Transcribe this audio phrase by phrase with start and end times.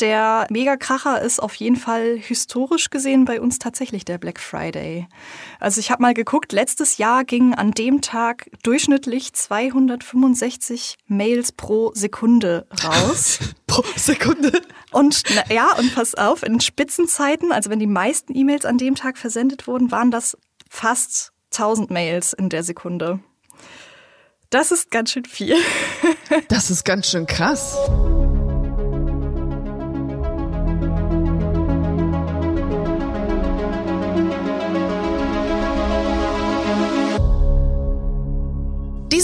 [0.00, 5.06] Der Megakracher ist auf jeden Fall historisch gesehen bei uns tatsächlich der Black Friday.
[5.60, 11.92] Also ich habe mal geguckt, letztes Jahr gingen an dem Tag durchschnittlich 265 Mails pro
[11.94, 13.38] Sekunde raus.
[13.68, 14.62] pro Sekunde?
[14.90, 18.96] Und na, ja, und pass auf, in Spitzenzeiten, also wenn die meisten E-Mails an dem
[18.96, 20.36] Tag versendet wurden, waren das
[20.68, 23.20] fast 1000 Mails in der Sekunde.
[24.50, 25.56] Das ist ganz schön viel.
[26.48, 27.76] das ist ganz schön krass.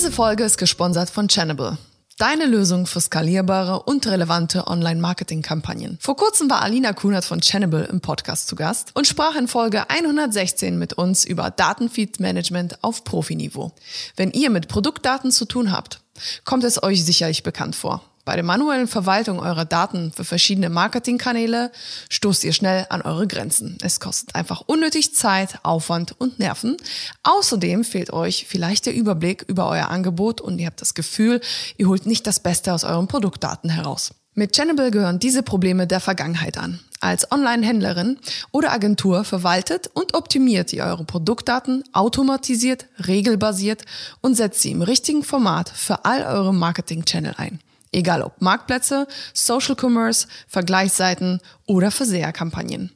[0.01, 1.77] Diese Folge ist gesponsert von Channable.
[2.17, 5.99] Deine Lösung für skalierbare und relevante Online-Marketing-Kampagnen.
[6.01, 9.91] Vor kurzem war Alina Kunert von Channable im Podcast zu Gast und sprach in Folge
[9.91, 13.73] 116 mit uns über Datenfeed-Management auf Profiniveau.
[14.17, 16.01] Wenn ihr mit Produktdaten zu tun habt,
[16.47, 18.03] kommt es euch sicherlich bekannt vor.
[18.25, 21.73] Bei der manuellen Verwaltung eurer Daten für verschiedene Marketingkanäle
[22.11, 23.79] stoßt ihr schnell an eure Grenzen.
[23.83, 26.77] Es kostet einfach unnötig Zeit, Aufwand und Nerven.
[27.23, 31.41] Außerdem fehlt euch vielleicht der Überblick über euer Angebot und ihr habt das Gefühl,
[31.79, 34.11] ihr holt nicht das Beste aus euren Produktdaten heraus.
[34.35, 36.79] Mit Channable gehören diese Probleme der Vergangenheit an.
[37.01, 38.19] Als Online-Händlerin
[38.53, 43.85] oder Agentur verwaltet und optimiert ihr eure Produktdaten automatisiert, regelbasiert
[44.21, 47.61] und setzt sie im richtigen Format für all eure Marketing-Channel ein.
[47.93, 52.93] Egal ob Marktplätze, Social Commerce, Vergleichsseiten oder Verseherkampagnen.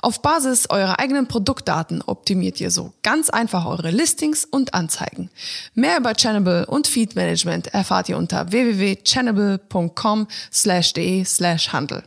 [0.00, 5.30] Auf Basis eurer eigenen Produktdaten optimiert ihr so ganz einfach eure Listings und Anzeigen.
[5.74, 12.04] Mehr über Channable und Feed Management erfahrt ihr unter www.channable.com slash de slash handel.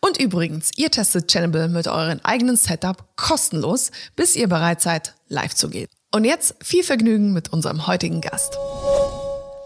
[0.00, 5.54] Und übrigens, ihr testet Channable mit euren eigenen Setup kostenlos, bis ihr bereit seid, live
[5.54, 5.88] zu gehen.
[6.12, 8.56] Und jetzt viel Vergnügen mit unserem heutigen Gast.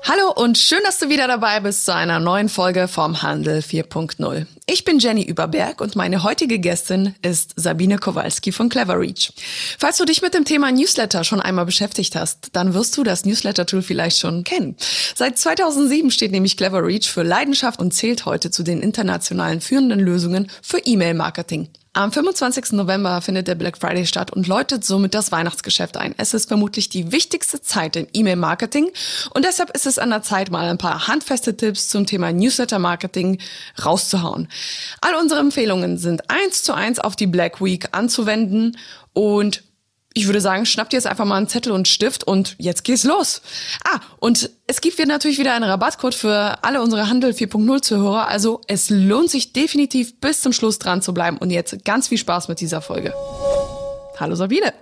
[0.07, 4.45] Hallo und schön, dass du wieder dabei bist zu einer neuen Folge vom Handel 4.0.
[4.67, 9.33] Ich bin Jenny Überberg und meine heutige Gästin ist Sabine Kowalski von Cleverreach.
[9.79, 13.25] Falls du dich mit dem Thema Newsletter schon einmal beschäftigt hast, dann wirst du das
[13.25, 14.77] Newsletter-Tool vielleicht schon kennen.
[15.15, 20.51] Seit 2007 steht nämlich Cleverreach für Leidenschaft und zählt heute zu den internationalen führenden Lösungen
[20.61, 21.71] für E-Mail-Marketing.
[21.97, 22.73] Am 25.
[22.73, 26.13] November findet der Black Friday statt und läutet somit das Weihnachtsgeschäft ein.
[26.19, 28.91] Es ist vermutlich die wichtigste Zeit im E-Mail-Marketing
[29.33, 33.39] und deshalb ist es an der Zeit, mal ein paar handfeste Tipps zum Thema Newsletter-Marketing
[33.85, 34.49] rauszuhauen.
[35.03, 38.77] All unsere Empfehlungen sind eins zu eins auf die Black Week anzuwenden
[39.13, 39.63] und
[40.17, 43.03] ich würde sagen, schnappt ihr jetzt einfach mal einen Zettel und Stift und jetzt geht's
[43.03, 43.43] los.
[43.85, 48.29] Ah, und es gibt hier natürlich wieder einen Rabattcode für alle unsere Handel 4.0 Zuhörer.
[48.29, 51.37] Also es lohnt sich definitiv bis zum Schluss dran zu bleiben.
[51.39, 53.13] Und jetzt ganz viel Spaß mit dieser Folge.
[54.19, 54.73] Hallo Sabine.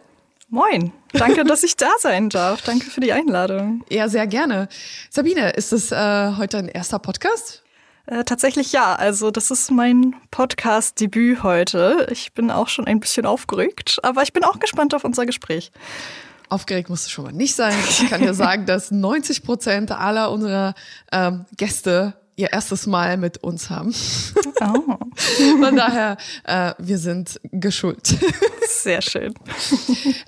[0.51, 0.93] Moin.
[1.15, 2.61] Danke, dass ich da sein darf.
[2.61, 3.83] Danke für die Einladung.
[3.89, 4.69] Ja, sehr gerne.
[5.09, 7.62] Sabine, ist es äh, heute ein erster Podcast?
[8.13, 8.95] Äh, tatsächlich ja.
[8.95, 12.09] Also das ist mein Podcast-Debüt heute.
[12.11, 15.73] Ich bin auch schon ein bisschen aufgeregt, aber ich bin auch gespannt auf unser Gespräch.
[16.51, 17.75] Aufgeregt musst du schon mal nicht sein.
[17.89, 20.75] Ich kann dir sagen, dass 90 Prozent aller unserer
[21.11, 23.95] ähm, Gäste ihr erstes Mal mit uns haben.
[24.61, 24.99] Oh.
[25.63, 28.15] Von daher, äh, wir sind geschult.
[28.69, 29.33] Sehr schön.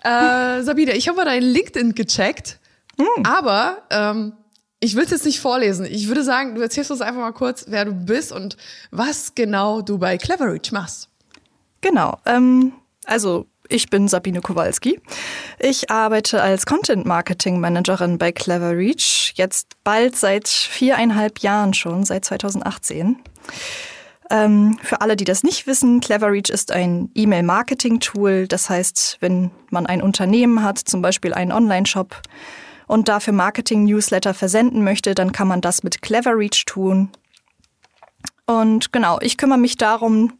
[0.02, 2.60] Äh, Sabine, ich habe mal dein LinkedIn gecheckt,
[2.98, 3.26] hm.
[3.26, 4.32] aber ähm,
[4.84, 5.86] ich will es jetzt nicht vorlesen.
[5.86, 8.58] Ich würde sagen, du erzählst uns einfach mal kurz, wer du bist und
[8.90, 11.08] was genau du bei Cleverreach machst.
[11.80, 12.18] Genau.
[12.26, 12.74] Ähm,
[13.06, 15.00] also ich bin Sabine Kowalski.
[15.58, 19.32] Ich arbeite als Content Marketing Managerin bei Cleverreach.
[19.36, 23.16] Jetzt bald seit viereinhalb Jahren schon, seit 2018.
[24.30, 28.48] Ähm, für alle, die das nicht wissen, Cleverreach ist ein E-Mail-Marketing-Tool.
[28.48, 32.20] Das heißt, wenn man ein Unternehmen hat, zum Beispiel einen Online-Shop,
[32.86, 37.10] und dafür Marketing-Newsletter versenden möchte, dann kann man das mit Cleverreach tun.
[38.46, 40.34] Und genau, ich kümmere mich darum,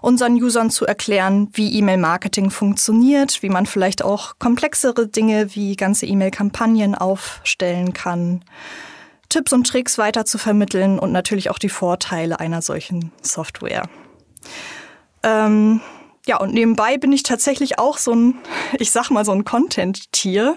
[0.00, 6.06] unseren Usern zu erklären, wie E-Mail-Marketing funktioniert, wie man vielleicht auch komplexere Dinge wie ganze
[6.06, 8.44] E-Mail-Kampagnen aufstellen kann,
[9.28, 13.88] Tipps und Tricks weiter zu vermitteln und natürlich auch die Vorteile einer solchen Software.
[15.22, 15.80] Ähm,
[16.26, 18.38] ja, und nebenbei bin ich tatsächlich auch so ein,
[18.78, 20.56] ich sag mal, so ein Content-Tier.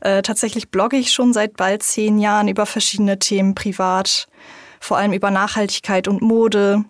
[0.00, 4.28] Äh, tatsächlich blogge ich schon seit bald zehn Jahren über verschiedene Themen privat,
[4.80, 6.84] vor allem über Nachhaltigkeit und Mode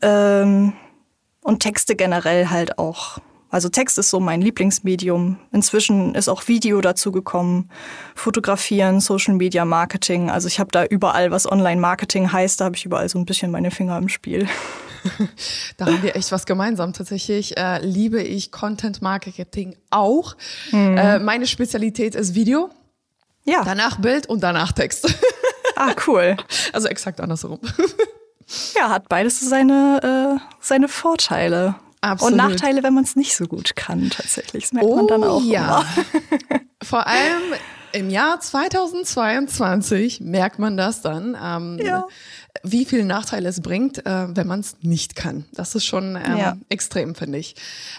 [0.00, 0.74] ähm,
[1.42, 3.18] und Texte generell halt auch.
[3.50, 5.38] Also Text ist so mein Lieblingsmedium.
[5.52, 7.70] Inzwischen ist auch Video dazu gekommen,
[8.14, 10.30] Fotografieren, Social Media Marketing.
[10.30, 13.50] Also ich habe da überall, was Online-Marketing heißt, da habe ich überall so ein bisschen
[13.50, 14.46] meine Finger im Spiel.
[15.76, 16.92] da haben wir echt was gemeinsam.
[16.92, 20.36] Tatsächlich äh, liebe ich Content Marketing auch.
[20.72, 20.96] Mhm.
[20.96, 22.70] Äh, meine Spezialität ist Video.
[23.44, 23.62] Ja.
[23.64, 25.14] Danach Bild und danach Text.
[25.76, 26.36] Ah, cool.
[26.72, 27.60] Also exakt andersrum.
[28.74, 31.74] Ja, hat beides seine, äh, seine Vorteile.
[32.00, 32.32] Absolut.
[32.32, 34.64] Und Nachteile, wenn man es nicht so gut kann, tatsächlich.
[34.64, 35.42] Das merkt oh, man dann auch.
[35.42, 35.84] Ja.
[36.82, 37.42] Vor allem
[37.92, 42.06] im Jahr 2022 merkt man das dann, ähm, ja.
[42.62, 45.44] Wie viele Nachteile es bringt, äh, wenn man es nicht kann.
[45.52, 46.56] Das ist schon ähm, ja.
[46.68, 47.54] extrem, finde ich.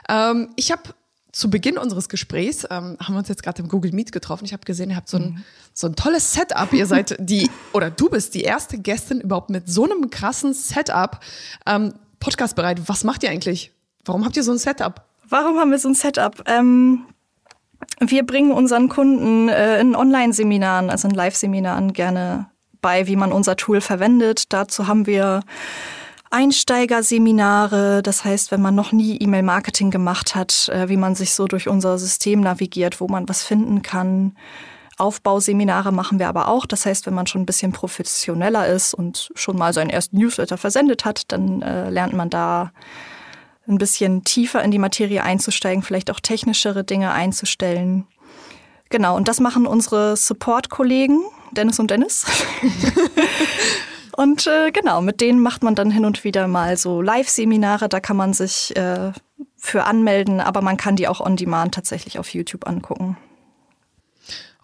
[0.07, 0.83] Ähm, ich habe
[1.31, 4.45] zu Beginn unseres Gesprächs ähm, haben wir uns jetzt gerade im Google Meet getroffen.
[4.45, 5.43] Ich habe gesehen, ihr habt so ein, mhm.
[5.73, 6.73] so ein tolles Setup.
[6.73, 11.19] Ihr seid die, oder du bist die erste Gästin überhaupt mit so einem krassen Setup.
[11.65, 12.81] Ähm, Podcast bereit.
[12.87, 13.71] Was macht ihr eigentlich?
[14.05, 15.05] Warum habt ihr so ein Setup?
[15.27, 16.43] Warum haben wir so ein Setup?
[16.47, 17.05] Ähm,
[17.99, 22.49] wir bringen unseren Kunden äh, in Online-Seminaren, also in Live-Seminaren gerne
[22.81, 24.53] bei, wie man unser Tool verwendet.
[24.53, 25.41] Dazu haben wir
[26.31, 31.47] Einsteigerseminare, das heißt, wenn man noch nie E-Mail-Marketing gemacht hat, äh, wie man sich so
[31.47, 34.35] durch unser System navigiert, wo man was finden kann.
[34.97, 36.65] Aufbauseminare machen wir aber auch.
[36.65, 40.57] Das heißt, wenn man schon ein bisschen professioneller ist und schon mal seinen ersten Newsletter
[40.57, 42.71] versendet hat, dann äh, lernt man da
[43.67, 48.05] ein bisschen tiefer in die Materie einzusteigen, vielleicht auch technischere Dinge einzustellen.
[48.89, 51.21] Genau, und das machen unsere Support-Kollegen,
[51.51, 52.25] Dennis und Dennis.
[54.15, 57.99] und äh, genau, mit denen macht man dann hin und wieder mal so Live-Seminare, da
[57.99, 59.11] kann man sich äh,
[59.57, 63.17] für anmelden, aber man kann die auch on demand tatsächlich auf YouTube angucken.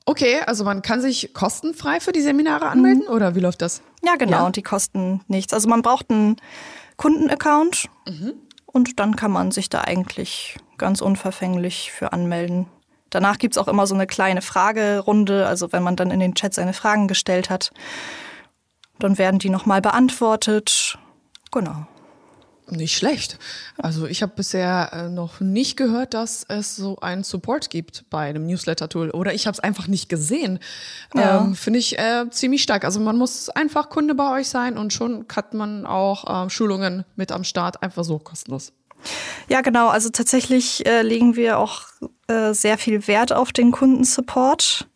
[0.08, 3.14] Okay, also man kann sich kostenfrei für die Seminare anmelden mhm.
[3.14, 3.82] oder wie läuft das?
[4.04, 4.46] Ja, genau, ja.
[4.46, 5.52] und die kosten nichts.
[5.54, 6.38] Also man braucht einen
[6.98, 7.90] Kundenaccount.
[8.08, 8.34] Mhm.
[8.66, 12.68] Und dann kann man sich da eigentlich ganz unverfänglich für anmelden.
[13.10, 16.36] Danach gibt es auch immer so eine kleine Fragerunde, also wenn man dann in den
[16.36, 17.72] Chat seine Fragen gestellt hat,
[19.00, 20.98] dann werden die nochmal beantwortet.
[21.52, 21.86] Genau.
[22.70, 23.38] Nicht schlecht.
[23.78, 28.28] Also ich habe bisher äh, noch nicht gehört, dass es so einen Support gibt bei
[28.28, 29.12] einem Newsletter-Tool.
[29.12, 30.58] Oder ich habe es einfach nicht gesehen.
[31.14, 31.42] Ja.
[31.42, 32.84] Ähm, Finde ich äh, ziemlich stark.
[32.84, 37.06] Also man muss einfach Kunde bei euch sein und schon hat man auch äh, Schulungen
[37.16, 38.74] mit am Start, einfach so kostenlos.
[39.48, 39.90] Ja, genau.
[39.90, 41.84] Also tatsächlich äh, legen wir auch
[42.28, 44.88] äh, sehr viel Wert auf den Kundensupport.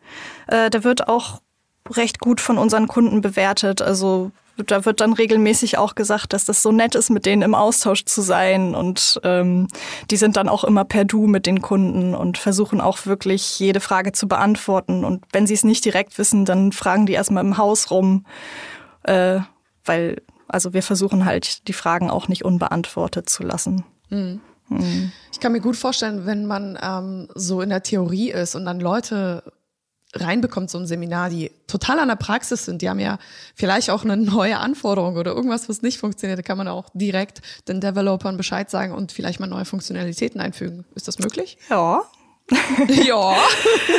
[0.47, 1.41] Äh, der wird auch
[1.89, 3.81] recht gut von unseren Kunden bewertet.
[3.81, 7.55] Also da wird dann regelmäßig auch gesagt, dass das so nett ist, mit denen im
[7.55, 8.75] Austausch zu sein.
[8.75, 9.67] Und ähm,
[10.11, 13.79] die sind dann auch immer per Du mit den Kunden und versuchen auch wirklich jede
[13.79, 15.05] Frage zu beantworten.
[15.05, 18.25] Und wenn sie es nicht direkt wissen, dann fragen die erstmal im Haus rum.
[19.03, 19.39] Äh,
[19.85, 23.85] weil, also wir versuchen halt, die Fragen auch nicht unbeantwortet zu lassen.
[24.09, 24.41] Mhm.
[25.31, 28.79] Ich kann mir gut vorstellen, wenn man ähm, so in der Theorie ist und dann
[28.79, 29.43] Leute
[30.13, 33.19] reinbekommt, so ein Seminar, die total an der Praxis sind, die haben ja
[33.55, 37.41] vielleicht auch eine neue Anforderung oder irgendwas, was nicht funktioniert, da kann man auch direkt
[37.67, 40.85] den Developern Bescheid sagen und vielleicht mal neue Funktionalitäten einfügen.
[40.95, 41.57] Ist das möglich?
[41.69, 42.01] Ja.
[42.87, 43.35] ja.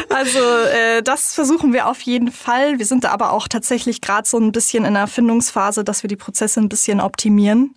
[0.09, 2.81] Also äh, das versuchen wir auf jeden Fall.
[2.81, 6.09] Wir sind da aber auch tatsächlich gerade so ein bisschen in der Erfindungsphase, dass wir
[6.09, 7.77] die Prozesse ein bisschen optimieren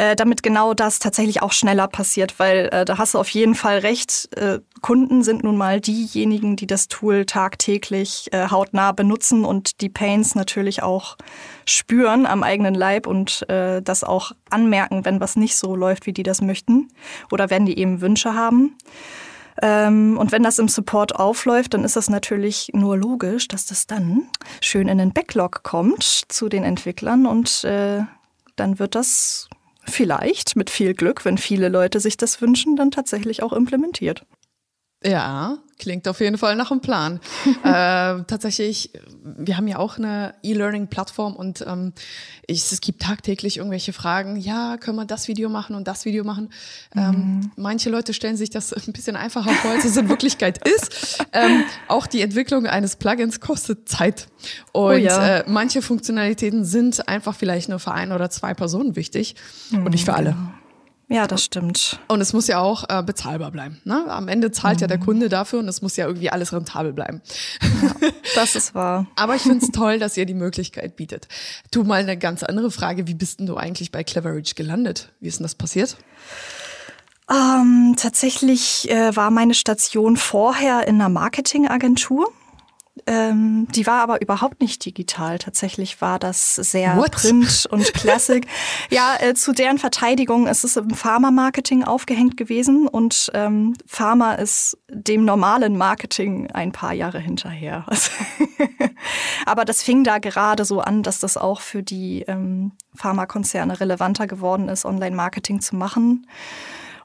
[0.00, 3.54] äh, damit genau das tatsächlich auch schneller passiert, weil äh, da hast du auf jeden
[3.54, 4.30] Fall recht.
[4.34, 9.90] Äh, Kunden sind nun mal diejenigen, die das Tool tagtäglich äh, hautnah benutzen und die
[9.90, 11.18] Pains natürlich auch
[11.66, 16.14] spüren am eigenen Leib und äh, das auch anmerken, wenn was nicht so läuft, wie
[16.14, 16.88] die das möchten
[17.30, 18.78] oder wenn die eben Wünsche haben.
[19.60, 23.86] Ähm, und wenn das im Support aufläuft, dann ist das natürlich nur logisch, dass das
[23.86, 24.28] dann
[24.62, 28.00] schön in den Backlog kommt zu den Entwicklern und äh,
[28.56, 29.50] dann wird das
[29.90, 34.24] vielleicht mit viel Glück, wenn viele Leute sich das wünschen, dann tatsächlich auch implementiert.
[35.02, 37.20] Ja, klingt auf jeden Fall nach einem Plan.
[37.64, 38.90] äh, tatsächlich,
[39.24, 41.94] wir haben ja auch eine E-Learning-Plattform und ähm,
[42.46, 44.36] ich, es gibt tagtäglich irgendwelche Fragen.
[44.36, 46.52] Ja, können wir das Video machen und das Video machen?
[46.94, 47.50] Ähm, mhm.
[47.56, 51.24] Manche Leute stellen sich das ein bisschen einfacher vor, als es in Wirklichkeit ist.
[51.32, 54.28] Ähm, auch die Entwicklung eines Plugins kostet Zeit.
[54.72, 55.38] Und oh ja.
[55.38, 59.34] äh, manche Funktionalitäten sind einfach vielleicht nur für ein oder zwei Personen wichtig
[59.70, 59.86] mhm.
[59.86, 60.36] und nicht für alle.
[61.12, 61.98] Ja, das stimmt.
[62.06, 63.80] Und es muss ja auch äh, bezahlbar bleiben.
[63.84, 64.04] Ne?
[64.08, 64.82] Am Ende zahlt mhm.
[64.82, 65.04] ja der mhm.
[65.04, 67.20] Kunde dafür und es muss ja irgendwie alles rentabel bleiben.
[67.60, 69.06] Ja, das ist wahr.
[69.16, 71.26] Aber ich finde es toll, dass ihr die Möglichkeit bietet.
[71.72, 73.08] Du mal eine ganz andere Frage.
[73.08, 75.10] Wie bist denn du eigentlich bei Cleverage gelandet?
[75.18, 75.96] Wie ist denn das passiert?
[77.28, 82.32] Ähm, tatsächlich äh, war meine Station vorher in einer Marketingagentur.
[83.06, 85.38] Ähm, die war aber überhaupt nicht digital.
[85.38, 87.12] Tatsächlich war das sehr What?
[87.12, 88.46] Print und Classic.
[88.90, 94.76] ja, äh, zu deren Verteidigung ist es im Pharma-Marketing aufgehängt gewesen und ähm, Pharma ist
[94.88, 97.86] dem normalen Marketing ein paar Jahre hinterher.
[99.46, 104.26] aber das fing da gerade so an, dass das auch für die ähm, Pharmakonzerne relevanter
[104.26, 106.26] geworden ist, Online-Marketing zu machen.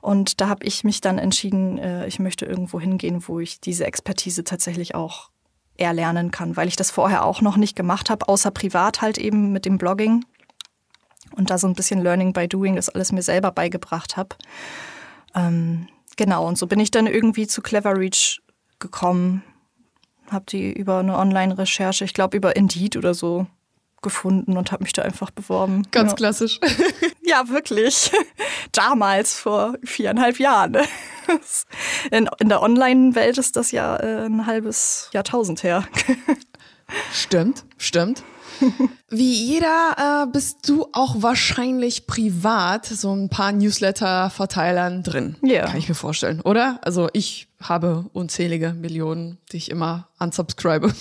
[0.01, 3.85] Und da habe ich mich dann entschieden, äh, ich möchte irgendwo hingehen, wo ich diese
[3.85, 5.29] Expertise tatsächlich auch
[5.77, 9.51] erlernen kann, weil ich das vorher auch noch nicht gemacht habe, außer privat halt eben
[9.51, 10.23] mit dem Blogging.
[11.35, 14.35] und da so ein bisschen Learning by Doing das alles mir selber beigebracht habe.
[15.35, 18.41] Ähm, genau, und so bin ich dann irgendwie zu Clever Reach
[18.79, 19.43] gekommen,
[20.29, 23.47] habe die über eine Online-Recherche, ich glaube über Indeed oder so,
[24.05, 25.83] gefunden und habe mich da einfach beworben.
[25.91, 26.15] Ganz ja.
[26.15, 26.59] klassisch.
[27.27, 28.11] Ja, wirklich.
[28.71, 30.77] Damals, vor viereinhalb Jahren.
[32.11, 35.83] In, in der Online-Welt ist das ja äh, ein halbes Jahrtausend her.
[37.11, 38.23] Stimmt, stimmt.
[39.09, 45.35] Wie jeder äh, bist du auch wahrscheinlich privat so ein paar Newsletter-Verteilern drin.
[45.41, 45.49] Ja.
[45.49, 45.65] Yeah.
[45.67, 46.79] Kann ich mir vorstellen, oder?
[46.83, 50.93] Also ich habe unzählige Millionen, die ich immer unsubscribe,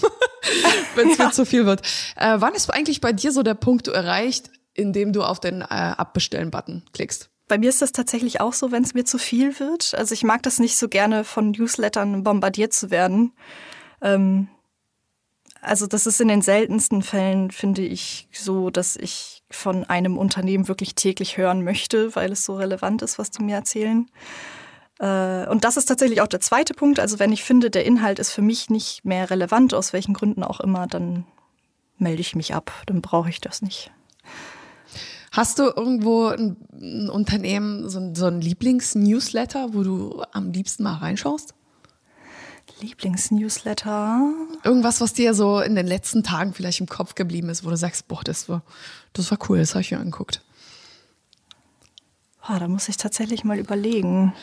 [0.95, 1.27] wenn es ja.
[1.27, 1.83] mir zu viel wird.
[2.17, 5.63] Äh, wann ist eigentlich bei dir so der Punkt erreicht, in dem du auf den
[5.63, 7.31] äh, Abbestellen-Button klickst?
[7.47, 9.95] Bei mir ist das tatsächlich auch so, wenn es mir zu viel wird.
[9.95, 13.33] Also ich mag das nicht so gerne, von Newslettern bombardiert zu werden.
[14.01, 14.49] Ähm,
[15.61, 20.69] also das ist in den seltensten Fällen, finde ich, so, dass ich von einem Unternehmen
[20.69, 24.11] wirklich täglich hören möchte, weil es so relevant ist, was die mir erzählen.
[24.99, 27.01] Äh, und das ist tatsächlich auch der zweite Punkt.
[27.01, 30.43] Also wenn ich finde, der Inhalt ist für mich nicht mehr relevant, aus welchen Gründen
[30.43, 31.27] auch immer, dann
[31.99, 32.73] melde ich mich ab.
[32.87, 33.91] Dann brauche ich das nicht.
[35.33, 40.85] Hast du irgendwo ein, ein Unternehmen, so ein, so ein Lieblings-Newsletter, wo du am liebsten
[40.85, 41.55] mal reinschaust?
[42.81, 44.33] Lieblingsnewsletter.
[44.63, 47.77] Irgendwas, was dir so in den letzten Tagen vielleicht im Kopf geblieben ist, wo du
[47.77, 48.63] sagst, boah, das war,
[49.13, 50.43] das war cool, das habe ich mir angeguckt.
[52.47, 54.35] Boah, da muss ich tatsächlich mal überlegen.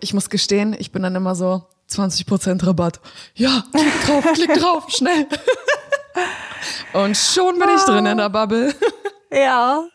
[0.00, 3.00] Ich muss gestehen, ich bin dann immer so 20% Rabatt.
[3.34, 5.26] Ja, klick drauf, klick drauf, schnell.
[6.92, 8.74] Und schon bin ich drin in der Bubble.
[9.32, 9.88] Ja,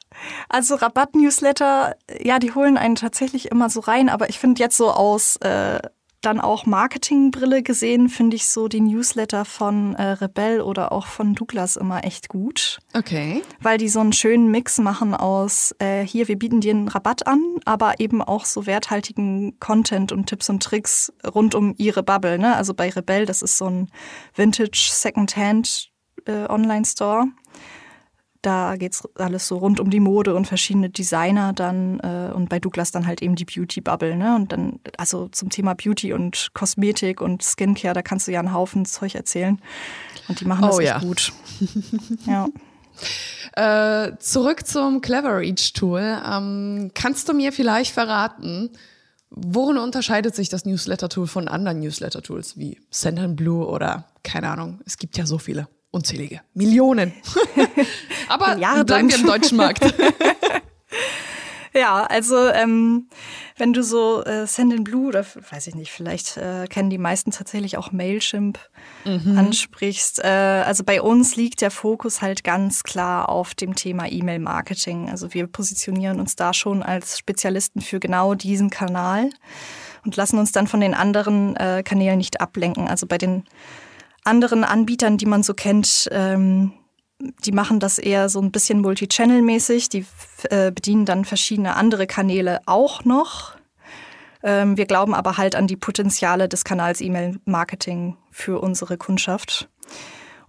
[0.50, 4.92] also Rabatt-Newsletter, ja, die holen einen tatsächlich immer so rein, aber ich finde jetzt so
[4.92, 5.80] aus äh,
[6.22, 11.34] dann auch Marketingbrille gesehen, finde ich so die Newsletter von äh, Rebell oder auch von
[11.36, 12.80] Douglas immer echt gut.
[12.94, 13.42] Okay.
[13.62, 17.28] Weil die so einen schönen Mix machen aus, äh, hier, wir bieten dir einen Rabatt
[17.28, 22.38] an, aber eben auch so werthaltigen Content und Tipps und Tricks rund um ihre Bubble.
[22.38, 22.56] Ne?
[22.56, 23.90] Also bei Rebell, das ist so ein
[24.36, 25.90] Vintage Secondhand
[26.26, 27.28] äh, Online-Store.
[28.42, 32.60] Da geht's alles so rund um die Mode und verschiedene Designer dann äh, und bei
[32.60, 34.36] Douglas dann halt eben die Beauty Bubble, ne?
[34.36, 38.54] Und dann, also zum Thema Beauty und Kosmetik und Skincare, da kannst du ja einen
[38.54, 39.62] Haufen Zeug erzählen.
[40.30, 41.00] Und die machen das oh, echt ja.
[41.00, 41.34] gut.
[42.26, 42.48] ja.
[43.56, 46.22] Äh, zurück zum Clever Reach Tool.
[46.26, 48.70] Ähm, kannst du mir vielleicht verraten,
[49.30, 54.80] worin unterscheidet sich das Newsletter-Tool von anderen Newsletter-Tools wie Sendinblue oder keine Ahnung?
[54.86, 55.68] Es gibt ja so viele.
[55.92, 56.42] Unzählige.
[56.54, 57.14] Millionen.
[58.30, 59.84] Aber bleiben wir im deutschen Markt.
[61.74, 63.10] Ja, also ähm,
[63.58, 67.78] wenn du so äh, Sendinblue oder weiß ich nicht, vielleicht äh, kennen die meisten tatsächlich
[67.78, 68.60] auch Mailchimp
[69.06, 69.38] mhm.
[69.38, 70.24] ansprichst.
[70.24, 70.28] Äh,
[70.66, 75.10] also bei uns liegt der Fokus halt ganz klar auf dem Thema E-Mail-Marketing.
[75.10, 79.30] Also wir positionieren uns da schon als Spezialisten für genau diesen Kanal
[80.04, 82.88] und lassen uns dann von den anderen äh, Kanälen nicht ablenken.
[82.88, 83.44] Also bei den
[84.30, 86.72] anderen Anbietern, die man so kennt, ähm,
[87.46, 89.90] die machen das eher so ein bisschen multi-channel-mäßig.
[89.90, 90.06] Die
[90.50, 93.56] äh, bedienen dann verschiedene andere Kanäle auch noch.
[94.42, 99.68] Ähm, wir glauben aber halt an die Potenziale des Kanals E-Mail-Marketing für unsere Kundschaft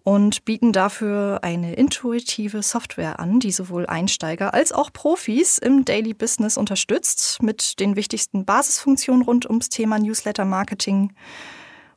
[0.03, 6.15] und bieten dafür eine intuitive Software an, die sowohl Einsteiger als auch Profis im Daily
[6.15, 11.13] Business unterstützt mit den wichtigsten Basisfunktionen rund ums Thema Newsletter-Marketing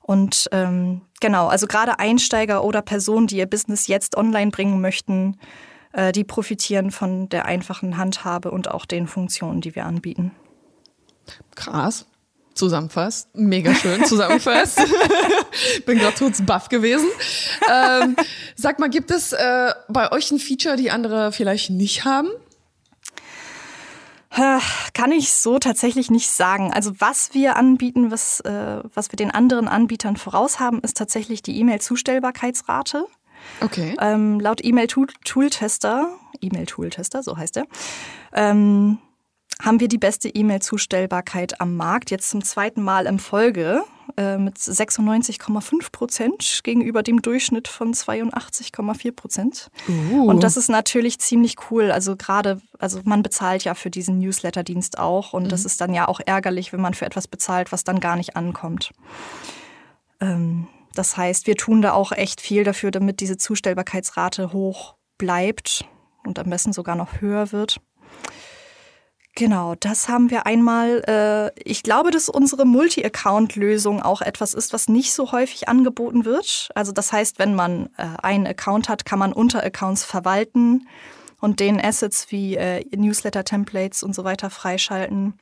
[0.04, 5.38] und ähm, genau, also gerade Einsteiger oder Personen, die ihr Business jetzt online bringen möchten,
[5.94, 10.32] äh, die profitieren von der einfachen Handhabe und auch den Funktionen, die wir anbieten.
[11.56, 12.06] Krass.
[12.54, 13.30] Zusammenfasst.
[13.34, 14.80] Mega schön zusammenfasst.
[15.86, 17.08] Bin gerade kurz baff gewesen.
[17.72, 18.16] Ähm,
[18.56, 22.30] sag mal, gibt es äh, bei euch ein Feature, die andere vielleicht nicht haben?
[24.34, 26.74] Kann ich so tatsächlich nicht sagen.
[26.74, 31.44] Also was wir anbieten, was, äh, was wir den anderen Anbietern voraus haben, ist tatsächlich
[31.44, 33.06] die E-Mail-Zustellbarkeitsrate.
[33.62, 33.96] Okay.
[34.00, 36.08] Ähm, laut E-Mail-Tool-Tester,
[36.42, 37.66] E-Mail-Tool-Tester, so heißt er,
[38.34, 38.98] ähm,
[39.62, 43.84] haben wir die beste E-Mail-Zustellbarkeit am Markt, jetzt zum zweiten Mal in Folge
[44.18, 49.70] äh, mit 96,5 Prozent gegenüber dem Durchschnitt von 82,4 Prozent.
[49.88, 50.30] Uh.
[50.30, 51.92] Und das ist natürlich ziemlich cool.
[51.92, 55.50] Also gerade, also man bezahlt ja für diesen Newsletter-Dienst auch und mhm.
[55.50, 58.36] das ist dann ja auch ärgerlich, wenn man für etwas bezahlt, was dann gar nicht
[58.36, 58.92] ankommt.
[60.20, 65.86] Ähm, das heißt, wir tun da auch echt viel dafür, damit diese Zustellbarkeitsrate hoch bleibt
[66.26, 67.80] und am besten sogar noch höher wird.
[69.36, 71.04] Genau, das haben wir einmal.
[71.08, 76.70] Äh, ich glaube, dass unsere Multi-Account-Lösung auch etwas ist, was nicht so häufig angeboten wird.
[76.76, 80.88] Also das heißt, wenn man äh, einen Account hat, kann man Unteraccounts verwalten
[81.44, 85.34] und den Assets wie äh, Newsletter-Templates und so weiter freischalten.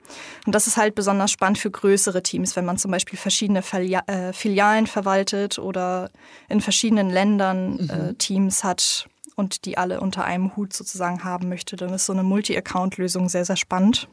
[0.45, 4.31] Und das ist halt besonders spannend für größere Teams, wenn man zum Beispiel verschiedene äh,
[4.31, 6.09] Filialen verwaltet oder
[6.47, 7.89] in verschiedenen Ländern mhm.
[7.89, 9.09] äh, Teams hat
[9.41, 11.75] und die alle unter einem Hut sozusagen haben möchte.
[11.75, 14.07] Dann ist so eine Multi-Account-Lösung sehr, sehr spannend.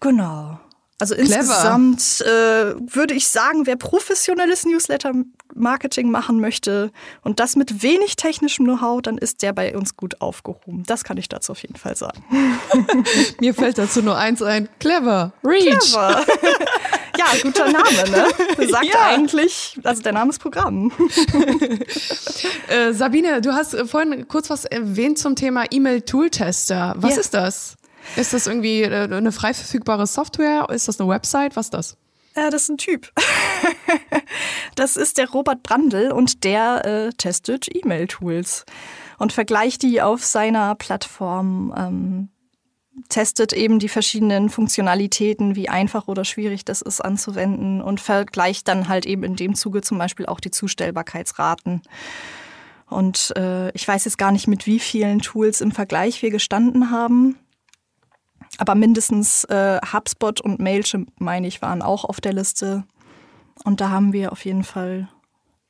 [0.00, 0.58] Genau.
[0.98, 1.36] Also Clever.
[1.40, 6.90] insgesamt äh, würde ich sagen, wer professionelles Newsletter-Marketing machen möchte
[7.22, 10.84] und das mit wenig technischem Know-how, dann ist der bei uns gut aufgehoben.
[10.86, 12.24] Das kann ich dazu auf jeden Fall sagen.
[13.40, 14.70] Mir fällt dazu nur eins ein.
[14.78, 15.34] Clever.
[15.44, 15.92] Reach.
[15.92, 16.24] Clever.
[17.18, 18.68] ja, guter Name, ne?
[18.68, 19.06] Sagt ja.
[19.06, 20.92] eigentlich, also der Name ist Programm.
[22.68, 26.94] äh, Sabine, du hast vorhin kurz was erwähnt zum Thema E-Mail-Tool-Tester.
[26.96, 27.20] Was ja.
[27.20, 27.76] ist das?
[28.16, 30.68] Ist das irgendwie äh, eine frei verfügbare Software?
[30.70, 31.56] Ist das eine Website?
[31.56, 31.96] Was ist das?
[32.36, 33.10] Ja, das ist ein Typ.
[34.74, 38.66] das ist der Robert Brandl und der äh, testet E-Mail-Tools
[39.18, 41.74] und vergleicht die auf seiner Plattform.
[41.76, 42.28] Ähm,
[43.08, 48.88] testet eben die verschiedenen Funktionalitäten, wie einfach oder schwierig das ist anzuwenden und vergleicht dann
[48.88, 51.82] halt eben in dem Zuge zum Beispiel auch die Zustellbarkeitsraten.
[52.88, 56.90] Und äh, ich weiß jetzt gar nicht, mit wie vielen Tools im Vergleich wir gestanden
[56.90, 57.36] haben.
[58.58, 62.84] Aber mindestens äh, HubSpot und Mailchimp, meine ich, waren auch auf der Liste.
[63.64, 65.08] Und da haben wir auf jeden Fall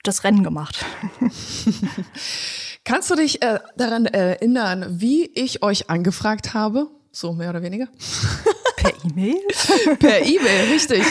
[0.03, 0.85] das Rennen gemacht.
[2.85, 6.89] Kannst du dich äh, daran erinnern, wie ich euch angefragt habe?
[7.17, 7.87] So mehr oder weniger.
[8.77, 9.37] Per E-Mail?
[9.99, 11.03] per E-Mail, richtig.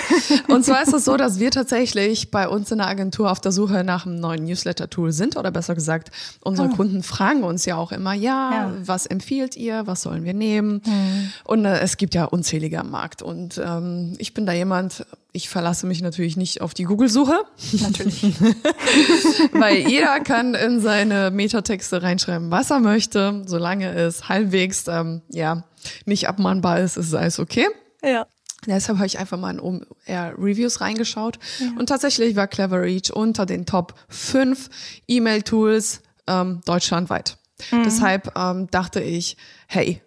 [0.48, 3.52] Und zwar ist es so, dass wir tatsächlich bei uns in der Agentur auf der
[3.52, 6.76] Suche nach einem neuen Newsletter-Tool sind oder besser gesagt, unsere oh.
[6.76, 10.84] Kunden fragen uns ja auch immer, ja, ja, was empfiehlt ihr, was sollen wir nehmen?
[10.86, 11.32] Mhm.
[11.44, 15.50] Und äh, es gibt ja unzählige am Markt und ähm, ich bin da jemand, ich
[15.50, 17.40] verlasse mich natürlich nicht auf die Google-Suche.
[17.82, 18.24] Natürlich.
[19.52, 25.64] Weil jeder kann in seine Metatexte reinschreiben, was er möchte, solange es halbwegs, ähm, ja,
[26.06, 27.68] nicht abmahnbar ist, ist alles okay.
[28.04, 28.28] Ja.
[28.66, 31.38] Deshalb habe ich einfach mal in OMR-Reviews reingeschaut.
[31.60, 31.68] Ja.
[31.78, 34.70] Und tatsächlich war Clever Reach unter den Top 5
[35.08, 37.38] E-Mail-Tools ähm, deutschlandweit.
[37.72, 37.84] Mhm.
[37.84, 40.02] Deshalb ähm, dachte ich, hey,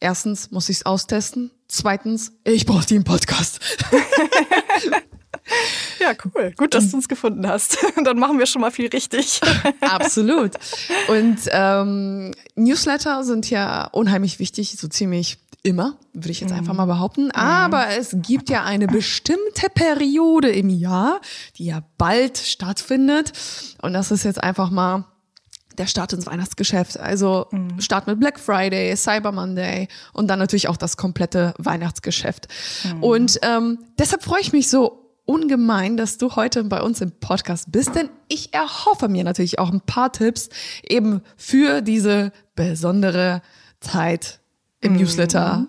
[0.00, 1.50] erstens muss ich es austesten.
[1.68, 3.60] Zweitens, ich brauche die im Podcast.
[6.00, 6.52] Ja, cool.
[6.56, 7.78] Gut, dass du uns gefunden hast.
[8.04, 9.40] Dann machen wir schon mal viel richtig.
[9.80, 10.52] Absolut.
[11.08, 16.84] Und ähm, Newsletter sind ja unheimlich wichtig, so ziemlich immer, würde ich jetzt einfach mal
[16.84, 17.30] behaupten.
[17.30, 21.20] Aber es gibt ja eine bestimmte Periode im Jahr,
[21.56, 23.32] die ja bald stattfindet.
[23.80, 25.04] Und das ist jetzt einfach mal
[25.78, 26.98] der Start ins Weihnachtsgeschäft.
[27.00, 27.80] Also mhm.
[27.80, 32.48] Start mit Black Friday, Cyber Monday und dann natürlich auch das komplette Weihnachtsgeschäft.
[32.84, 33.02] Mhm.
[33.02, 37.72] Und ähm, deshalb freue ich mich so ungemein, dass du heute bei uns im Podcast
[37.72, 40.48] bist, denn ich erhoffe mir natürlich auch ein paar Tipps
[40.86, 43.42] eben für diese besondere
[43.80, 44.40] Zeit
[44.80, 44.98] im mhm.
[44.98, 45.66] Newsletter,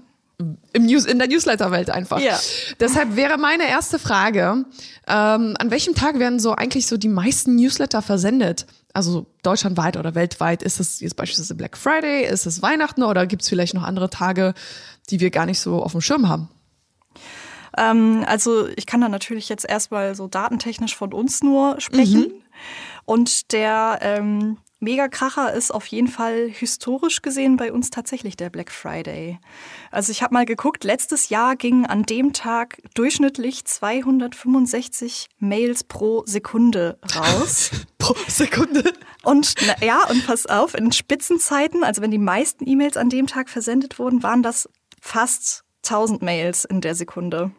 [0.74, 2.20] im News, in der Newsletter-Welt einfach.
[2.20, 2.38] Ja.
[2.80, 4.65] Deshalb wäre meine erste Frage,
[5.08, 8.65] ähm, an welchem Tag werden so eigentlich so die meisten Newsletter versendet?
[8.94, 10.63] Also deutschlandweit oder weltweit?
[10.63, 12.26] Ist es jetzt beispielsweise Black Friday?
[12.26, 14.54] Ist es Weihnachten oder gibt es vielleicht noch andere Tage,
[15.10, 16.50] die wir gar nicht so auf dem Schirm haben?
[17.78, 22.22] Ähm, also ich kann da natürlich jetzt erstmal so datentechnisch von uns nur sprechen.
[22.22, 22.34] Mhm.
[23.06, 28.72] Und der ähm, Megakracher ist auf jeden Fall historisch gesehen bei uns tatsächlich der Black
[28.72, 29.40] Friday.
[29.90, 36.24] Also ich habe mal geguckt, letztes Jahr gingen an dem Tag durchschnittlich 265 Mails pro
[36.26, 37.72] Sekunde raus.
[37.98, 38.94] pro Sekunde?
[39.24, 43.28] Und na, ja, und pass auf, in Spitzenzeiten, also wenn die meisten E-Mails an dem
[43.28, 44.70] Tag versendet wurden, waren das
[45.02, 47.52] fast 1000 Mails in der Sekunde.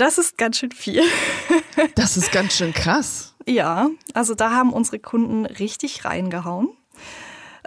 [0.00, 1.02] Das ist ganz schön viel.
[1.94, 3.34] das ist ganz schön krass.
[3.46, 6.70] Ja, also da haben unsere Kunden richtig reingehauen.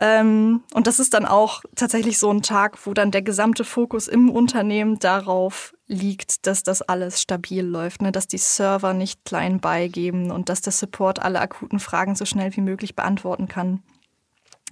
[0.01, 4.07] Ähm, und das ist dann auch tatsächlich so ein Tag, wo dann der gesamte Fokus
[4.07, 8.11] im Unternehmen darauf liegt, dass das alles stabil läuft, ne?
[8.11, 12.55] dass die Server nicht klein beigeben und dass der Support alle akuten Fragen so schnell
[12.55, 13.83] wie möglich beantworten kann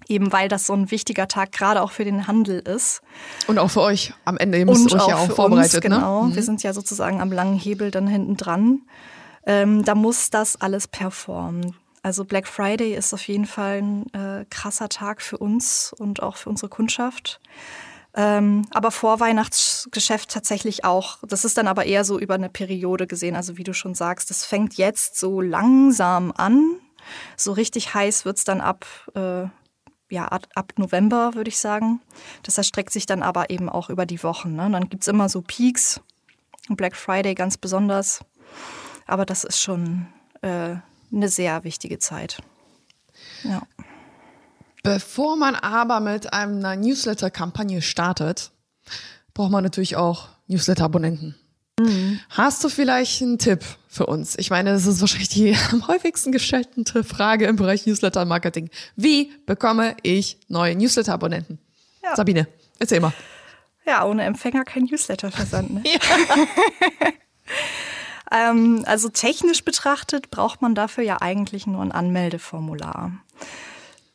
[0.08, 3.02] eben weil das so ein wichtiger Tag gerade auch für den Handel ist.
[3.48, 5.76] Und auch für euch am Ende, ihr müsst euch ja auch vorbereitet.
[5.76, 5.90] Uns, ne?
[5.90, 6.36] genau, mhm.
[6.36, 8.82] wir sind ja sozusagen am langen Hebel dann hinten dran.
[9.46, 11.76] Ähm, da muss das alles performen.
[12.04, 16.36] Also Black Friday ist auf jeden Fall ein äh, krasser Tag für uns und auch
[16.36, 17.40] für unsere Kundschaft.
[18.14, 21.20] Ähm, aber Vorweihnachtsgeschäft tatsächlich auch.
[21.26, 23.36] Das ist dann aber eher so über eine Periode gesehen.
[23.36, 26.80] Also wie du schon sagst, das fängt jetzt so langsam an.
[27.38, 28.86] So richtig heiß wird's dann ab
[29.16, 29.48] äh,
[30.12, 32.02] ja, ab November, würde ich sagen.
[32.43, 34.56] Das erstreckt sich dann aber eben auch über die Wochen.
[34.56, 34.69] Ne?
[34.69, 36.02] Dann gibt es immer so Peaks,
[36.69, 38.24] Black Friday ganz besonders.
[39.08, 40.08] Aber das ist schon
[40.41, 40.76] äh,
[41.12, 42.41] eine sehr wichtige Zeit.
[43.43, 43.62] Ja.
[44.84, 48.52] Bevor man aber mit einer Newsletter-Kampagne startet,
[49.34, 51.36] braucht man natürlich auch Newsletter-Abonnenten.
[51.84, 52.20] Mhm.
[52.30, 54.38] Hast du vielleicht einen Tipp für uns?
[54.38, 58.70] Ich meine, das ist wahrscheinlich die am häufigsten gestellte Frage im Bereich Newsletter-Marketing.
[58.96, 61.60] Wie bekomme ich neue Newsletter-Abonnenten?
[62.04, 62.15] Ja.
[62.15, 62.48] Sabine,
[62.80, 63.13] erzähl mal.
[63.86, 65.74] Ja, ohne Empfänger kein Newsletter-Versand.
[65.74, 65.84] Ne?
[68.32, 73.12] Ähm, also technisch betrachtet braucht man dafür ja eigentlich nur ein Anmeldeformular.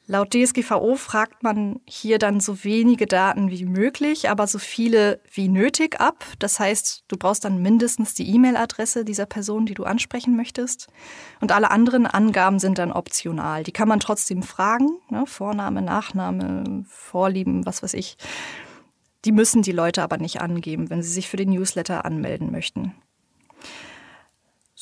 [0.08, 5.48] Laut DSGVO fragt man hier dann so wenige Daten wie möglich, aber so viele wie
[5.48, 6.24] nötig ab.
[6.38, 10.86] Das heißt, du brauchst dann mindestens die E-Mail-Adresse dieser Person, die du ansprechen möchtest.
[11.40, 13.64] Und alle anderen Angaben sind dann optional.
[13.64, 14.90] Die kann man trotzdem fragen.
[15.10, 15.24] Ne?
[15.26, 18.16] Vorname, Nachname, Vorlieben, was weiß ich.
[19.24, 22.94] Die müssen die Leute aber nicht angeben, wenn sie sich für den Newsletter anmelden möchten.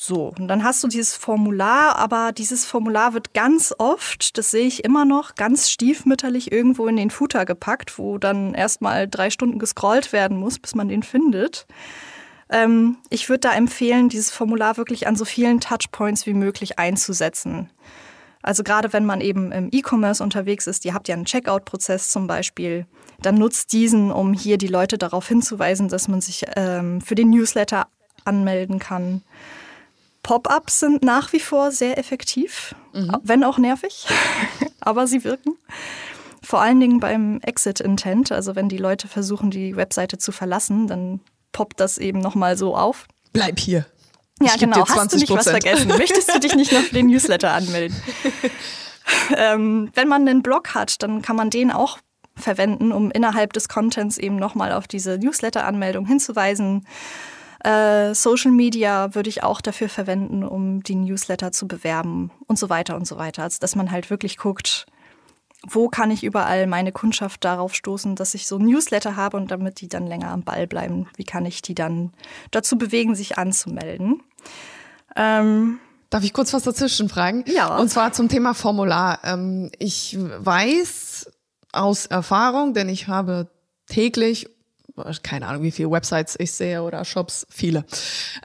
[0.07, 4.67] So, und dann hast du dieses Formular, aber dieses Formular wird ganz oft, das sehe
[4.67, 9.57] ich immer noch, ganz stiefmütterlich irgendwo in den Footer gepackt, wo dann erstmal drei Stunden
[9.57, 11.65] gescrollt werden muss, bis man den findet.
[12.51, 17.71] Ähm, ich würde da empfehlen, dieses Formular wirklich an so vielen Touchpoints wie möglich einzusetzen.
[18.43, 22.27] Also gerade wenn man eben im E-Commerce unterwegs ist, ihr habt ja einen Checkout-Prozess zum
[22.27, 22.85] Beispiel,
[23.23, 27.31] dann nutzt diesen, um hier die Leute darauf hinzuweisen, dass man sich ähm, für den
[27.31, 27.87] Newsletter
[28.23, 29.23] anmelden kann.
[30.25, 33.15] Pop-ups sind nach wie vor sehr effektiv, mhm.
[33.21, 34.07] wenn auch nervig,
[34.79, 35.55] aber sie wirken.
[36.41, 40.87] Vor allen Dingen beim Exit Intent, also wenn die Leute versuchen, die Webseite zu verlassen,
[40.87, 41.19] dann
[41.51, 43.05] poppt das eben nochmal so auf.
[43.33, 43.85] Bleib hier.
[44.41, 44.87] Ja, ich genau.
[44.87, 45.89] Hast du nicht was vergessen?
[45.89, 47.95] Möchtest du dich nicht noch für den Newsletter anmelden?
[49.37, 51.99] ähm, wenn man einen Blog hat, dann kann man den auch
[52.35, 56.87] verwenden, um innerhalb des Contents eben nochmal auf diese Newsletter-Anmeldung hinzuweisen.
[57.65, 62.69] Äh, Social Media würde ich auch dafür verwenden, um die Newsletter zu bewerben und so
[62.69, 63.41] weiter und so weiter.
[63.41, 64.85] Also dass man halt wirklich guckt,
[65.67, 69.81] wo kann ich überall meine Kundschaft darauf stoßen, dass ich so Newsletter habe und damit
[69.81, 72.13] die dann länger am Ball bleiben, wie kann ich die dann
[72.51, 74.21] dazu bewegen, sich anzumelden?
[75.15, 75.79] Ähm,
[76.11, 77.45] Darf ich kurz was dazwischen fragen?
[77.47, 77.77] Ja.
[77.77, 79.21] Und zwar zum Thema Formular.
[79.23, 81.31] Ähm, ich weiß
[81.71, 83.49] aus Erfahrung, denn ich habe
[83.87, 84.54] täglich
[85.23, 87.85] keine Ahnung, wie viele Websites ich sehe oder Shops, viele.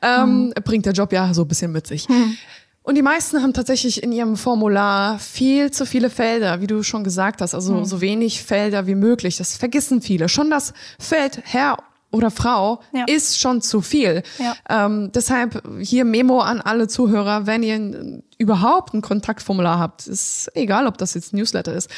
[0.03, 0.63] Ähm, hm.
[0.65, 2.09] Bringt der Job ja so ein bisschen mit sich.
[2.09, 2.37] Hm.
[2.83, 7.05] Und die meisten haben tatsächlich in ihrem Formular viel zu viele Felder, wie du schon
[7.05, 7.85] gesagt hast, also hm.
[7.85, 9.37] so wenig Felder wie möglich.
[9.37, 10.29] Das vergessen viele.
[10.29, 11.77] Schon das Feld Herr
[12.11, 13.05] oder Frau ja.
[13.07, 14.23] ist schon zu viel.
[14.39, 14.87] Ja.
[14.87, 20.87] Ähm, deshalb hier Memo an alle Zuhörer, wenn ihr überhaupt ein Kontaktformular habt, ist egal,
[20.87, 21.89] ob das jetzt Newsletter ist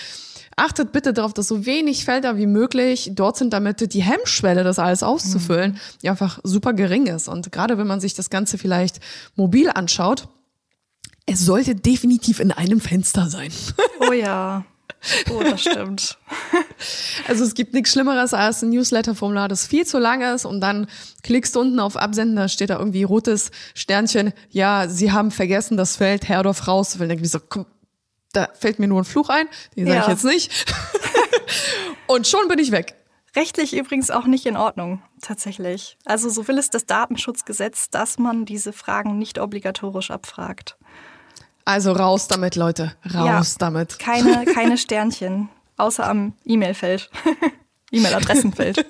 [0.56, 4.78] Achtet bitte darauf, dass so wenig Felder wie möglich dort sind, damit die Hemmschwelle, das
[4.78, 5.78] alles auszufüllen, mhm.
[6.02, 7.28] ja einfach super gering ist.
[7.28, 9.00] Und gerade wenn man sich das Ganze vielleicht
[9.34, 10.28] mobil anschaut,
[11.26, 13.52] es sollte definitiv in einem Fenster sein.
[14.00, 14.64] Oh ja.
[15.30, 16.18] Oh, das stimmt.
[17.28, 20.88] Also es gibt nichts Schlimmeres als ein Newsletter-Formular, das viel zu lang ist und dann
[21.22, 24.32] klickst du unten auf Absenden, da steht da irgendwie rotes Sternchen.
[24.50, 27.24] Ja, sie haben vergessen, das Feld Herr oder Frau zu wählen.
[27.24, 27.66] so, komm,
[28.32, 30.02] da fällt mir nur ein Fluch ein, den sage ja.
[30.02, 30.74] ich jetzt nicht.
[32.06, 32.96] und schon bin ich weg.
[33.34, 35.96] Rechtlich übrigens auch nicht in Ordnung, tatsächlich.
[36.04, 40.76] Also so will es das Datenschutzgesetz, dass man diese Fragen nicht obligatorisch abfragt.
[41.64, 42.94] Also raus damit, Leute.
[43.06, 43.98] Raus ja, damit.
[43.98, 47.10] Keine, keine Sternchen, außer am E-Mail-Feld.
[47.90, 48.84] E-Mail-Adressenfeld.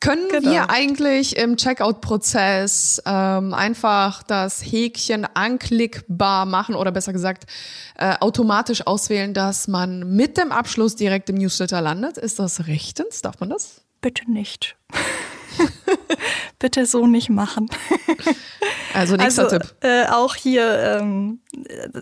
[0.00, 0.50] Können genau.
[0.50, 7.46] wir eigentlich im Checkout-Prozess ähm, einfach das Häkchen anklickbar machen oder besser gesagt
[7.96, 12.18] äh, automatisch auswählen, dass man mit dem Abschluss direkt im Newsletter landet?
[12.18, 13.22] Ist das rechtens?
[13.22, 13.82] Darf man das?
[14.02, 14.76] Bitte nicht.
[16.58, 17.68] Bitte so nicht machen.
[18.96, 19.74] Also nächster also, Tipp.
[19.80, 21.40] Äh, auch hier, ähm,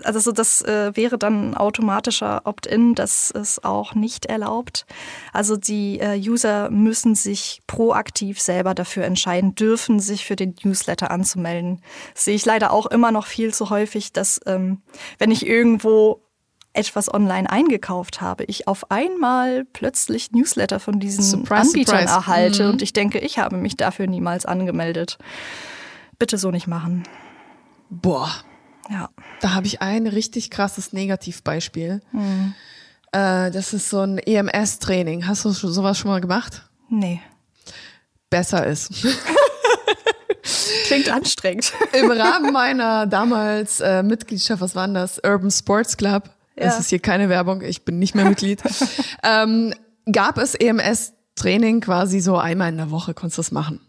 [0.05, 4.87] also das äh, wäre dann automatischer Opt-in, das ist auch nicht erlaubt.
[5.33, 11.11] Also die äh, User müssen sich proaktiv selber dafür entscheiden, dürfen sich für den Newsletter
[11.11, 11.83] anzumelden.
[12.15, 14.83] Das sehe ich leider auch immer noch viel zu häufig, dass ähm,
[15.19, 16.24] wenn ich irgendwo
[16.75, 22.15] etwas online eingekauft habe, ich auf einmal plötzlich Newsletter von diesen surprise, Anbietern surprise.
[22.15, 22.71] erhalte mhm.
[22.71, 25.19] und ich denke, ich habe mich dafür niemals angemeldet.
[26.19, 27.05] Bitte so nicht machen.
[27.91, 28.31] Boah.
[28.91, 29.09] Ja.
[29.41, 32.03] Da habe ich ein richtig krasses Negativbeispiel.
[32.13, 32.55] Mhm.
[33.13, 35.27] Äh, das ist so ein EMS-Training.
[35.27, 36.69] Hast du sowas schon mal gemacht?
[36.91, 37.21] Nee.
[38.31, 38.91] Besser ist.
[40.87, 41.73] Klingt anstrengend.
[41.93, 45.21] Im Rahmen meiner damals äh, Mitgliedschaft, was war denn das?
[45.25, 46.65] Urban Sports Club, ja.
[46.65, 48.63] Es ist hier keine Werbung, ich bin nicht mehr Mitglied.
[49.23, 49.75] ähm,
[50.11, 53.81] gab es EMS-Training quasi so einmal in der Woche, konntest du das machen.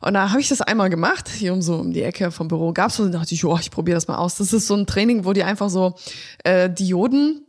[0.00, 2.72] Und da habe ich das einmal gemacht, hier um so um die Ecke vom Büro
[2.72, 4.34] gab's und dachte ich, oh, ich probiere das mal aus.
[4.34, 5.94] Das ist so ein Training, wo die einfach so
[6.42, 7.46] äh, Dioden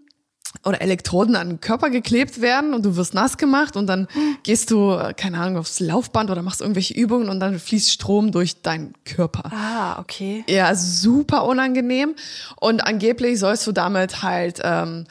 [0.64, 4.08] oder Elektroden an den Körper geklebt werden und du wirst nass gemacht und dann
[4.44, 8.32] gehst du, äh, keine Ahnung, aufs Laufband oder machst irgendwelche Übungen und dann fließt Strom
[8.32, 9.52] durch deinen Körper.
[9.52, 10.44] Ah, okay.
[10.48, 12.16] Ja, super unangenehm.
[12.60, 15.06] Und angeblich sollst du damit halt ähm,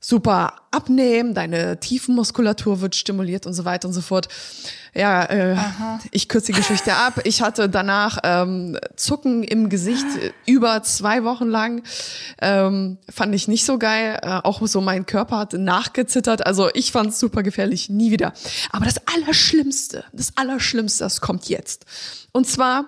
[0.00, 4.28] super abnehmen, deine Tiefenmuskulatur wird stimuliert und so weiter und so fort.
[4.94, 5.56] Ja, äh,
[6.10, 7.20] ich kürze die Geschichte ab.
[7.24, 10.04] Ich hatte danach ähm, Zucken im Gesicht
[10.44, 11.82] über zwei Wochen lang.
[12.40, 14.20] Ähm, fand ich nicht so geil.
[14.22, 16.46] Äh, auch so mein Körper hat nachgezittert.
[16.46, 17.88] Also ich fand es super gefährlich.
[17.88, 18.34] Nie wieder.
[18.70, 21.86] Aber das Allerschlimmste, das Allerschlimmste, das kommt jetzt.
[22.32, 22.86] Und zwar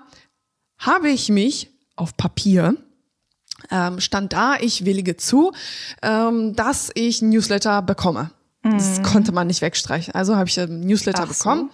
[0.79, 2.77] habe ich mich auf Papier
[3.71, 5.53] ähm, stand da, ich willige zu,
[6.03, 8.31] ähm, dass ich Newsletter bekomme.
[8.65, 10.15] Das konnte man nicht wegstreichen.
[10.15, 11.45] Also habe ich ein Newsletter Ach so.
[11.45, 11.71] bekommen.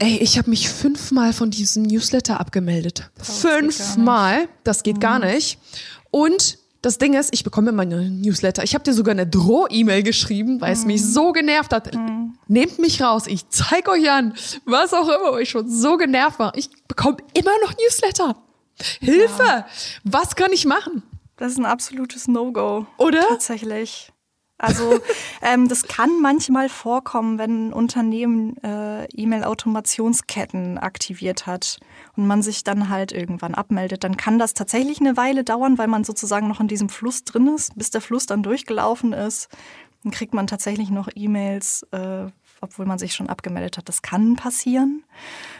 [0.00, 3.10] Ey, ich habe mich fünfmal von diesem Newsletter abgemeldet.
[3.16, 3.76] Das geht gar nicht.
[3.76, 4.48] Fünfmal.
[4.64, 5.58] Das geht gar nicht.
[6.10, 8.64] Und das Ding ist, ich bekomme meine Newsletter.
[8.64, 11.90] Ich habe dir sogar eine Droh-E-Mail geschrieben, weil es mich so genervt hat.
[12.48, 16.38] Nehmt mich raus, ich zeig euch an, was auch immer, weil ich schon so genervt
[16.38, 16.52] war.
[16.56, 18.36] Ich bekomme immer noch Newsletter.
[19.00, 19.66] Hilfe!
[20.04, 21.02] Was kann ich machen?
[21.36, 22.86] Das ist ein absolutes No-Go.
[22.96, 23.20] Oder?
[23.28, 24.09] Tatsächlich.
[24.60, 25.00] Also
[25.42, 31.78] ähm, das kann manchmal vorkommen, wenn ein Unternehmen äh, E-Mail-Automationsketten aktiviert hat
[32.16, 35.88] und man sich dann halt irgendwann abmeldet, dann kann das tatsächlich eine Weile dauern, weil
[35.88, 39.48] man sozusagen noch in diesem Fluss drin ist, bis der Fluss dann durchgelaufen ist.
[40.04, 42.26] Dann kriegt man tatsächlich noch E-Mails, äh,
[42.60, 43.88] obwohl man sich schon abgemeldet hat.
[43.88, 45.04] Das kann passieren.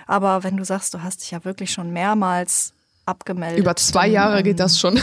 [0.06, 2.74] Aber wenn du sagst, du hast dich ja wirklich schon mehrmals
[3.06, 3.58] abgemeldet.
[3.58, 5.00] Über zwei dann, Jahre ähm, geht das schon.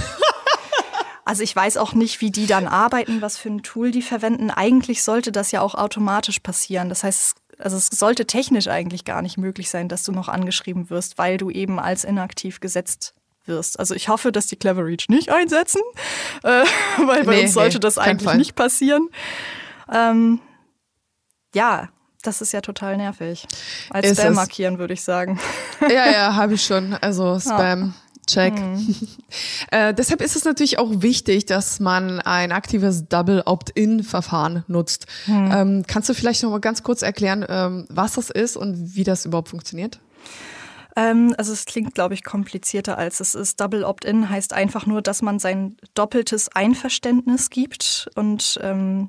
[1.28, 4.50] Also ich weiß auch nicht, wie die dann arbeiten, was für ein Tool die verwenden.
[4.50, 6.88] Eigentlich sollte das ja auch automatisch passieren.
[6.88, 10.90] Das heißt, also es sollte technisch eigentlich gar nicht möglich sein, dass du noch angeschrieben
[10.90, 13.14] wirst, weil du eben als inaktiv gesetzt
[13.46, 13.78] wirst.
[13.78, 15.82] Also ich hoffe, dass die Clever Reach nicht einsetzen,
[16.44, 16.64] äh,
[17.06, 18.38] weil bei Nee, uns sollte nee, das eigentlich Fall.
[18.38, 19.10] nicht passieren.
[19.92, 20.40] Ähm,
[21.54, 21.90] ja,
[22.24, 23.48] das ist ja total nervig.
[23.90, 25.40] Als Ist Spam markieren, würde ich sagen.
[25.82, 26.94] ja, ja, habe ich schon.
[26.94, 27.94] Also Spam.
[28.28, 28.54] Check.
[28.54, 29.08] Mhm.
[29.72, 35.08] äh, deshalb ist es natürlich auch wichtig, dass man ein aktives Double Opt-in-Verfahren nutzt.
[35.26, 35.52] Mhm.
[35.52, 39.04] Ähm, kannst du vielleicht noch mal ganz kurz erklären, ähm, was das ist und wie
[39.04, 40.00] das überhaupt funktioniert?
[40.98, 43.62] Ähm, also es klingt, glaube ich, komplizierter als es ist.
[43.62, 49.08] Double Opt-in heißt einfach nur, dass man sein doppeltes Einverständnis gibt und ähm,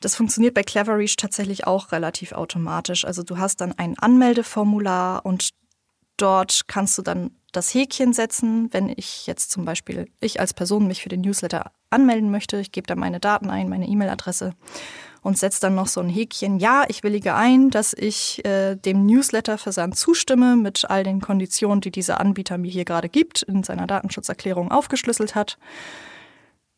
[0.00, 3.04] das funktioniert bei Cleverreach tatsächlich auch relativ automatisch.
[3.04, 5.50] Also du hast dann ein Anmeldeformular und
[6.18, 10.86] dort kannst du dann das Häkchen setzen, wenn ich jetzt zum Beispiel, ich als Person
[10.86, 12.58] mich für den Newsletter anmelden möchte.
[12.58, 14.52] Ich gebe da meine Daten ein, meine E-Mail-Adresse
[15.22, 16.58] und setze dann noch so ein Häkchen.
[16.58, 21.90] Ja, ich willige ein, dass ich äh, dem Newsletterversand zustimme mit all den Konditionen, die
[21.90, 25.58] dieser Anbieter mir hier gerade gibt, in seiner Datenschutzerklärung aufgeschlüsselt hat.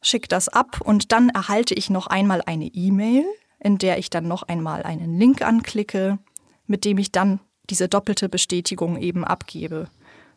[0.02, 3.24] Schick das ab und dann erhalte ich noch einmal eine E-Mail,
[3.58, 6.18] in der ich dann noch einmal einen Link anklicke,
[6.66, 7.40] mit dem ich dann
[7.70, 9.88] diese doppelte Bestätigung eben abgebe.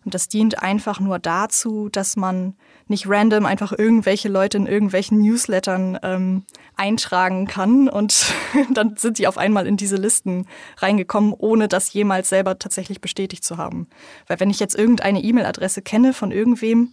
[0.06, 2.56] Und das dient einfach nur dazu, dass man
[2.88, 6.44] nicht random einfach irgendwelche Leute in irgendwelchen Newslettern ähm,
[6.76, 8.34] eintragen kann und
[8.74, 10.46] dann sind die auf einmal in diese Listen
[10.78, 13.88] reingekommen, ohne das jemals selber tatsächlich bestätigt zu haben.
[14.28, 16.92] Weil wenn ich jetzt irgendeine E-Mail-Adresse kenne von irgendwem,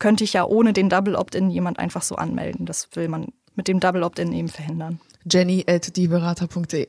[0.00, 2.66] könnte ich ja ohne den Double Opt-in jemand einfach so anmelden.
[2.66, 5.00] Das will man mit dem Double Opt-in eben verhindern.
[5.30, 6.86] Jenny at dieberater.de.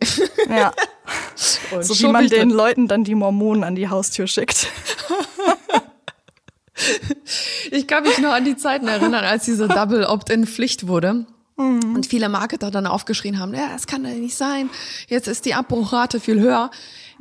[0.47, 0.71] Ja.
[1.71, 2.51] Und so wie man den.
[2.51, 4.67] Leuten dann die Mormonen an die Haustür schickt.
[7.71, 11.25] Ich kann mich noch an die Zeiten erinnern, als diese Double Opt-in Pflicht wurde.
[11.57, 14.69] Und viele Marketer dann aufgeschrien haben, ja, das kann doch nicht sein.
[15.09, 16.71] Jetzt ist die Abbruchrate viel höher.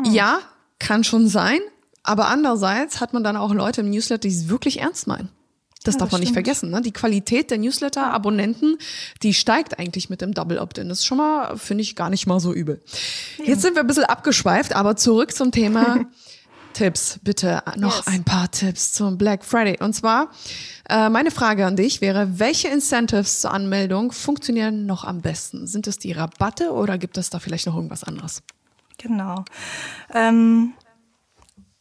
[0.05, 0.39] Ja,
[0.79, 1.59] kann schon sein.
[2.05, 5.29] Aber andererseits hat man dann auch Leute im Newsletter, die es wirklich ernst meinen.
[5.85, 6.47] Das Ja, darf das man nicht stimmt.
[6.47, 6.71] vergessen.
[6.71, 6.83] Ne?
[6.83, 8.79] Die Qualität der Newsletter-Abonnenten,
[9.23, 10.89] die steigt eigentlich mit dem Double Opt-in.
[10.89, 12.83] Das ist schon mal, finde ich, gar nicht mal so übel.
[13.45, 16.05] Jetzt sind wir ein bisschen abgeschweift, aber zurück zum Thema
[16.75, 17.19] Tipps.
[17.23, 18.07] Bitte noch Yes.
[18.07, 19.79] ein paar Tipps zum Black Friday.
[19.81, 20.31] Und zwar,
[20.89, 25.67] äh, meine Frage an dich wäre, welche Incentives zur Anmeldung funktionieren noch am besten?
[25.67, 28.43] Sind es die Rabatte oder gibt es da vielleicht noch irgendwas anderes?
[28.99, 29.45] Genau.
[30.13, 30.73] Ähm,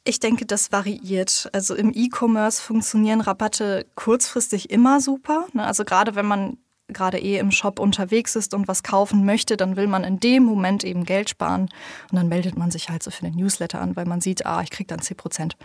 [0.07, 1.49] ich denke, das variiert.
[1.53, 5.47] Also im E-Commerce funktionieren Rabatte kurzfristig immer super.
[5.53, 5.65] Ne?
[5.65, 9.75] Also gerade wenn man gerade eh im Shop unterwegs ist und was kaufen möchte, dann
[9.75, 11.63] will man in dem Moment eben Geld sparen.
[12.09, 14.61] Und dann meldet man sich halt so für den Newsletter an, weil man sieht, ah,
[14.61, 15.57] ich krieg dann 10 Prozent.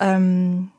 [0.00, 0.72] Ähm,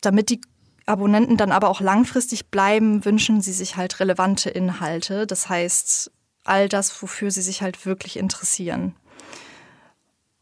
[0.00, 0.40] damit die
[0.86, 5.26] Abonnenten dann aber auch langfristig bleiben, wünschen sie sich halt relevante Inhalte.
[5.26, 6.12] Das heißt,
[6.44, 8.94] all das, wofür sie sich halt wirklich interessieren.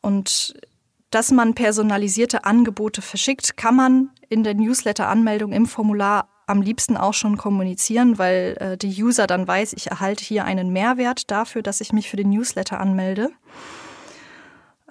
[0.03, 0.55] Und
[1.11, 7.15] dass man personalisierte Angebote verschickt, kann man in der Newsletter-Anmeldung im Formular am liebsten auch
[7.15, 11.81] schon kommunizieren, weil äh, die User dann weiß, ich erhalte hier einen Mehrwert dafür, dass
[11.81, 13.31] ich mich für den Newsletter anmelde.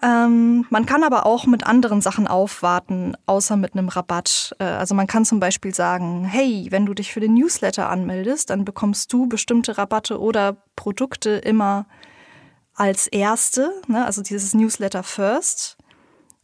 [0.02, 4.56] Ähm, man kann aber auch mit anderen Sachen aufwarten, außer mit einem Rabatt.
[4.60, 8.50] Äh, also man kann zum Beispiel sagen, hey, wenn du dich für den Newsletter anmeldest,
[8.50, 11.86] dann bekommst du bestimmte Rabatte oder Produkte immer
[12.74, 14.06] als erste, ne?
[14.06, 15.79] also dieses Newsletter First.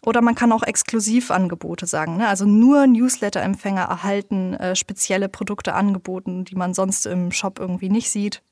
[0.06, 2.18] Oder man kann auch Exklusivangebote sagen.
[2.18, 2.28] Ne?
[2.28, 8.12] Also nur Newsletter-Empfänger erhalten äh, spezielle Produkte angeboten, die man sonst im Shop irgendwie nicht
[8.12, 8.44] sieht.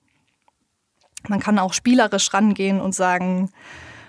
[1.28, 3.52] Man kann auch spielerisch rangehen und sagen,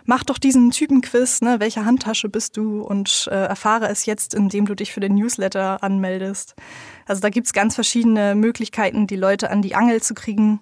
[0.07, 1.61] mach doch diesen Typenquiz, ne?
[1.61, 5.83] welche Handtasche bist du und äh, erfahre es jetzt, indem du dich für den Newsletter
[5.83, 6.55] anmeldest.
[7.07, 10.61] Also da gibt's ganz verschiedene Möglichkeiten, die Leute an die Angel zu kriegen.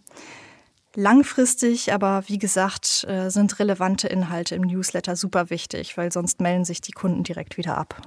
[0.94, 6.64] Langfristig, aber wie gesagt, äh, sind relevante Inhalte im Newsletter super wichtig, weil sonst melden
[6.64, 8.02] sich die Kunden direkt wieder ab.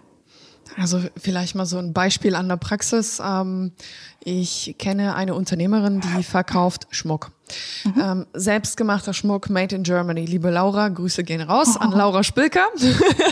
[0.77, 3.21] Also vielleicht mal so ein Beispiel an der Praxis.
[3.23, 3.71] Ähm,
[4.23, 7.31] ich kenne eine Unternehmerin, die verkauft Schmuck.
[7.85, 8.01] Mhm.
[8.01, 10.25] Ähm, selbstgemachter Schmuck made in Germany.
[10.25, 12.67] Liebe Laura, Grüße gehen raus an Laura Spilker.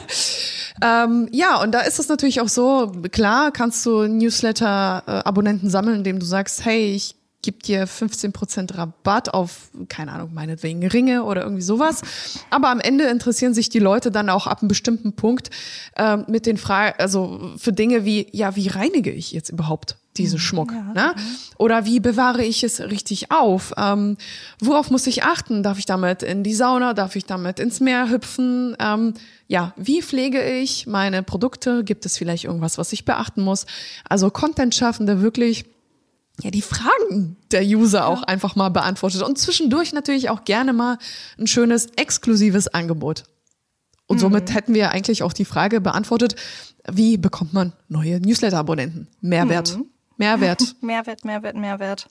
[0.81, 6.19] ähm, ja, und da ist es natürlich auch so, klar kannst du Newsletter-Abonnenten sammeln, indem
[6.19, 11.61] du sagst, hey, ich gibt dir 15% Rabatt auf, keine Ahnung, meinetwegen Ringe oder irgendwie
[11.61, 12.01] sowas.
[12.49, 15.51] Aber am Ende interessieren sich die Leute dann auch ab einem bestimmten Punkt
[15.95, 20.37] äh, mit den Fragen, also für Dinge wie, ja, wie reinige ich jetzt überhaupt diesen
[20.37, 20.41] mhm.
[20.41, 20.71] Schmuck?
[20.71, 21.15] Ja, ne?
[21.57, 23.73] Oder wie bewahre ich es richtig auf?
[23.77, 24.17] Ähm,
[24.59, 25.63] worauf muss ich achten?
[25.63, 26.93] Darf ich damit in die Sauna?
[26.93, 28.75] Darf ich damit ins Meer hüpfen?
[28.79, 29.13] Ähm,
[29.47, 31.83] ja, wie pflege ich meine Produkte?
[31.83, 33.65] Gibt es vielleicht irgendwas, was ich beachten muss?
[34.07, 35.65] Also Content-Schaffende wirklich
[36.41, 40.97] ja, die Fragen der User auch einfach mal beantwortet und zwischendurch natürlich auch gerne mal
[41.37, 43.25] ein schönes exklusives Angebot.
[44.07, 44.53] Und somit mhm.
[44.53, 46.35] hätten wir eigentlich auch die Frage beantwortet,
[46.91, 49.07] wie bekommt man neue Newsletter-Abonnenten?
[49.21, 49.77] Mehrwert.
[49.77, 49.85] Mhm.
[50.17, 50.75] Mehrwert.
[50.81, 52.07] Mehrwert, Mehrwert, Mehrwert.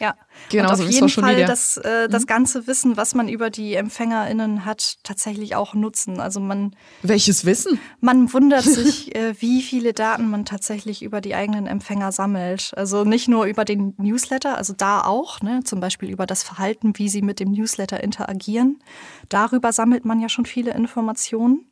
[0.00, 0.14] Ja.
[0.50, 2.26] Genau, und auf so jeden Fall das, äh, das mhm.
[2.26, 6.20] ganze Wissen, was man über die EmpfängerInnen hat, tatsächlich auch nutzen.
[6.20, 6.74] Also man.
[7.02, 7.80] Welches Wissen?
[8.00, 12.72] Man wundert sich, äh, wie viele Daten man tatsächlich über die eigenen Empfänger sammelt.
[12.76, 16.92] Also nicht nur über den Newsletter, also da auch, ne, zum Beispiel über das Verhalten,
[16.96, 18.80] wie sie mit dem Newsletter interagieren.
[19.28, 21.66] Darüber sammelt man ja schon viele Informationen.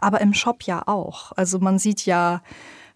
[0.00, 1.32] Aber im Shop ja auch.
[1.32, 2.42] Also man sieht ja,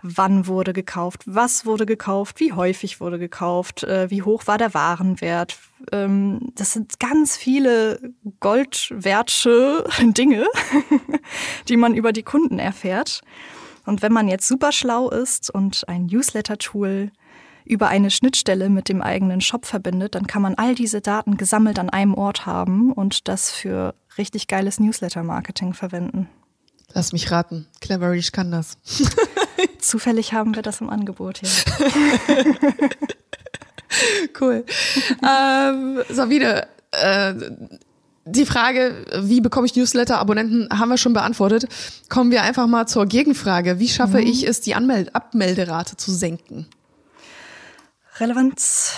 [0.03, 4.75] wann wurde gekauft, was wurde gekauft, wie häufig wurde gekauft, äh, wie hoch war der
[4.75, 5.59] Warenwert.
[5.93, 10.47] Ähm, das sind ganz viele goldwertsche Dinge,
[11.69, 13.21] die man über die Kunden erfährt.
[13.85, 17.11] Und wenn man jetzt super schlau ist und ein Newsletter-Tool
[17.65, 21.79] über eine Schnittstelle mit dem eigenen Shop verbindet, dann kann man all diese Daten gesammelt
[21.79, 26.29] an einem Ort haben und das für richtig geiles Newsletter-Marketing verwenden.
[26.93, 27.67] Lass mich raten.
[27.81, 28.77] Cleverish kann das.
[29.79, 31.51] Zufällig haben wir das im Angebot hier.
[34.41, 34.65] cool.
[35.23, 37.35] ähm, Sabine, äh,
[38.25, 41.67] die Frage, wie bekomme ich Newsletter-Abonnenten, haben wir schon beantwortet.
[42.09, 43.79] Kommen wir einfach mal zur Gegenfrage.
[43.79, 44.27] Wie schaffe mhm.
[44.27, 46.67] ich es, die Anmeld Abmelderate zu senken?
[48.19, 48.95] Relevanz.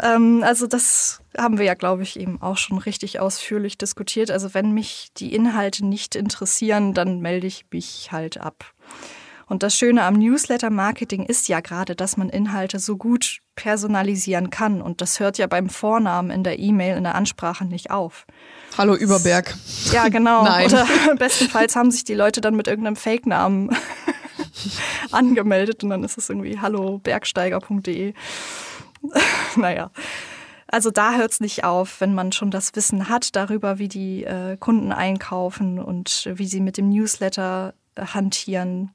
[0.00, 4.30] Ähm, also das haben wir ja, glaube ich, eben auch schon richtig ausführlich diskutiert.
[4.30, 8.64] Also wenn mich die Inhalte nicht interessieren, dann melde ich mich halt ab.
[9.48, 14.82] Und das Schöne am Newsletter-Marketing ist ja gerade, dass man Inhalte so gut personalisieren kann.
[14.82, 18.26] Und das hört ja beim Vornamen in der E-Mail, in der Ansprache nicht auf.
[18.76, 19.54] Hallo Überberg.
[19.90, 20.44] Ja, genau.
[20.44, 20.66] Nein.
[20.66, 20.86] Oder
[21.18, 23.74] bestenfalls haben sich die Leute dann mit irgendeinem Fake-Namen
[25.10, 28.12] angemeldet und dann ist es irgendwie hallobergsteiger.de.
[29.56, 29.90] naja.
[30.70, 34.24] Also da hört es nicht auf, wenn man schon das Wissen hat darüber, wie die
[34.24, 38.92] äh, Kunden einkaufen und wie sie mit dem Newsletter äh, hantieren.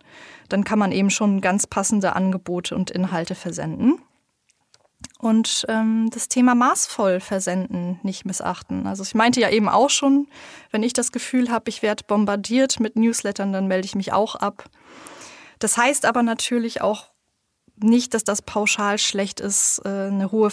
[0.54, 3.98] Dann kann man eben schon ganz passende Angebote und Inhalte versenden.
[5.18, 8.86] Und ähm, das Thema maßvoll versenden nicht missachten.
[8.86, 10.28] Also ich meinte ja eben auch schon,
[10.70, 14.36] wenn ich das Gefühl habe, ich werde bombardiert mit Newslettern, dann melde ich mich auch
[14.36, 14.66] ab.
[15.58, 17.08] Das heißt aber natürlich auch
[17.76, 20.52] nicht, dass das pauschal schlecht ist, äh, eine hohe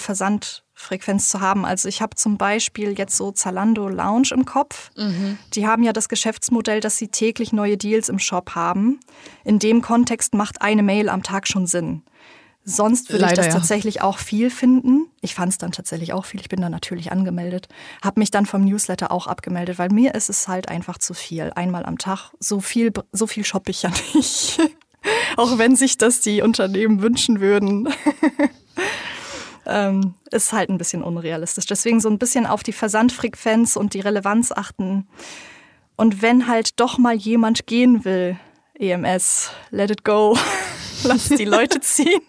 [0.81, 1.64] Versandfrequenz zu haben.
[1.64, 4.91] Also ich habe zum Beispiel jetzt so Zalando Lounge im Kopf.
[4.97, 5.39] Mhm.
[5.53, 9.01] Die haben ja das Geschäftsmodell, dass sie täglich neue Deals im Shop haben.
[9.45, 12.03] In dem Kontext macht eine Mail am Tag schon Sinn.
[12.62, 13.53] Sonst würde Leider, ich das ja.
[13.53, 15.07] tatsächlich auch viel finden.
[15.22, 16.41] Ich fand es dann tatsächlich auch viel.
[16.41, 17.68] Ich bin da natürlich angemeldet.
[18.03, 21.53] Habe mich dann vom Newsletter auch abgemeldet, weil mir ist es halt einfach zu viel.
[21.55, 22.33] Einmal am Tag.
[22.39, 24.59] So viel, so viel shoppe ich ja nicht.
[25.37, 27.89] auch wenn sich das die Unternehmen wünschen würden.
[29.70, 31.66] ähm, ist halt ein bisschen unrealistisch.
[31.66, 35.06] Deswegen so ein bisschen auf die Versandfrequenz und die Relevanz achten.
[35.96, 38.38] Und wenn halt doch mal jemand gehen will,
[38.78, 40.36] EMS, let it go,
[41.04, 42.20] lass die Leute ziehen.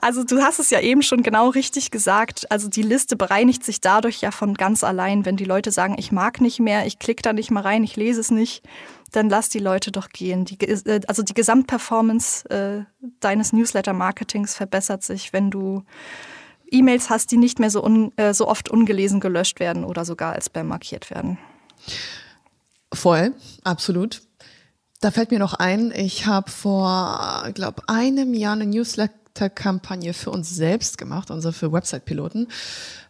[0.00, 2.50] Also du hast es ja eben schon genau richtig gesagt.
[2.50, 5.24] Also die Liste bereinigt sich dadurch ja von ganz allein.
[5.24, 7.96] Wenn die Leute sagen, ich mag nicht mehr, ich klicke da nicht mal rein, ich
[7.96, 8.62] lese es nicht,
[9.12, 10.44] dann lass die Leute doch gehen.
[10.44, 12.84] Die, äh, also die Gesamtperformance äh,
[13.20, 15.84] deines Newsletter-Marketings verbessert sich, wenn du
[16.70, 20.34] E-Mails hast, die nicht mehr so, un, äh, so oft ungelesen gelöscht werden oder sogar
[20.34, 21.38] als Spam markiert werden.
[22.92, 23.32] Voll,
[23.64, 24.22] absolut.
[25.00, 30.50] Da fällt mir noch ein, ich habe vor, glaube einem Jahr eine Newsletter-Kampagne für uns
[30.50, 32.48] selbst gemacht, also für Website-Piloten.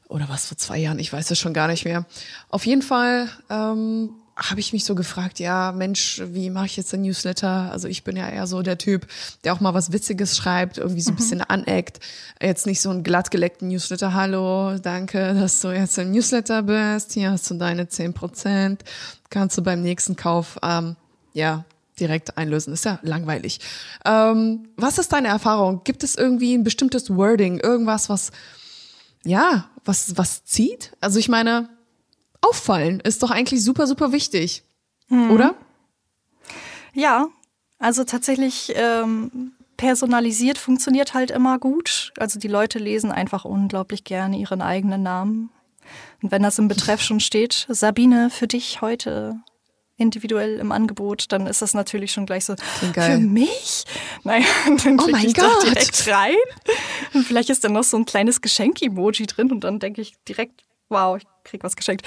[0.08, 2.06] Oder was vor zwei Jahren, ich weiß es schon gar nicht mehr.
[2.48, 6.94] Auf jeden Fall ähm, habe ich mich so gefragt, ja, Mensch, wie mache ich jetzt
[6.94, 7.72] ein Newsletter?
[7.72, 9.08] Also ich bin ja eher so der Typ,
[9.42, 11.16] der auch mal was Witziges schreibt, irgendwie so ein mhm.
[11.16, 11.98] bisschen aneckt.
[12.40, 17.32] Jetzt nicht so ein glattgeleckten Newsletter, hallo, danke, dass du jetzt im Newsletter bist, hier
[17.32, 18.84] hast du deine zehn Prozent,
[19.28, 20.94] kannst du beim nächsten Kauf, ähm,
[21.32, 21.64] ja,
[21.98, 22.72] direkt einlösen.
[22.72, 23.58] Ist ja langweilig.
[24.04, 25.82] Ähm, was ist deine Erfahrung?
[25.82, 28.30] Gibt es irgendwie ein bestimmtes Wording, irgendwas, was,
[29.24, 30.92] ja, was, was zieht?
[31.00, 31.68] Also ich meine,
[32.40, 34.62] auffallen ist doch eigentlich super, super wichtig,
[35.08, 35.30] mhm.
[35.30, 35.54] oder?
[36.94, 37.28] Ja,
[37.78, 42.12] also tatsächlich ähm, personalisiert funktioniert halt immer gut.
[42.18, 45.50] Also die Leute lesen einfach unglaublich gerne ihren eigenen Namen.
[46.22, 49.36] Und wenn das im Betreff schon steht, Sabine, für dich heute
[49.96, 53.84] individuell im Angebot, dann ist das natürlich schon gleich so für mich.
[54.24, 54.44] Naja,
[54.84, 55.62] dann oh mein ich Gott.
[55.62, 56.34] direkt rein.
[57.14, 60.64] Und vielleicht ist dann noch so ein kleines Geschenk-Emoji drin und dann denke ich direkt,
[60.88, 62.06] wow, ich krieg was geschenkt.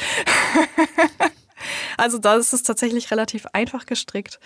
[1.98, 4.39] also da ist es tatsächlich relativ einfach gestrickt.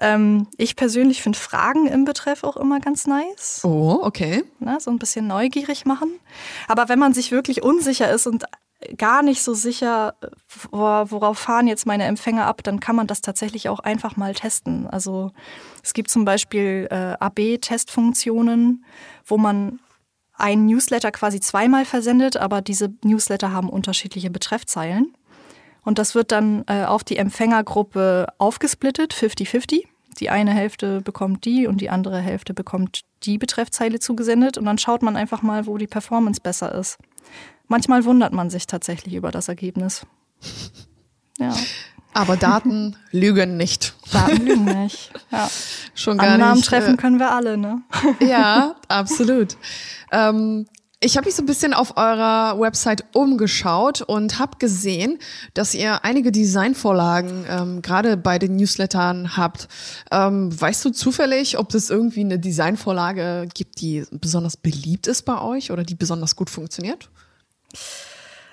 [0.00, 3.60] Ähm, ich persönlich finde Fragen im Betreff auch immer ganz nice.
[3.64, 4.44] Oh, okay.
[4.58, 6.10] Na, so ein bisschen neugierig machen.
[6.68, 8.44] Aber wenn man sich wirklich unsicher ist und
[8.96, 10.14] gar nicht so sicher,
[10.70, 14.86] worauf fahren jetzt meine Empfänger ab, dann kann man das tatsächlich auch einfach mal testen.
[14.86, 15.32] Also
[15.82, 18.84] es gibt zum Beispiel äh, AB-Testfunktionen,
[19.26, 19.80] wo man
[20.40, 25.14] ein Newsletter quasi zweimal versendet, aber diese Newsletter haben unterschiedliche Betreffzeilen.
[25.82, 29.84] Und das wird dann äh, auf die Empfängergruppe aufgesplittet, 50-50.
[30.18, 34.58] Die eine Hälfte bekommt die und die andere Hälfte bekommt die Betreffzeile zugesendet.
[34.58, 36.98] Und dann schaut man einfach mal, wo die Performance besser ist.
[37.68, 40.04] Manchmal wundert man sich tatsächlich über das Ergebnis.
[41.38, 41.54] Ja.
[42.12, 43.94] Aber Daten lügen nicht.
[44.12, 45.10] Daten lügen nicht.
[45.32, 45.48] Ja.
[45.94, 46.68] Schon gar Annahmen nicht.
[46.68, 47.82] treffen äh, können wir alle, ne?
[48.20, 49.56] Ja, absolut.
[50.10, 50.66] Ähm,
[50.98, 55.18] ich habe mich so ein bisschen auf eurer Website umgeschaut und habe gesehen,
[55.54, 59.68] dass ihr einige Designvorlagen ähm, gerade bei den Newslettern habt.
[60.10, 65.40] Ähm, weißt du zufällig, ob es irgendwie eine Designvorlage gibt, die besonders beliebt ist bei
[65.40, 67.08] euch oder die besonders gut funktioniert?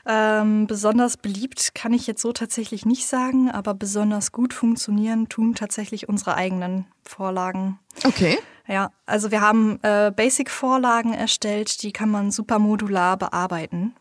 [0.09, 5.53] Ähm, besonders beliebt kann ich jetzt so tatsächlich nicht sagen, aber besonders gut funktionieren tun
[5.53, 7.77] tatsächlich unsere eigenen Vorlagen.
[8.05, 8.39] Okay.
[8.67, 13.95] Ja, also wir haben äh, Basic-Vorlagen erstellt, die kann man super modular bearbeiten.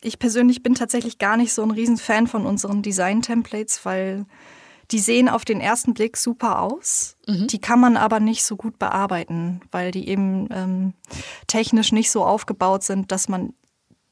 [0.00, 4.24] Ich persönlich bin tatsächlich gar nicht so ein Riesenfan von unseren Design-Templates, weil
[4.90, 7.16] die sehen auf den ersten Blick super aus.
[7.26, 7.46] Mhm.
[7.46, 10.94] Die kann man aber nicht so gut bearbeiten, weil die eben ähm,
[11.46, 13.52] technisch nicht so aufgebaut sind, dass man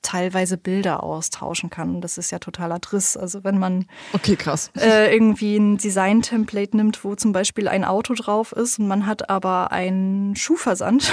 [0.02, 2.00] teilweise Bilder austauschen kann.
[2.00, 3.16] Das ist ja totaler Driss.
[3.16, 4.70] Also wenn man okay, krass.
[4.76, 9.30] Äh, irgendwie ein Design-Template nimmt, wo zum Beispiel ein Auto drauf ist und man hat
[9.30, 11.12] aber einen Schuhversand,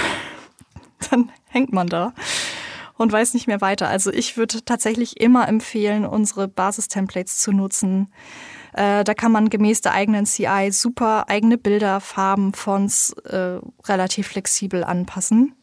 [1.10, 2.12] dann hängt man da
[2.96, 3.88] und weiß nicht mehr weiter.
[3.88, 8.12] Also ich würde tatsächlich immer empfehlen, unsere Basis-Templates zu nutzen.
[8.72, 14.28] Äh, da kann man gemäß der eigenen CI super eigene Bilder, Farben, Fonts äh, relativ
[14.28, 15.55] flexibel anpassen.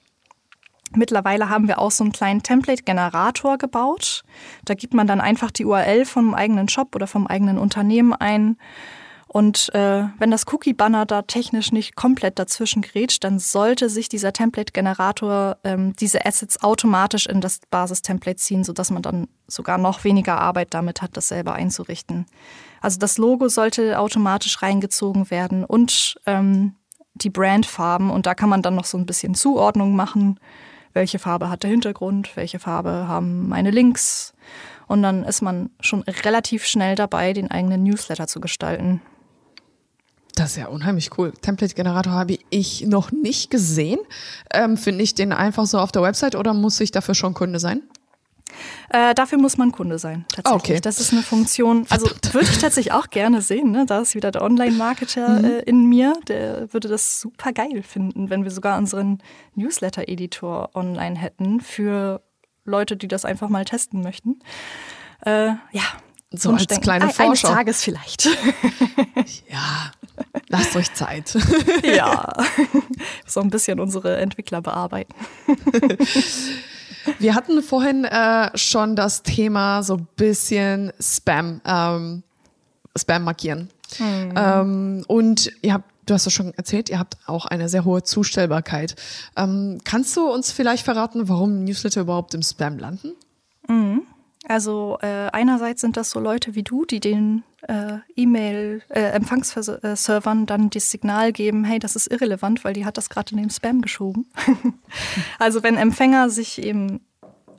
[0.96, 4.24] Mittlerweile haben wir auch so einen kleinen Template-Generator gebaut.
[4.66, 8.58] Da gibt man dann einfach die URL vom eigenen Shop oder vom eigenen Unternehmen ein.
[9.34, 14.32] Und äh, wenn das Cookie-Banner da technisch nicht komplett dazwischen grätscht, dann sollte sich dieser
[14.32, 20.40] Template-Generator ähm, diese Assets automatisch in das Basis-Template ziehen, sodass man dann sogar noch weniger
[20.40, 22.28] Arbeit damit hat, das selber einzurichten.
[22.80, 26.76] Also das Logo sollte automatisch reingezogen werden und ähm,
[27.16, 28.12] die Brandfarben.
[28.12, 30.40] Und da kann man dann noch so ein bisschen Zuordnung machen
[30.94, 34.34] welche Farbe hat der Hintergrund, welche Farbe haben meine Links.
[34.88, 39.02] Und dann ist man schon relativ schnell dabei, den eigenen Newsletter zu gestalten.
[40.36, 41.32] Das ist ja unheimlich cool.
[41.32, 44.00] Template-Generator habe ich noch nicht gesehen.
[44.52, 47.60] Ähm, Finde ich den einfach so auf der Website oder muss ich dafür schon Kunde
[47.60, 47.84] sein?
[48.90, 50.62] Äh, dafür muss man Kunde sein, tatsächlich.
[50.72, 50.80] Okay.
[50.82, 53.72] Das ist eine Funktion, also würde ich tatsächlich auch gerne sehen.
[53.72, 53.86] Ne?
[53.86, 55.46] Da ist wieder der Online-Marketer mhm.
[55.46, 59.22] äh, in mir, der würde das super geil finden, wenn wir sogar unseren
[59.56, 62.22] Newsletter-Editor online hätten für
[62.66, 64.40] Leute, die das einfach mal testen möchten.
[65.26, 65.84] Äh, ja,
[66.32, 67.48] So als denken, kleine "Ei- Vorschau.
[67.50, 68.30] Eines Tages vielleicht.
[69.50, 69.92] Ja,
[70.50, 71.38] lasst euch Zeit.
[71.84, 72.34] ja.
[73.26, 75.14] So ein bisschen unsere Entwickler bearbeiten.
[77.20, 82.24] Wir hatten vorhin äh, schon das Thema so ein bisschen Spam, ähm,
[82.98, 83.70] Spam markieren.
[84.36, 88.04] Ähm, und ihr habt, du hast es schon erzählt, ihr habt auch eine sehr hohe
[88.04, 88.96] Zustellbarkeit.
[89.36, 93.14] Ähm, kannst du uns vielleicht verraten, warum Newsletter überhaupt im Spam landen?
[94.46, 100.92] Also äh, einerseits sind das so Leute wie du, die den äh, E-Mail-Empfangsservern dann das
[100.92, 104.30] Signal geben, hey, das ist irrelevant, weil die hat das gerade in den Spam geschoben.
[105.40, 107.00] also wenn Empfänger sich eben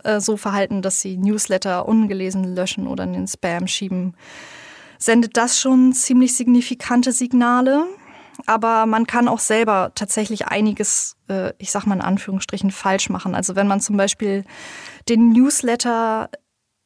[0.02, 4.14] äh, so verhalten, dass sie Newsletter ungelesen löschen oder in den Spam schieben,
[4.98, 7.86] sendet das schon ziemlich signifikante Signale.
[8.46, 13.34] Aber man kann auch selber tatsächlich einiges, äh, ich sag mal in Anführungsstrichen, falsch machen.
[13.34, 14.44] Also wenn man zum Beispiel
[15.08, 16.28] den Newsletter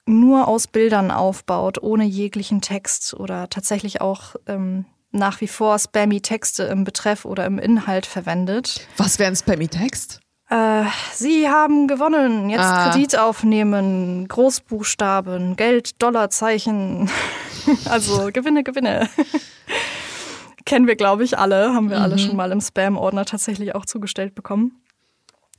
[0.08, 6.20] nur aus Bildern aufbaut, ohne jeglichen Text oder tatsächlich auch ähm, nach wie vor spammy
[6.20, 8.86] Texte im Betreff oder im Inhalt verwendet.
[8.96, 10.20] Was wäre ein Spammy-Text?
[10.50, 12.90] Äh, Sie haben gewonnen, jetzt Ah.
[12.90, 17.10] Kredit aufnehmen, Großbuchstaben, Geld, Dollarzeichen.
[17.84, 19.08] also Gewinne, Gewinne.
[20.64, 24.34] Kennen wir, glaube ich, alle, haben wir alle schon mal im Spam-Ordner tatsächlich auch zugestellt
[24.34, 24.72] bekommen.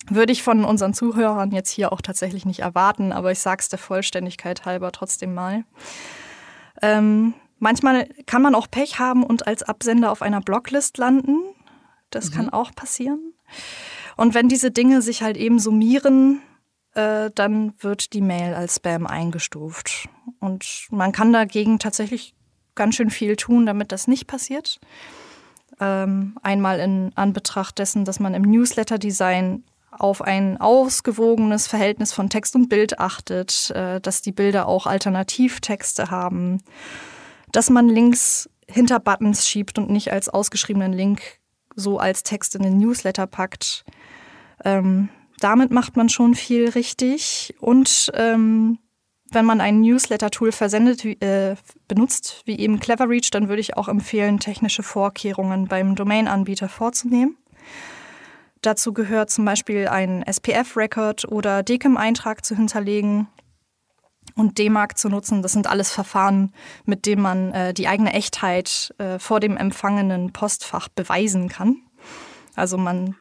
[0.09, 3.69] Würde ich von unseren Zuhörern jetzt hier auch tatsächlich nicht erwarten, aber ich sage es
[3.69, 5.63] der Vollständigkeit halber trotzdem mal.
[6.81, 11.37] Ähm, manchmal kann man auch Pech haben und als Absender auf einer Blocklist landen.
[12.09, 13.33] Das kann auch passieren.
[14.17, 16.41] Und wenn diese Dinge sich halt eben summieren,
[16.95, 20.09] äh, dann wird die Mail als Spam eingestuft.
[20.39, 22.35] Und man kann dagegen tatsächlich
[22.75, 24.79] ganz schön viel tun, damit das nicht passiert.
[25.79, 29.63] Ähm, einmal in Anbetracht dessen, dass man im Newsletter-Design
[29.99, 36.11] auf ein ausgewogenes Verhältnis von Text und Bild achtet, äh, dass die Bilder auch Alternativtexte
[36.11, 36.61] haben,
[37.51, 41.21] dass man Links hinter Buttons schiebt und nicht als ausgeschriebenen Link
[41.75, 43.85] so als Text in den Newsletter packt.
[44.63, 47.55] Ähm, damit macht man schon viel richtig.
[47.59, 48.79] Und ähm,
[49.31, 51.55] wenn man ein Newsletter-Tool versendet, äh,
[51.87, 57.37] benutzt, wie eben Cleverreach, dann würde ich auch empfehlen, technische Vorkehrungen beim Domain-Anbieter vorzunehmen.
[58.61, 63.27] Dazu gehört zum Beispiel ein SPF-Record oder DKIM-Eintrag zu hinterlegen
[64.35, 65.41] und DMARC zu nutzen.
[65.41, 66.53] Das sind alles Verfahren,
[66.85, 71.77] mit denen man äh, die eigene Echtheit äh, vor dem empfangenen Postfach beweisen kann.
[72.55, 73.15] Also man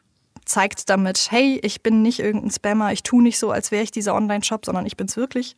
[0.45, 3.91] zeigt damit, hey, ich bin nicht irgendein Spammer, ich tue nicht so, als wäre ich
[3.91, 5.55] dieser Online-Shop, sondern ich bin's wirklich.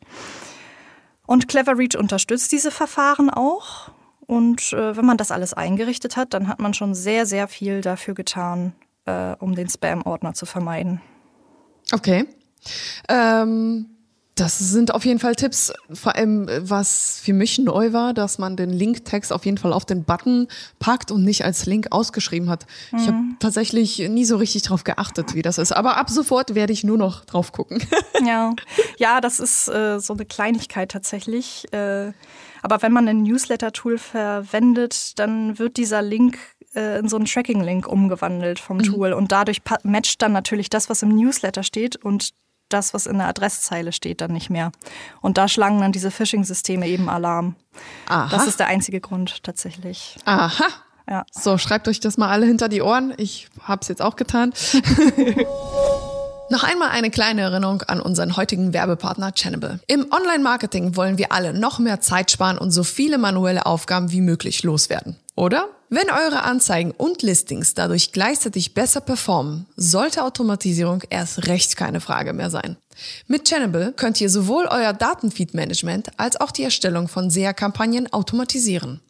[1.25, 3.91] Und Cleverreach unterstützt diese Verfahren auch.
[4.27, 7.82] Und äh, wenn man das alles eingerichtet hat, dann hat man schon sehr, sehr viel
[7.82, 8.73] dafür getan,
[9.05, 11.01] äh, um den Spam-Ordner zu vermeiden.
[11.91, 12.25] Okay.
[13.09, 13.87] Ähm,
[14.35, 18.37] das sind auf jeden Fall Tipps, vor allem äh, was für mich neu war, dass
[18.37, 20.47] man den Linktext auf jeden Fall auf den Button
[20.79, 22.65] packt und nicht als Link ausgeschrieben hat.
[22.95, 25.73] Ich habe tatsächlich nie so richtig drauf geachtet, wie das ist.
[25.73, 27.81] Aber ab sofort werde ich nur noch drauf gucken.
[28.23, 28.53] Ja,
[28.97, 31.65] ja, das ist äh, so eine Kleinigkeit tatsächlich.
[31.73, 32.11] Äh,
[32.61, 36.37] aber wenn man ein Newsletter-Tool verwendet, dann wird dieser Link
[36.76, 41.03] äh, in so einen Tracking-Link umgewandelt vom Tool und dadurch matcht dann natürlich das, was
[41.03, 42.34] im Newsletter steht und
[42.69, 44.72] das, was in der Adresszeile steht, dann nicht mehr.
[45.22, 47.55] Und da schlagen dann diese Phishing-Systeme eben Alarm.
[48.07, 48.30] Aha.
[48.32, 50.17] Das ist der einzige Grund tatsächlich.
[50.26, 50.67] Aha.
[51.09, 51.26] Ja.
[51.32, 53.13] So, schreibt euch das mal alle hinter die Ohren.
[53.17, 54.53] Ich habe es jetzt auch getan.
[56.49, 59.80] Noch einmal eine kleine Erinnerung an unseren heutigen Werbepartner Channable.
[59.88, 64.19] Im Online-Marketing wollen wir alle noch mehr Zeit sparen und so viele manuelle Aufgaben wie
[64.19, 65.15] möglich loswerden.
[65.41, 65.69] Oder?
[65.89, 72.33] Wenn eure Anzeigen und Listings dadurch gleichzeitig besser performen, sollte Automatisierung erst recht keine Frage
[72.33, 72.77] mehr sein.
[73.25, 79.01] Mit Channable könnt ihr sowohl euer Datenfeed-Management als auch die Erstellung von SEA-Kampagnen automatisieren.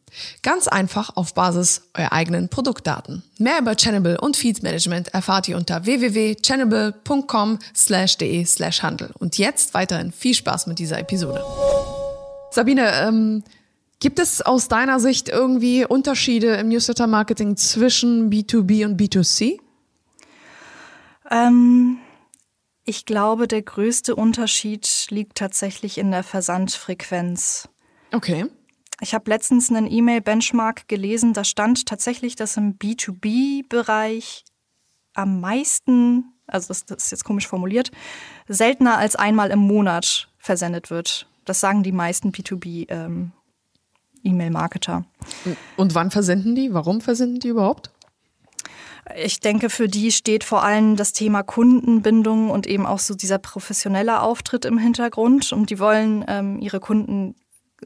[0.42, 3.24] Ganz einfach auf Basis eurer eigenen Produktdaten.
[3.38, 9.12] Mehr über Channable und Feed Management erfahrt ihr unter www.channable.com slash de slash handel.
[9.20, 11.44] Und jetzt weiterhin viel Spaß mit dieser Episode.
[12.52, 13.44] Sabine, ähm,
[14.02, 19.60] gibt es aus deiner Sicht irgendwie Unterschiede im Newsletter-Marketing zwischen B2B und B2C?
[21.30, 22.00] Ähm,
[22.84, 27.70] ich glaube, der größte Unterschied liegt tatsächlich in der Versandfrequenz.
[28.12, 28.48] Okay.
[29.00, 34.44] Ich habe letztens einen E-Mail-Benchmark gelesen, da stand tatsächlich, dass im B2B-Bereich
[35.14, 37.92] am meisten, also das, das ist jetzt komisch formuliert,
[38.48, 41.28] seltener als einmal im Monat versendet wird.
[41.46, 42.32] Das sagen die meisten
[44.24, 45.06] B2B-E-Mail-Marketer.
[45.78, 46.74] Und wann versenden die?
[46.74, 47.92] Warum versenden die überhaupt?
[49.16, 53.40] Ich denke, für die steht vor allem das Thema Kundenbindung und eben auch so dieser
[53.40, 55.52] professionelle Auftritt im Hintergrund.
[55.52, 57.36] Und die wollen ähm, ihre Kunden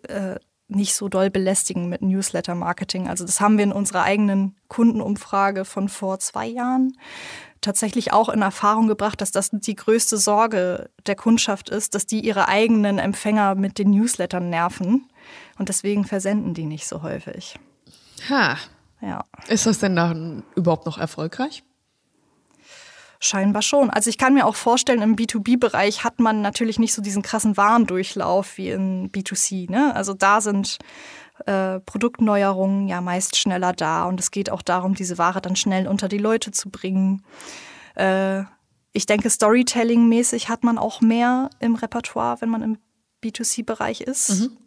[0.07, 0.35] äh,
[0.67, 3.07] nicht so doll belästigen mit Newsletter-Marketing.
[3.07, 6.93] Also das haben wir in unserer eigenen Kundenumfrage von vor zwei Jahren
[7.61, 12.19] tatsächlich auch in Erfahrung gebracht, dass das die größte Sorge der Kundschaft ist, dass die
[12.19, 15.07] ihre eigenen Empfänger mit den Newslettern nerven.
[15.57, 17.59] Und deswegen versenden die nicht so häufig.
[18.29, 18.57] Ha.
[19.01, 19.23] Ja.
[19.47, 21.63] Ist das denn dann überhaupt noch erfolgreich?
[23.19, 23.89] Scheinbar schon.
[23.89, 27.55] Also ich kann mir auch vorstellen, im B2B-Bereich hat man natürlich nicht so diesen krassen
[27.57, 29.69] Warendurchlauf wie in B2C.
[29.71, 29.95] Ne?
[29.95, 30.79] Also da sind
[31.45, 35.87] äh, Produktneuerungen ja meist schneller da und es geht auch darum, diese Ware dann schnell
[35.87, 37.23] unter die Leute zu bringen.
[37.95, 38.43] Äh,
[38.91, 42.77] ich denke, Storytelling-mäßig hat man auch mehr im Repertoire, wenn man im
[43.23, 44.29] B2C-Bereich ist.
[44.41, 44.57] Mhm.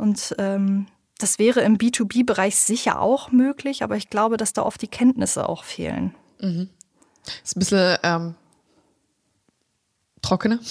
[0.00, 0.86] Und ähm,
[1.18, 5.46] das wäre im B2B-Bereich sicher auch möglich, aber ich glaube, dass da oft die Kenntnisse
[5.46, 6.14] auch fehlen.
[6.40, 6.70] Mhm.
[7.44, 8.34] Ist ein bisschen ähm,
[10.22, 10.58] trockener.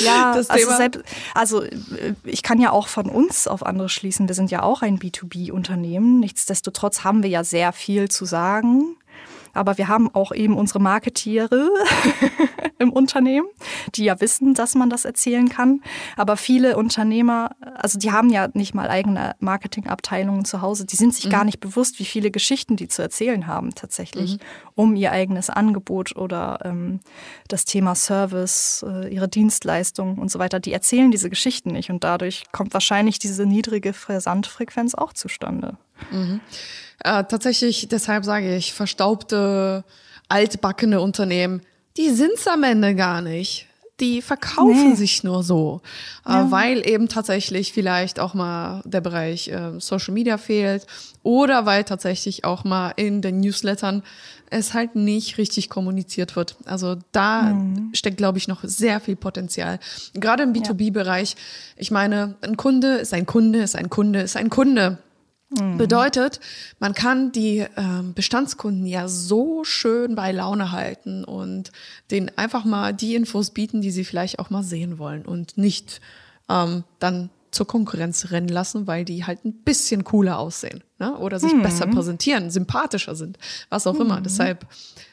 [0.00, 1.02] Ja, das also, selbst,
[1.34, 4.26] also äh, ich kann ja auch von uns auf andere schließen.
[4.26, 6.18] Wir sind ja auch ein B2B-Unternehmen.
[6.18, 8.96] Nichtsdestotrotz haben wir ja sehr viel zu sagen.
[9.52, 11.70] Aber wir haben auch eben unsere Marketiere
[12.78, 13.46] im Unternehmen,
[13.94, 15.80] die ja wissen, dass man das erzählen kann.
[16.16, 20.84] Aber viele Unternehmer, also die haben ja nicht mal eigene Marketingabteilungen zu Hause.
[20.84, 21.30] Die sind sich mhm.
[21.30, 24.38] gar nicht bewusst, wie viele Geschichten die zu erzählen haben tatsächlich, mhm.
[24.74, 27.00] um ihr eigenes Angebot oder ähm,
[27.48, 30.60] das Thema Service, äh, ihre Dienstleistungen und so weiter.
[30.60, 35.76] Die erzählen diese Geschichten nicht und dadurch kommt wahrscheinlich diese niedrige Versandfrequenz auch zustande.
[36.10, 36.40] Mhm.
[37.04, 39.84] Äh, tatsächlich, deshalb sage ich, verstaubte,
[40.28, 41.62] altbackene Unternehmen,
[41.96, 43.66] die sind's am Ende gar nicht.
[44.00, 44.94] Die verkaufen nee.
[44.96, 45.80] sich nur so,
[46.26, 46.50] äh, ja.
[46.50, 50.86] weil eben tatsächlich vielleicht auch mal der Bereich äh, Social Media fehlt
[51.22, 54.02] oder weil tatsächlich auch mal in den Newslettern
[54.50, 56.56] es halt nicht richtig kommuniziert wird.
[56.64, 57.90] Also da mhm.
[57.92, 59.78] steckt, glaube ich, noch sehr viel Potenzial.
[60.14, 61.36] Gerade im B2B-Bereich.
[61.76, 64.98] Ich meine, ein Kunde ist ein Kunde, ist ein Kunde, ist ein Kunde.
[65.60, 65.76] Mhm.
[65.78, 66.40] Bedeutet,
[66.78, 71.72] man kann die ähm, Bestandskunden ja so schön bei Laune halten und
[72.10, 76.00] denen einfach mal die Infos bieten, die sie vielleicht auch mal sehen wollen und nicht
[76.48, 81.16] ähm, dann zur Konkurrenz rennen lassen, weil die halt ein bisschen cooler aussehen ne?
[81.18, 81.62] oder sich mhm.
[81.62, 83.38] besser präsentieren, sympathischer sind,
[83.68, 84.00] was auch mhm.
[84.00, 84.20] immer.
[84.20, 84.66] Deshalb,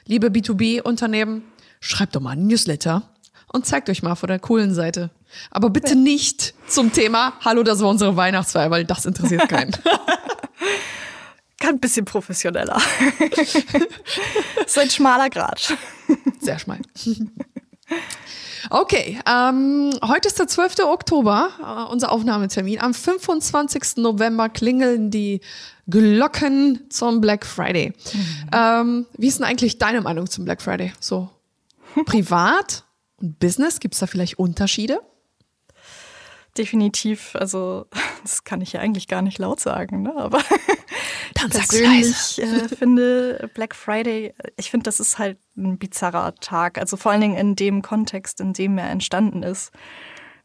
[0.05, 1.43] liebe B2B-Unternehmen,
[1.81, 3.03] schreibt doch mal ein Newsletter
[3.51, 5.09] und zeigt euch mal von der coolen Seite.
[5.51, 9.71] Aber bitte nicht zum Thema, hallo, das war unsere Weihnachtsfeier, weil das interessiert keinen.
[11.59, 12.79] Kann ein bisschen professioneller.
[14.67, 15.75] so ein schmaler Grad.
[16.39, 16.79] Sehr schmal.
[18.69, 20.79] Okay, ähm, heute ist der 12.
[20.85, 22.79] Oktober, äh, unser Aufnahmetermin.
[22.79, 23.97] Am 25.
[23.97, 25.41] November klingeln die
[25.89, 27.93] Glocken zum Black Friday.
[28.13, 28.49] Mhm.
[28.53, 30.93] Ähm, wie ist denn eigentlich deine Meinung zum Black Friday?
[30.99, 31.29] So
[32.05, 32.83] privat
[33.21, 35.01] und Business, gibt es da vielleicht Unterschiede?
[36.57, 37.85] definitiv, also
[38.23, 40.13] das kann ich ja eigentlich gar nicht laut sagen, ne?
[40.15, 40.39] aber
[41.35, 46.77] Dann ich persönlich äh, finde Black Friday, ich finde, das ist halt ein bizarrer Tag,
[46.77, 49.71] also vor allen Dingen in dem Kontext, in dem er entstanden ist.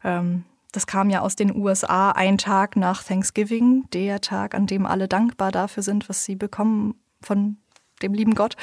[0.03, 4.85] Ähm, das kam ja aus den USA ein Tag nach Thanksgiving, der Tag, an dem
[4.85, 7.57] alle dankbar dafür sind, was sie bekommen von
[8.01, 8.55] dem lieben Gott.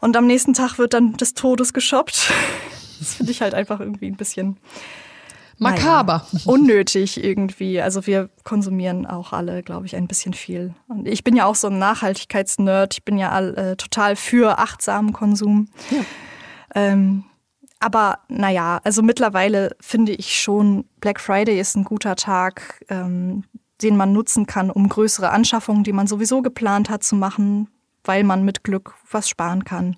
[0.00, 2.32] Und am nächsten Tag wird dann des Todes geshoppt.
[2.98, 4.58] Das finde ich halt einfach irgendwie ein bisschen
[5.58, 6.24] Makaber.
[6.32, 7.80] Naja, unnötig irgendwie.
[7.80, 10.74] Also wir konsumieren auch alle, glaube ich, ein bisschen viel.
[10.88, 12.94] Und ich bin ja auch so ein Nachhaltigkeitsnerd.
[12.94, 15.68] Ich bin ja all, äh, total für achtsamen Konsum.
[15.90, 16.04] Ja.
[16.74, 17.24] Ähm,
[17.80, 23.44] aber naja, also mittlerweile finde ich schon, Black Friday ist ein guter Tag, ähm,
[23.82, 27.68] den man nutzen kann, um größere Anschaffungen, die man sowieso geplant hat, zu machen,
[28.04, 29.96] weil man mit Glück was sparen kann.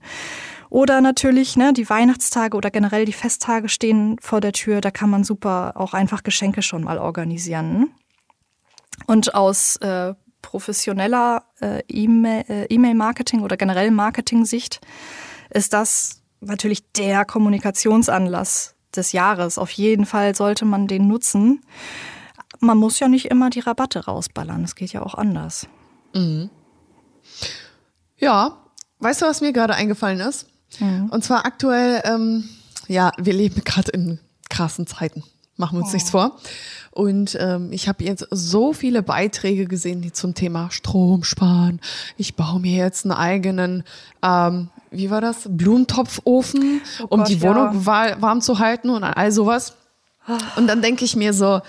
[0.71, 4.81] Oder natürlich, ne, die Weihnachtstage oder generell die Festtage stehen vor der Tür.
[4.81, 7.91] Da kann man super auch einfach Geschenke schon mal organisieren.
[9.07, 14.81] Und aus äh, professioneller äh, E-Mail-Marketing äh, oder generell Marketing-Sicht
[15.51, 19.59] ist das natürlich der Kommunikationsanlass des Jahres.
[19.59, 21.63] Auf jeden Fall sollte man den nutzen.
[22.61, 24.63] Man muss ja nicht immer die Rabatte rausballern.
[24.65, 25.67] Es geht ja auch anders.
[26.15, 26.51] Mhm.
[28.19, 28.59] Ja,
[28.99, 30.47] weißt du, was mir gerade eingefallen ist?
[30.79, 31.09] Mhm.
[31.11, 32.49] Und zwar aktuell, ähm,
[32.89, 34.19] ja, wir leben gerade in
[34.49, 35.25] krassen Zeiten.
[35.57, 35.95] Machen wir uns oh.
[35.95, 36.39] nichts vor.
[36.91, 41.81] Und ähm, ich habe jetzt so viele Beiträge gesehen, die zum Thema Strom sparen.
[42.17, 43.85] Ich baue mir jetzt einen eigenen,
[44.23, 48.21] ähm, wie war das, Blumentopfofen, oh um Gott, die Wohnung ja.
[48.21, 49.75] warm zu halten und all sowas.
[50.27, 50.39] Ah.
[50.57, 51.61] Und dann denke ich mir so,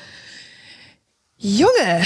[1.43, 2.03] Junge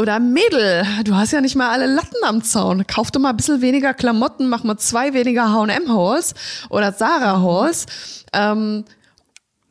[0.00, 2.86] oder Mädel, du hast ja nicht mal alle Latten am Zaun.
[2.86, 6.32] Kauf doch mal ein bisschen weniger Klamotten, mach mal zwei weniger H&M-Halls
[6.70, 7.84] oder Zara-Halls.
[8.32, 8.86] Ähm,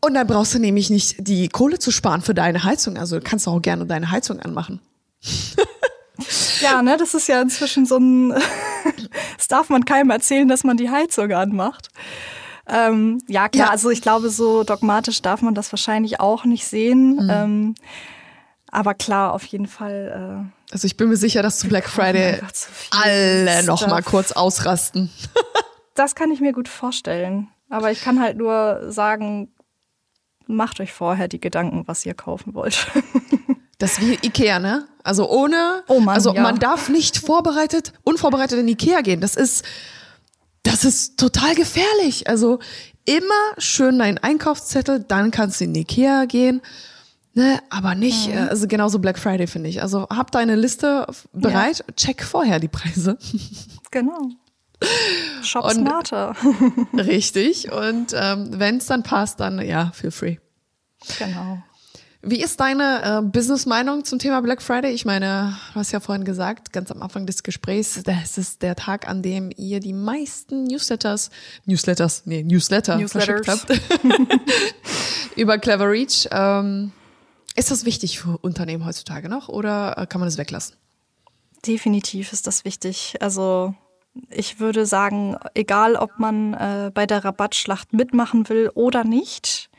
[0.01, 2.95] Und dann brauchst du nämlich nicht die Kohle zu sparen für deine Heizung.
[2.97, 4.81] Also kannst du auch gerne deine Heizung anmachen.
[6.61, 8.29] ja, ne, das ist ja inzwischen so ein,
[9.37, 11.89] das darf man keinem erzählen, dass man die Heizung anmacht.
[12.67, 13.71] Ähm, ja, klar, ja.
[13.71, 17.15] also ich glaube, so dogmatisch darf man das wahrscheinlich auch nicht sehen.
[17.15, 17.29] Mhm.
[17.31, 17.75] Ähm,
[18.77, 20.45] aber klar, auf jeden Fall.
[20.45, 22.39] Äh, also ich bin mir sicher, dass zu Black Friday
[22.91, 25.09] alle noch mal kurz ausrasten.
[25.95, 27.47] das kann ich mir gut vorstellen.
[27.71, 29.51] Aber ich kann halt nur sagen,
[30.45, 32.87] macht euch vorher die Gedanken, was ihr kaufen wollt.
[33.79, 34.87] Das ist wie Ikea, ne?
[35.03, 36.41] Also ohne, oh Mann, also ja.
[36.41, 39.21] man darf nicht vorbereitet, unvorbereitet in Ikea gehen.
[39.21, 39.63] Das ist,
[40.63, 42.27] das ist total gefährlich.
[42.27, 42.57] Also
[43.05, 46.63] immer schön deinen Einkaufszettel, dann kannst du in Ikea gehen.
[47.37, 48.47] Ne, aber nicht, mhm.
[48.49, 49.83] also genauso Black Friday finde ich.
[49.83, 51.93] Also hab deine Liste bereit, ja.
[51.93, 53.19] check vorher die Preise.
[53.91, 54.29] Genau.
[55.43, 56.35] Shop und, smarter.
[56.93, 57.71] richtig.
[57.71, 60.37] Und ähm, wenn es dann passt, dann ja, feel free.
[61.19, 61.63] Genau.
[62.23, 64.91] Wie ist deine äh, Business-Meinung zum Thema Black Friday?
[64.91, 68.75] Ich meine, du hast ja vorhin gesagt, ganz am Anfang des Gesprächs, das ist der
[68.75, 71.29] Tag, an dem ihr die meisten Newsletters,
[71.65, 73.71] Newsletters, nee, Newsletter verschickt habt.
[75.35, 76.27] über Clever Reach.
[76.31, 76.91] Ähm,
[77.57, 80.75] ist das wichtig für Unternehmen heutzutage noch oder äh, kann man es weglassen?
[81.65, 83.15] Definitiv ist das wichtig.
[83.19, 83.73] Also
[84.29, 89.69] ich würde sagen, egal ob man äh, bei der Rabattschlacht mitmachen will oder nicht,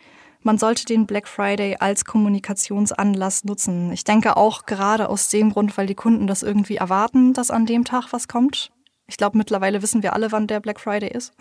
[0.43, 3.93] man sollte den Black Friday als Kommunikationsanlass nutzen.
[3.93, 7.67] Ich denke auch gerade aus dem Grund, weil die Kunden das irgendwie erwarten, dass an
[7.67, 8.71] dem Tag was kommt.
[9.07, 11.33] Ich glaube, mittlerweile wissen wir alle, wann der Black Friday ist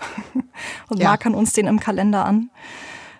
[0.89, 1.09] und ja.
[1.09, 2.49] markern uns den im Kalender an.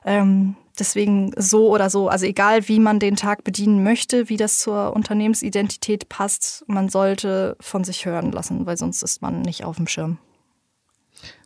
[0.06, 4.60] Ähm, deswegen so oder so, also egal wie man den Tag bedienen möchte, wie das
[4.60, 9.78] zur Unternehmensidentität passt, man sollte von sich hören lassen, weil sonst ist man nicht auf
[9.78, 10.18] dem Schirm.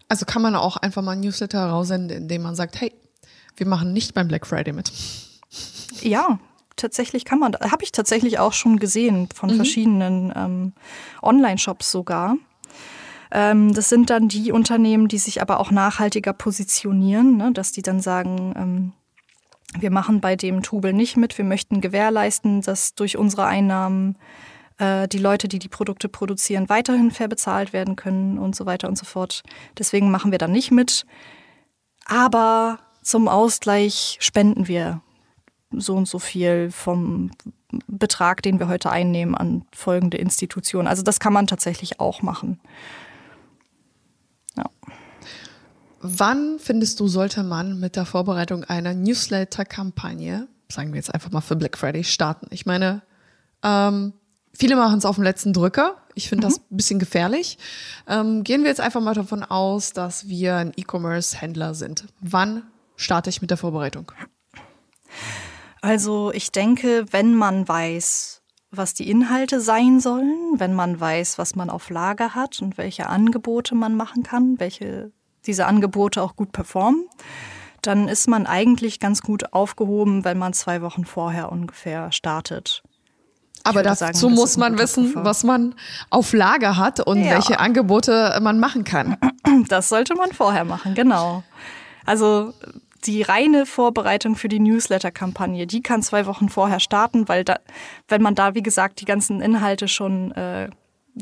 [0.07, 2.93] Also kann man auch einfach mal ein Newsletter raussenden, indem man sagt, hey,
[3.55, 4.91] wir machen nicht beim Black Friday mit.
[6.01, 6.39] Ja,
[6.75, 7.53] tatsächlich kann man.
[7.53, 9.55] Habe ich tatsächlich auch schon gesehen von mhm.
[9.55, 10.73] verschiedenen ähm,
[11.21, 12.35] Online-Shops sogar.
[13.31, 17.51] Ähm, das sind dann die Unternehmen, die sich aber auch nachhaltiger positionieren, ne?
[17.53, 18.93] dass die dann sagen, ähm,
[19.79, 21.37] wir machen bei dem Tubel nicht mit.
[21.37, 24.17] Wir möchten gewährleisten, dass durch unsere Einnahmen
[24.77, 28.89] äh, die Leute, die die Produkte produzieren, weiterhin fair bezahlt werden können und so weiter
[28.89, 29.43] und so fort.
[29.77, 31.05] Deswegen machen wir da nicht mit.
[32.05, 35.01] Aber zum Ausgleich spenden wir
[35.71, 37.31] so und so viel vom
[37.87, 40.87] Betrag, den wir heute einnehmen, an folgende Institutionen.
[40.87, 42.59] Also das kann man tatsächlich auch machen.
[44.57, 44.65] Ja.
[46.03, 51.41] Wann findest du, sollte man mit der Vorbereitung einer Newsletter-Kampagne, sagen wir jetzt einfach mal
[51.41, 52.47] für Black Friday, starten?
[52.49, 53.03] Ich meine,
[53.63, 54.13] ähm,
[54.51, 55.97] viele machen es auf dem letzten Drücker.
[56.15, 56.49] Ich finde mhm.
[56.49, 57.59] das ein bisschen gefährlich.
[58.07, 62.05] Ähm, gehen wir jetzt einfach mal davon aus, dass wir ein E-Commerce-Händler sind.
[62.19, 62.63] Wann
[62.95, 64.11] starte ich mit der Vorbereitung?
[65.81, 68.41] Also ich denke, wenn man weiß,
[68.71, 73.07] was die Inhalte sein sollen, wenn man weiß, was man auf Lager hat und welche
[73.07, 75.11] Angebote man machen kann, welche
[75.47, 77.05] diese Angebote auch gut performen,
[77.81, 82.83] dann ist man eigentlich ganz gut aufgehoben, wenn man zwei Wochen vorher ungefähr startet.
[83.63, 85.25] Aber dazu sagen, muss man wissen, Puffer.
[85.25, 85.75] was man
[86.09, 87.31] auf Lager hat und ja.
[87.31, 89.17] welche Angebote man machen kann.
[89.67, 91.43] Das sollte man vorher machen, genau.
[92.05, 92.53] Also
[93.05, 97.59] die reine Vorbereitung für die Newsletter-Kampagne, die kann zwei Wochen vorher starten, weil da,
[98.07, 100.69] wenn man da, wie gesagt, die ganzen Inhalte schon äh,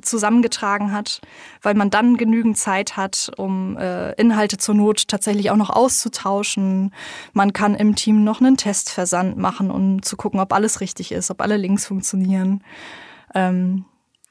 [0.01, 1.21] zusammengetragen hat,
[1.61, 6.93] weil man dann genügend Zeit hat, um äh, Inhalte zur Not tatsächlich auch noch auszutauschen.
[7.33, 11.31] Man kann im Team noch einen Testversand machen, um zu gucken, ob alles richtig ist,
[11.31, 12.63] ob alle Links funktionieren.
[13.33, 13.85] Ähm,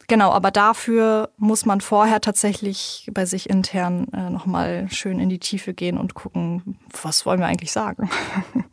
[0.07, 5.41] genau, aber dafür muss man vorher tatsächlich bei sich intern äh, nochmal schön in die
[5.41, 8.11] Tiefe gehen und gucken, was wollen wir eigentlich sagen.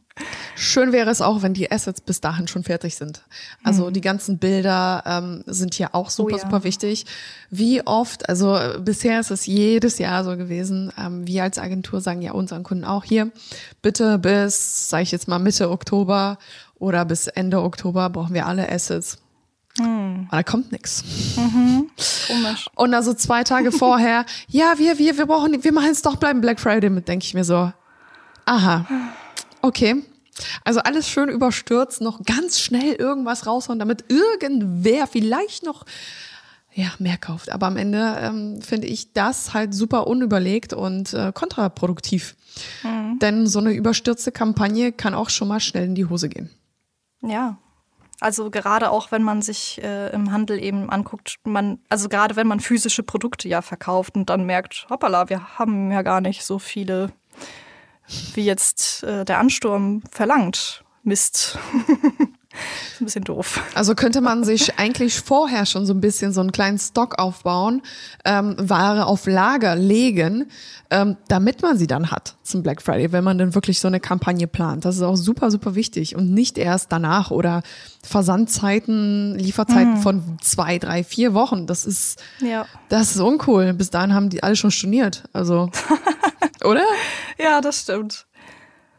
[0.56, 3.22] Schön wäre es auch, wenn die Assets bis dahin schon fertig sind.
[3.64, 3.94] Also mhm.
[3.94, 6.44] die ganzen Bilder ähm, sind hier auch super, oh ja.
[6.44, 7.06] super wichtig.
[7.50, 12.00] Wie oft, also äh, bisher ist es jedes Jahr so gewesen, ähm, wir als Agentur
[12.00, 13.32] sagen ja unseren Kunden auch hier,
[13.82, 16.38] bitte bis, sage ich jetzt mal Mitte Oktober
[16.80, 19.18] oder bis Ende Oktober brauchen wir alle Assets.
[19.80, 20.30] Mhm.
[20.32, 21.04] Da kommt nichts.
[21.36, 21.90] Mhm.
[22.28, 22.68] Komisch.
[22.76, 26.40] Und also zwei Tage vorher, ja, wir, wir, wir brauchen, wir machen jetzt doch bleiben
[26.40, 27.74] Black Friday mit, denke ich mir so.
[28.46, 28.86] Aha.
[29.66, 30.04] Okay.
[30.64, 35.86] Also alles schön überstürzt, noch ganz schnell irgendwas raushauen, damit irgendwer vielleicht noch
[36.74, 37.52] ja, mehr kauft.
[37.52, 42.36] Aber am Ende ähm, finde ich das halt super unüberlegt und äh, kontraproduktiv.
[42.84, 43.18] Mhm.
[43.20, 46.52] Denn so eine überstürzte Kampagne kann auch schon mal schnell in die Hose gehen.
[47.22, 47.58] Ja.
[48.20, 52.48] Also gerade auch, wenn man sich äh, im Handel eben anguckt, man, also gerade wenn
[52.48, 56.60] man physische Produkte ja verkauft und dann merkt, hoppala, wir haben ja gar nicht so
[56.60, 57.12] viele
[58.34, 60.84] wie jetzt äh, der Ansturm verlangt.
[61.04, 61.58] Mist.
[62.92, 63.62] ist ein bisschen doof.
[63.74, 67.82] Also könnte man sich eigentlich vorher schon so ein bisschen so einen kleinen Stock aufbauen,
[68.24, 70.46] ähm, Ware auf Lager legen,
[70.90, 74.00] ähm, damit man sie dann hat zum Black Friday, wenn man dann wirklich so eine
[74.00, 74.86] Kampagne plant.
[74.86, 77.64] Das ist auch super, super wichtig und nicht erst danach oder
[78.04, 80.02] Versandzeiten, Lieferzeiten mhm.
[80.02, 81.68] von zwei, drei, vier Wochen.
[81.68, 82.66] Das ist, ja.
[82.90, 83.74] das ist uncool.
[83.74, 85.24] Bis dahin haben die alle schon storniert.
[85.34, 85.70] Also,
[86.64, 86.84] oder?
[87.38, 88.26] Ja, das stimmt.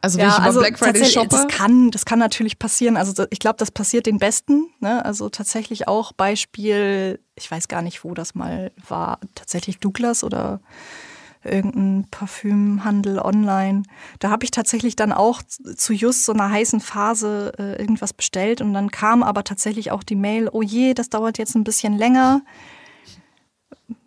[0.06, 1.28] Also ja, ich über also Black Friday shoppe?
[1.30, 2.96] Das kann, das kann natürlich passieren.
[2.96, 4.68] Also ich glaube, das passiert den Besten.
[4.78, 5.04] Ne?
[5.04, 10.60] Also tatsächlich auch Beispiel, ich weiß gar nicht, wo das mal war, tatsächlich Douglas oder
[11.42, 13.82] irgendein Parfümhandel online.
[14.20, 18.60] Da habe ich tatsächlich dann auch zu just so einer heißen Phase äh, irgendwas bestellt
[18.60, 21.98] und dann kam aber tatsächlich auch die Mail, oh je, das dauert jetzt ein bisschen
[21.98, 22.42] länger.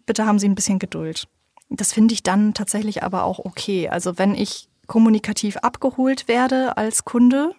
[0.05, 1.27] Bitte haben Sie ein bisschen Geduld.
[1.69, 3.89] Das finde ich dann tatsächlich aber auch okay.
[3.89, 7.55] Also wenn ich kommunikativ abgeholt werde als Kunde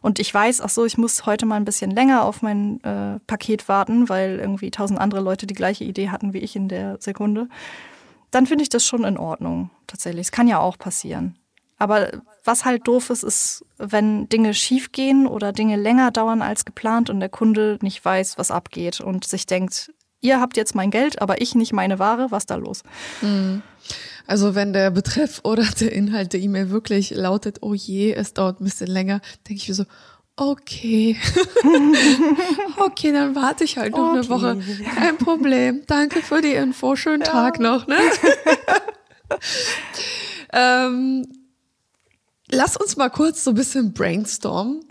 [0.00, 3.18] und ich weiß, ach so, ich muss heute mal ein bisschen länger auf mein äh,
[3.26, 6.98] Paket warten, weil irgendwie tausend andere Leute die gleiche Idee hatten wie ich in der
[7.00, 7.48] Sekunde,
[8.30, 9.70] dann finde ich das schon in Ordnung.
[9.86, 10.26] Tatsächlich.
[10.26, 11.36] Es kann ja auch passieren.
[11.78, 12.10] Aber
[12.44, 17.20] was halt doof ist, ist, wenn Dinge schiefgehen oder Dinge länger dauern als geplant und
[17.20, 21.40] der Kunde nicht weiß, was abgeht und sich denkt, ihr habt jetzt mein Geld, aber
[21.40, 22.82] ich nicht meine Ware, was da los?
[23.22, 23.62] Mhm.
[24.28, 28.60] Also wenn der Betreff oder der Inhalt der E-Mail wirklich lautet, oh je, es dauert
[28.60, 29.84] ein bisschen länger, denke ich mir so,
[30.36, 31.16] okay.
[32.76, 34.18] okay, dann warte ich halt noch okay.
[34.18, 34.58] eine Woche.
[34.94, 35.82] Kein Problem.
[35.86, 36.94] Danke für die Info.
[36.94, 37.32] Schönen ja.
[37.32, 37.98] Tag noch, ne?
[40.52, 41.26] ähm,
[42.48, 44.84] lass uns mal kurz so ein bisschen brainstormen.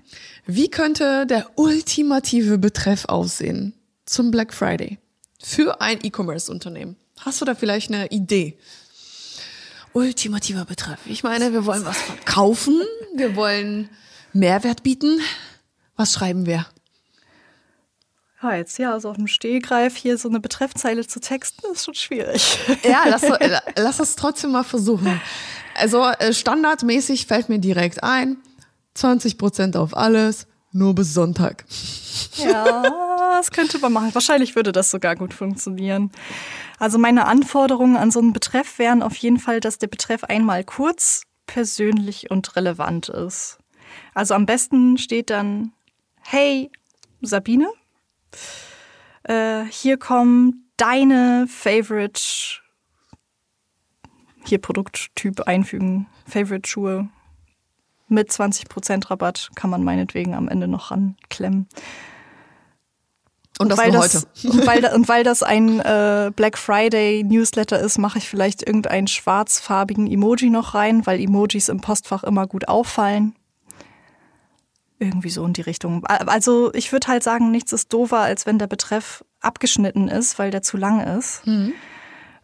[0.46, 3.74] Wie könnte der ultimative Betreff aussehen
[4.06, 4.98] zum Black Friday?
[5.42, 6.96] für ein E-Commerce-Unternehmen?
[7.20, 8.58] Hast du da vielleicht eine Idee?
[9.98, 11.00] Ultimativer Betreff.
[11.08, 12.84] Ich meine, wir wollen was verkaufen,
[13.16, 13.90] wir wollen
[14.32, 15.20] Mehrwert bieten.
[15.96, 16.68] Was schreiben wir?
[18.44, 21.96] Ja, jetzt ja, also auf dem Stehgreif hier so eine Betreffzeile zu texten, ist schon
[21.96, 22.60] schwierig.
[22.84, 23.24] Ja, lass,
[23.76, 25.20] lass es trotzdem mal versuchen.
[25.74, 28.38] Also äh, standardmäßig fällt mir direkt ein,
[28.94, 31.66] 20 Prozent auf alles, nur bis Sonntag.
[32.36, 32.84] Ja,
[33.36, 34.14] das könnte man machen.
[34.14, 36.12] Wahrscheinlich würde das sogar gut funktionieren.
[36.78, 40.64] Also meine Anforderungen an so einen Betreff wären auf jeden Fall, dass der Betreff einmal
[40.64, 43.58] kurz, persönlich und relevant ist.
[44.14, 45.72] Also am besten steht dann,
[46.22, 46.70] hey
[47.22, 47.68] Sabine,
[49.24, 52.22] äh, hier kommen deine Favorite,
[54.46, 57.10] hier Produkttyp einfügen, Favorite Schuhe
[58.10, 61.68] mit 20% Rabatt kann man meinetwegen am Ende noch ranklemmen.
[63.60, 64.50] Und das weil nur das, heute.
[64.50, 69.08] Und weil, und weil das ein äh, Black Friday Newsletter ist, mache ich vielleicht irgendeinen
[69.08, 73.36] schwarzfarbigen Emoji noch rein, weil Emojis im Postfach immer gut auffallen.
[75.00, 76.06] Irgendwie so in die Richtung.
[76.06, 80.50] Also ich würde halt sagen, nichts ist doofer, als wenn der Betreff abgeschnitten ist, weil
[80.50, 81.46] der zu lang ist.
[81.46, 81.74] Mhm.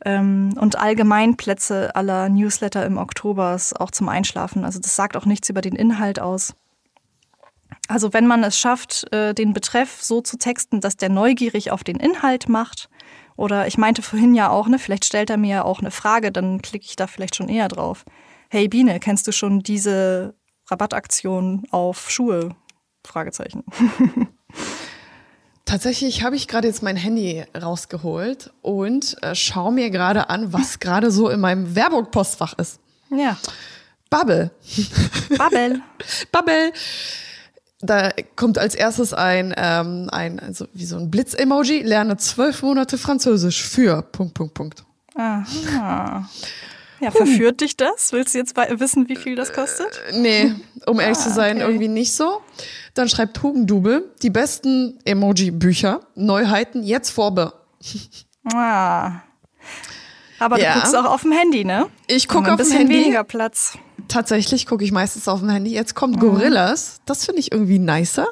[0.05, 4.66] Ähm, und Allgemeinplätze aller Newsletter im Oktober ist auch zum Einschlafen.
[4.66, 6.53] Also das sagt auch nichts über den Inhalt aus.
[7.88, 11.84] Also wenn man es schafft, äh, den Betreff so zu texten, dass der neugierig auf
[11.84, 12.89] den Inhalt macht,
[13.36, 16.32] oder ich meinte vorhin ja auch, ne, vielleicht stellt er mir ja auch eine Frage,
[16.32, 18.05] dann klicke ich da vielleicht schon eher drauf.
[18.49, 20.36] Hey Biene, kennst du schon diese
[20.69, 22.55] Rabattaktion auf Schuhe?
[23.05, 23.63] Fragezeichen.
[25.65, 30.80] Tatsächlich habe ich gerade jetzt mein Handy rausgeholt und äh, schaue mir gerade an, was
[30.80, 32.80] gerade so in meinem Werbung-Postfach ist.
[33.09, 33.38] Ja.
[34.09, 34.51] Bubble.
[35.38, 35.82] Bubble.
[36.32, 36.74] Bubble
[37.84, 42.98] da kommt als erstes ein, ähm, ein also wie so ein Blitz-Emoji, lerne zwölf Monate
[42.98, 44.84] Französisch für Punkt, Punkt, Punkt.
[45.16, 46.28] Aha.
[47.00, 48.14] Ja, verführt dich das?
[48.14, 50.02] Willst du jetzt wissen, wie viel das kostet?
[50.10, 50.56] Äh, nee,
[50.86, 51.66] um ehrlich ah, zu sein, okay.
[51.66, 52.42] irgendwie nicht so.
[52.94, 57.54] Dann schreibt Hugendubel, die besten Emoji-Bücher, Neuheiten, jetzt vorbe.
[58.54, 59.22] Ah.
[60.40, 60.74] Aber ja.
[60.74, 61.88] du guckst auch auf dem Handy, ne?
[62.08, 62.94] Ich gucke auf dem Handy.
[62.94, 63.78] weniger Platz.
[64.08, 65.72] Tatsächlich gucke ich meistens auf dem Handy.
[65.72, 67.01] Jetzt kommt Gorillas.
[67.06, 68.28] Das finde ich irgendwie nicer.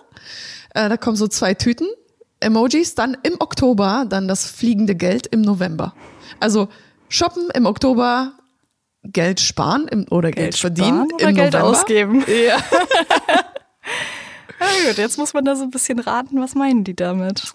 [0.74, 1.88] Äh, da kommen so zwei Tüten.
[2.40, 5.94] Emojis, dann im Oktober, dann das fliegende Geld im November.
[6.40, 6.70] Also
[7.08, 8.34] shoppen im Oktober,
[9.04, 11.70] Geld sparen im, oder Geld, Geld verdienen oder im Geld November.
[11.70, 12.26] ausgeben.
[12.28, 12.58] Ja.
[14.60, 17.52] ja gut, jetzt muss man da so ein bisschen raten, was meinen die damit?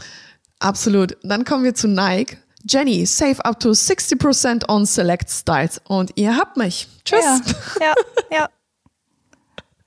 [0.59, 1.17] Absolut.
[1.23, 2.37] Dann kommen wir zu Nike.
[2.69, 5.81] Jenny, save up to 60% on select styles.
[5.89, 6.89] Und ihr habt mich.
[7.05, 7.23] Tschüss.
[7.23, 7.41] Ja,
[7.81, 7.95] ja,
[8.31, 8.49] ja.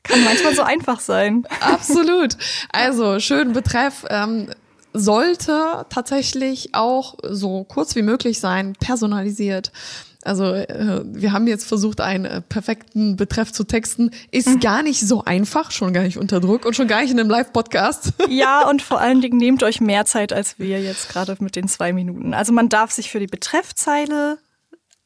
[0.04, 1.46] Kann manchmal so einfach sein.
[1.60, 2.38] Absolut.
[2.72, 4.06] Also, schön Betreff.
[4.10, 4.50] Ähm,
[4.94, 9.72] sollte tatsächlich auch so kurz wie möglich sein, personalisiert.
[10.24, 14.12] Also äh, wir haben jetzt versucht, einen äh, perfekten Betreff zu texten.
[14.32, 14.60] Ist mhm.
[14.60, 17.30] gar nicht so einfach, schon gar nicht unter Druck und schon gar nicht in einem
[17.30, 18.14] Live-Podcast.
[18.30, 21.68] Ja, und vor allen Dingen nehmt euch mehr Zeit als wir jetzt gerade mit den
[21.68, 22.34] zwei Minuten.
[22.34, 24.38] Also man darf sich für die Betreffzeile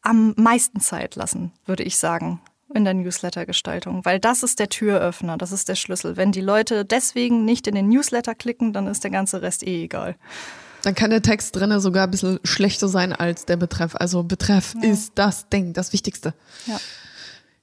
[0.02, 2.42] am meisten Zeit lassen, würde ich sagen
[2.74, 6.18] in der Newsletter-Gestaltung, weil das ist der Türöffner, das ist der Schlüssel.
[6.18, 9.84] Wenn die Leute deswegen nicht in den Newsletter klicken, dann ist der ganze Rest eh
[9.84, 10.16] egal.
[10.84, 13.96] Dann kann der Text drinnen sogar ein bisschen schlechter sein als der Betreff.
[13.96, 14.92] Also Betreff ja.
[14.92, 16.34] ist das Ding, das Wichtigste.
[16.68, 16.78] Ja.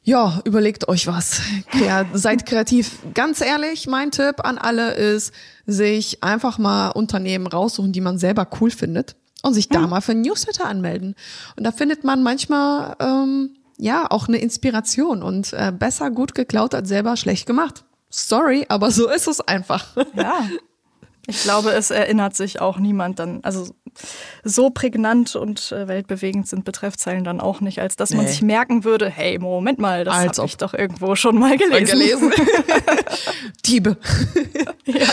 [0.02, 1.42] Ja, überlegt euch was.
[1.78, 2.98] Ja, seid kreativ.
[3.12, 5.32] Ganz ehrlich, mein Tipp an alle ist,
[5.66, 10.12] sich einfach mal Unternehmen raussuchen, die man selber cool findet und sich da mal für
[10.12, 11.14] ein Newsletter anmelden.
[11.56, 16.74] Und da findet man manchmal ähm, ja auch eine Inspiration und äh, besser gut geklaut
[16.74, 17.84] als selber schlecht gemacht.
[18.08, 19.96] Sorry, aber so ist es einfach.
[20.16, 20.48] Ja.
[21.30, 23.40] Ich glaube, es erinnert sich auch niemand dann.
[23.42, 23.68] Also
[24.44, 28.30] so prägnant und äh, weltbewegend sind Betreffzeilen dann auch nicht, als dass man nee.
[28.30, 31.98] sich merken würde, hey, Moment mal, das habe ich doch irgendwo schon mal gelesen.
[31.98, 32.32] gelesen.
[33.66, 33.96] Diebe.
[34.84, 35.08] ja.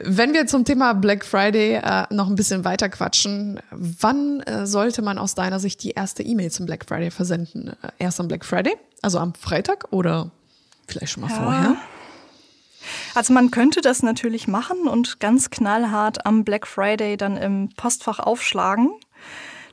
[0.00, 5.02] Wenn wir zum Thema Black Friday äh, noch ein bisschen weiter quatschen, wann äh, sollte
[5.02, 7.68] man aus deiner Sicht die erste E-Mail zum Black Friday versenden?
[7.68, 10.30] Äh, erst am Black Friday, also am Freitag oder
[10.86, 11.36] vielleicht schon mal ja.
[11.36, 11.76] vorher?
[13.14, 18.18] Also man könnte das natürlich machen und ganz knallhart am Black Friday dann im Postfach
[18.18, 18.90] aufschlagen.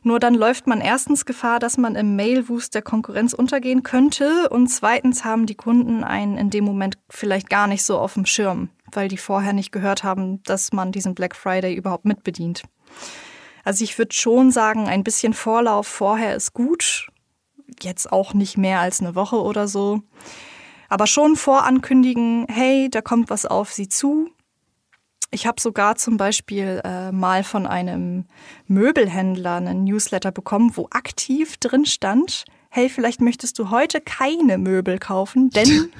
[0.03, 4.67] Nur dann läuft man erstens Gefahr, dass man im Mailwust der Konkurrenz untergehen könnte und
[4.67, 8.69] zweitens haben die Kunden einen in dem Moment vielleicht gar nicht so auf dem Schirm,
[8.91, 12.63] weil die vorher nicht gehört haben, dass man diesen Black Friday überhaupt mitbedient.
[13.63, 17.09] Also ich würde schon sagen, ein bisschen Vorlauf vorher ist gut.
[17.81, 20.01] Jetzt auch nicht mehr als eine Woche oder so.
[20.91, 24.29] Aber schon vorankündigen, hey, da kommt was auf Sie zu.
[25.31, 28.25] Ich habe sogar zum Beispiel äh, mal von einem
[28.67, 34.99] Möbelhändler einen Newsletter bekommen, wo aktiv drin stand, hey, vielleicht möchtest du heute keine Möbel
[34.99, 35.93] kaufen, denn,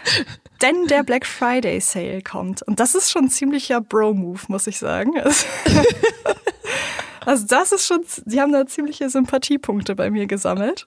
[0.60, 2.60] denn der Black Friday Sale kommt.
[2.60, 5.14] Und das ist schon ein ziemlicher Bro-Move, muss ich sagen.
[7.26, 10.86] Also das ist schon, sie haben da ziemliche Sympathiepunkte bei mir gesammelt.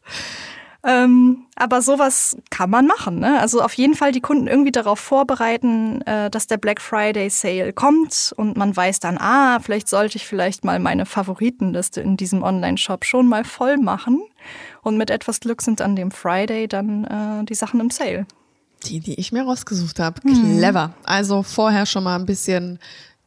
[0.84, 3.19] Ähm, aber sowas kann man machen.
[3.19, 3.39] Ne?
[3.39, 7.73] Also auf jeden Fall die Kunden irgendwie darauf vorbereiten, äh, dass der Black Friday Sale
[7.73, 12.43] kommt und man weiß dann, ah, vielleicht sollte ich vielleicht mal meine Favoritenliste in diesem
[12.43, 14.21] Online-Shop schon mal voll machen.
[14.82, 18.25] Und mit etwas Glück sind an dem Friday dann äh, die Sachen im Sale.
[18.86, 20.21] Die, die ich mir rausgesucht habe.
[20.23, 20.57] Mhm.
[20.57, 20.93] Clever.
[21.03, 22.80] Also vorher schon mal ein bisschen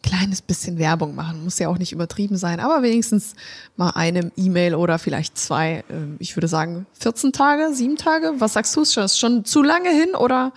[0.03, 1.44] kleines bisschen Werbung machen.
[1.44, 3.34] Muss ja auch nicht übertrieben sein, aber wenigstens
[3.76, 5.84] mal eine E-Mail oder vielleicht zwei.
[5.90, 8.34] Ähm, ich würde sagen 14 Tage, sieben Tage.
[8.38, 8.82] Was sagst du?
[8.82, 10.53] Ist schon zu lange hin oder?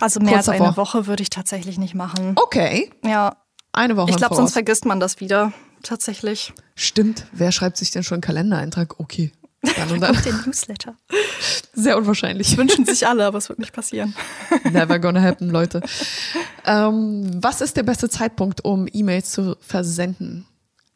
[0.00, 0.66] Also mehr als davor?
[0.66, 2.32] eine Woche würde ich tatsächlich nicht machen.
[2.36, 2.90] Okay.
[3.04, 3.36] Ja.
[3.72, 4.10] Eine Woche.
[4.10, 5.52] Ich glaube, sonst vergisst man das wieder.
[5.82, 6.52] Tatsächlich.
[6.74, 7.26] Stimmt.
[7.32, 8.98] Wer schreibt sich denn schon einen Kalendereintrag?
[9.00, 9.32] Okay.
[9.62, 10.14] Dann und dann.
[10.14, 10.96] Kommt den Newsletter.
[11.72, 12.56] Sehr unwahrscheinlich.
[12.56, 14.14] Wünschen sich alle, aber es wird nicht passieren.
[14.64, 15.82] Never gonna happen, Leute.
[16.64, 20.46] Ähm, was ist der beste Zeitpunkt, um E-Mails zu versenden?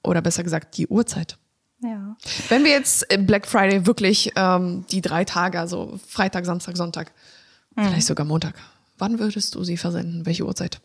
[0.03, 1.39] Oder besser gesagt, die Uhrzeit?
[1.83, 2.17] Ja.
[2.49, 7.13] Wenn wir jetzt Black Friday wirklich ähm, die drei Tage, also Freitag, Samstag, Sonntag,
[7.77, 7.85] mhm.
[7.85, 8.55] vielleicht sogar Montag,
[8.97, 10.25] wann würdest du sie versenden?
[10.25, 10.81] Welche Uhrzeit?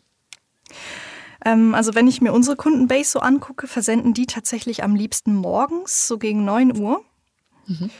[1.44, 6.06] Ähm, also wenn ich mir unsere Kundenbase so angucke, versenden die tatsächlich am liebsten morgens,
[6.06, 7.02] so gegen 9 Uhr.
[7.70, 7.90] Mhm.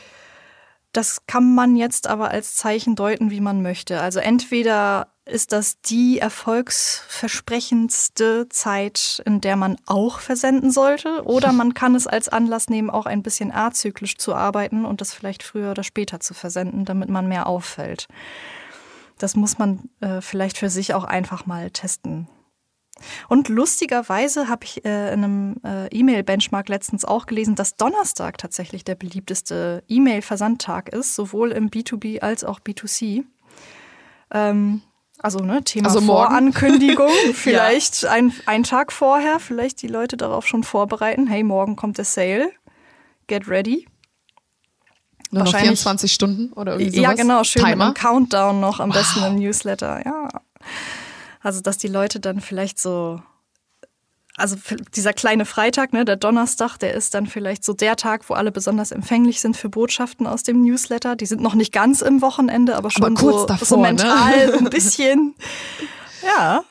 [0.93, 4.01] Das kann man jetzt aber als Zeichen deuten, wie man möchte.
[4.01, 11.73] Also entweder ist das die erfolgsversprechendste Zeit, in der man auch versenden sollte, oder man
[11.73, 15.71] kann es als Anlass nehmen, auch ein bisschen azyklisch zu arbeiten und das vielleicht früher
[15.71, 18.09] oder später zu versenden, damit man mehr auffällt.
[19.17, 22.27] Das muss man äh, vielleicht für sich auch einfach mal testen.
[23.29, 28.83] Und lustigerweise habe ich äh, in einem äh, E-Mail-Benchmark letztens auch gelesen, dass Donnerstag tatsächlich
[28.83, 33.23] der beliebteste E-Mail-Versandtag ist, sowohl im B2B als auch B2C.
[34.31, 34.81] Ähm,
[35.19, 38.11] also ne, Thema also Vorankündigung, vielleicht ja.
[38.11, 42.51] ein, ein Tag vorher, vielleicht die Leute darauf schon vorbereiten, hey, morgen kommt der Sale,
[43.27, 43.87] get ready.
[45.29, 47.03] Nur noch 24 Stunden oder irgendwie sowas?
[47.03, 47.75] Ja, genau, schön Timer.
[47.75, 48.97] mit einem Countdown noch am wow.
[48.97, 50.27] besten im Newsletter, ja.
[51.41, 53.21] Also, dass die Leute dann vielleicht so,
[54.35, 54.55] also
[54.95, 58.51] dieser kleine Freitag, ne, der Donnerstag, der ist dann vielleicht so der Tag, wo alle
[58.51, 61.15] besonders empfänglich sind für Botschaften aus dem Newsletter.
[61.15, 64.53] Die sind noch nicht ganz im Wochenende, aber schon aber so, davor, so mental ne?
[64.53, 65.35] ein bisschen.
[66.23, 66.63] Ja.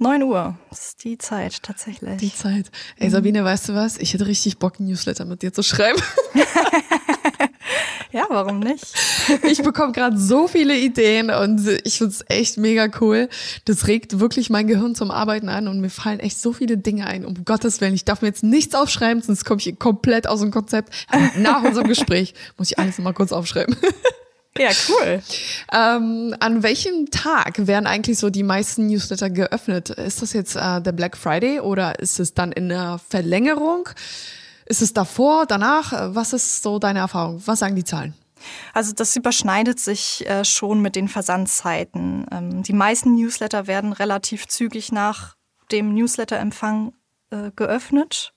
[0.00, 2.18] 9 Uhr, das ist die Zeit tatsächlich.
[2.18, 2.70] Die Zeit.
[2.98, 3.96] Ey Sabine, weißt du was?
[3.96, 6.00] Ich hätte richtig Bock, ein Newsletter mit dir zu schreiben.
[8.10, 8.84] Ja, warum nicht?
[9.42, 13.28] Ich bekomme gerade so viele Ideen und ich finde es echt mega cool.
[13.66, 17.06] Das regt wirklich mein Gehirn zum Arbeiten an und mir fallen echt so viele Dinge
[17.06, 17.26] ein.
[17.26, 20.50] Um Gottes Willen, ich darf mir jetzt nichts aufschreiben, sonst komme ich komplett aus dem
[20.50, 20.94] Konzept.
[21.36, 23.76] Nach unserem Gespräch muss ich alles mal kurz aufschreiben.
[24.56, 25.22] Ja, cool.
[25.72, 29.90] Ähm, an welchem Tag werden eigentlich so die meisten Newsletter geöffnet?
[29.90, 33.88] Ist das jetzt äh, der Black Friday oder ist es dann in der Verlängerung?
[34.68, 36.14] Ist es davor, danach?
[36.14, 37.42] Was ist so deine Erfahrung?
[37.46, 38.14] Was sagen die Zahlen?
[38.74, 42.26] Also das überschneidet sich äh, schon mit den Versandzeiten.
[42.30, 45.36] Ähm, die meisten Newsletter werden relativ zügig nach
[45.72, 46.92] dem Newsletterempfang
[47.30, 48.34] äh, geöffnet.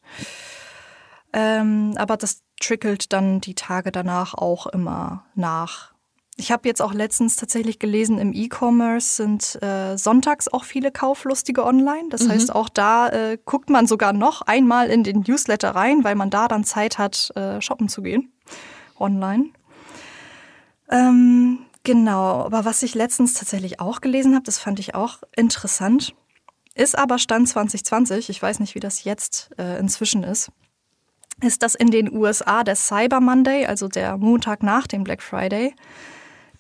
[1.33, 5.90] Ähm, aber das trickelt dann die Tage danach auch immer nach.
[6.37, 11.65] Ich habe jetzt auch letztens tatsächlich gelesen, im E-Commerce sind äh, sonntags auch viele Kauflustige
[11.65, 12.09] online.
[12.09, 12.31] Das mhm.
[12.31, 16.29] heißt, auch da äh, guckt man sogar noch einmal in den Newsletter rein, weil man
[16.29, 18.31] da dann Zeit hat, äh, shoppen zu gehen
[18.97, 19.49] online.
[20.89, 26.13] Ähm, genau, aber was ich letztens tatsächlich auch gelesen habe, das fand ich auch interessant,
[26.75, 30.51] ist aber Stand 2020, ich weiß nicht, wie das jetzt äh, inzwischen ist,
[31.41, 35.73] ist, dass in den USA der Cyber Monday, also der Montag nach dem Black Friday,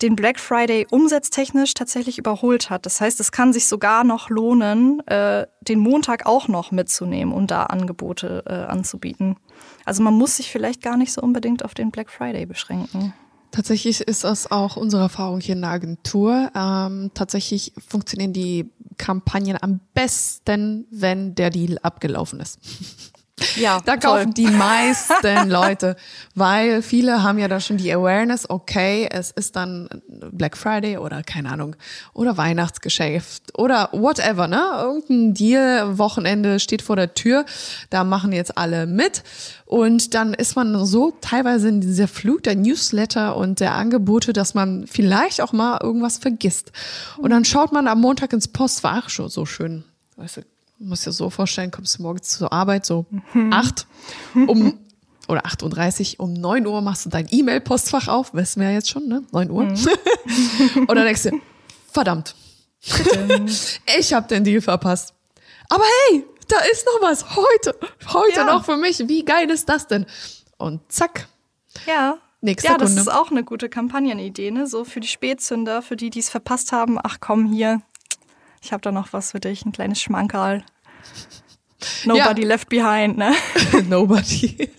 [0.01, 2.85] den Black Friday umsatztechnisch tatsächlich überholt hat.
[2.85, 7.51] Das heißt, es kann sich sogar noch lohnen, äh, den Montag auch noch mitzunehmen und
[7.51, 9.37] da Angebote äh, anzubieten.
[9.85, 13.13] Also man muss sich vielleicht gar nicht so unbedingt auf den Black Friday beschränken.
[13.51, 16.51] Tatsächlich ist das auch unsere Erfahrung hier in der Agentur.
[16.55, 22.59] Ähm, tatsächlich funktionieren die Kampagnen am besten, wenn der Deal abgelaufen ist.
[23.55, 24.33] Ja, da kaufen toll.
[24.33, 25.95] die meisten Leute,
[26.35, 29.89] weil viele haben ja da schon die Awareness, okay, es ist dann
[30.31, 31.75] Black Friday oder keine Ahnung,
[32.13, 34.61] oder Weihnachtsgeschäft oder whatever, ne?
[34.81, 37.45] Irgendein Deal, Wochenende steht vor der Tür,
[37.89, 39.23] da machen jetzt alle mit
[39.65, 44.53] und dann ist man so teilweise in dieser Flut der Newsletter und der Angebote, dass
[44.53, 46.71] man vielleicht auch mal irgendwas vergisst.
[47.17, 49.85] Und dann schaut man am Montag ins Postfach, schon so schön,
[50.17, 50.41] weißt du,
[50.81, 53.53] muss dir so vorstellen, kommst du morgens zur Arbeit, so mhm.
[53.53, 53.87] acht,
[54.33, 54.79] um,
[55.27, 59.07] oder 38, um neun Uhr machst du dein E-Mail-Postfach auf, wissen wir ja jetzt schon,
[59.07, 59.23] ne?
[59.31, 59.63] Neun Uhr.
[59.63, 59.75] Mhm.
[60.87, 61.41] und dann denkst du,
[61.91, 62.35] verdammt,
[63.99, 65.13] ich habe den Deal verpasst.
[65.69, 67.75] Aber hey, da ist noch was, heute,
[68.13, 68.45] heute ja.
[68.45, 70.05] noch für mich, wie geil ist das denn?
[70.57, 71.27] Und zack.
[71.87, 72.17] Ja.
[72.43, 74.65] Nächste ja, das ist auch eine gute Kampagnenidee, ne?
[74.65, 76.97] So für die Spätzünder, für die, die es verpasst haben.
[77.01, 77.81] Ach komm, hier,
[78.61, 80.63] ich habe da noch was für dich, ein kleines Schmankerl.
[82.05, 82.47] Nobody ja.
[82.47, 83.33] left behind, ne?
[83.89, 84.69] Nobody.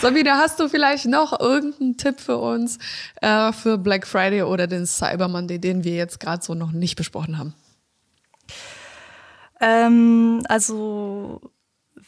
[0.00, 2.78] Sabine, hast du vielleicht noch irgendeinen Tipp für uns
[3.20, 6.94] äh, für Black Friday oder den Cyber Monday, den wir jetzt gerade so noch nicht
[6.96, 7.54] besprochen haben?
[9.60, 11.40] Ähm, also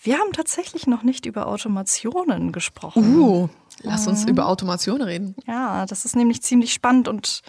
[0.02, 3.18] wir haben tatsächlich noch nicht über Automationen gesprochen.
[3.18, 3.48] Uh,
[3.82, 4.30] lass uns mhm.
[4.30, 5.36] über Automationen reden.
[5.46, 7.42] Ja, das ist nämlich ziemlich spannend und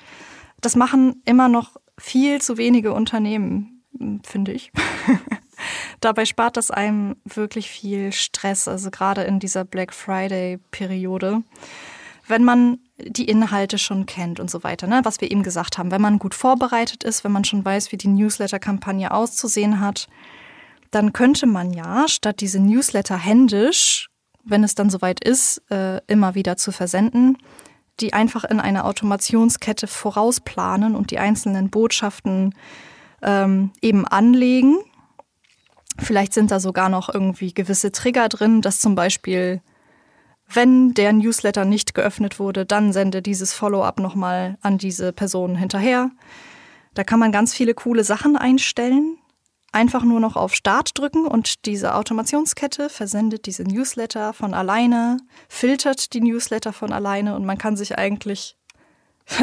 [0.61, 3.83] das machen immer noch viel zu wenige Unternehmen,
[4.23, 4.71] finde ich.
[6.01, 11.43] Dabei spart das einem wirklich viel Stress, also gerade in dieser Black Friday-Periode.
[12.27, 15.01] Wenn man die Inhalte schon kennt und so weiter, ne?
[15.03, 17.97] was wir eben gesagt haben, wenn man gut vorbereitet ist, wenn man schon weiß, wie
[17.97, 20.07] die Newsletter-Kampagne auszusehen hat,
[20.91, 24.09] dann könnte man ja, statt diese Newsletter händisch,
[24.43, 27.37] wenn es dann soweit ist, äh, immer wieder zu versenden,
[27.99, 32.53] die einfach in einer Automationskette vorausplanen und die einzelnen Botschaften
[33.21, 34.77] ähm, eben anlegen.
[35.97, 39.61] Vielleicht sind da sogar noch irgendwie gewisse Trigger drin, dass zum Beispiel,
[40.47, 46.11] wenn der Newsletter nicht geöffnet wurde, dann sende dieses Follow-up nochmal an diese Person hinterher.
[46.93, 49.17] Da kann man ganz viele coole Sachen einstellen
[49.76, 55.17] einfach nur noch auf Start drücken und diese Automationskette versendet diese Newsletter von alleine,
[55.49, 58.55] filtert die Newsletter von alleine und man kann sich eigentlich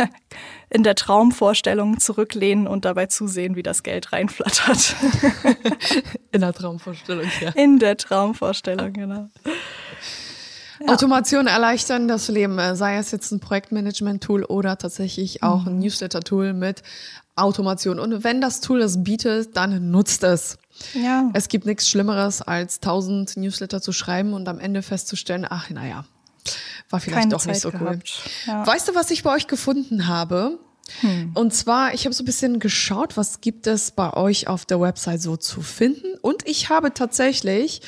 [0.71, 4.97] in der Traumvorstellung zurücklehnen und dabei zusehen, wie das Geld reinflattert.
[6.33, 7.51] In der Traumvorstellung, ja.
[7.51, 9.29] In der Traumvorstellung, genau.
[10.81, 10.93] Ja.
[10.95, 15.81] Automation erleichtern das Leben, äh, sei es jetzt ein Projektmanagement-Tool oder tatsächlich auch ein mhm.
[15.81, 16.83] Newsletter-Tool mit
[17.37, 17.99] Automation.
[17.99, 20.59] Und wenn das Tool es bietet, dann nutzt es.
[20.95, 21.31] Ja.
[21.33, 26.05] Es gibt nichts Schlimmeres, als tausend Newsletter zu schreiben und am Ende festzustellen, ach, naja,
[26.91, 27.99] war vielleicht Keine doch Zeit nicht so cool.
[28.47, 28.67] Ja.
[28.67, 30.59] Weißt du, was ich bei euch gefunden habe?
[31.01, 31.33] Hm.
[31.35, 34.81] Und zwar, ich habe so ein bisschen geschaut, was gibt es bei euch auf der
[34.81, 36.19] Website so zu finden.
[36.21, 37.81] Und ich habe tatsächlich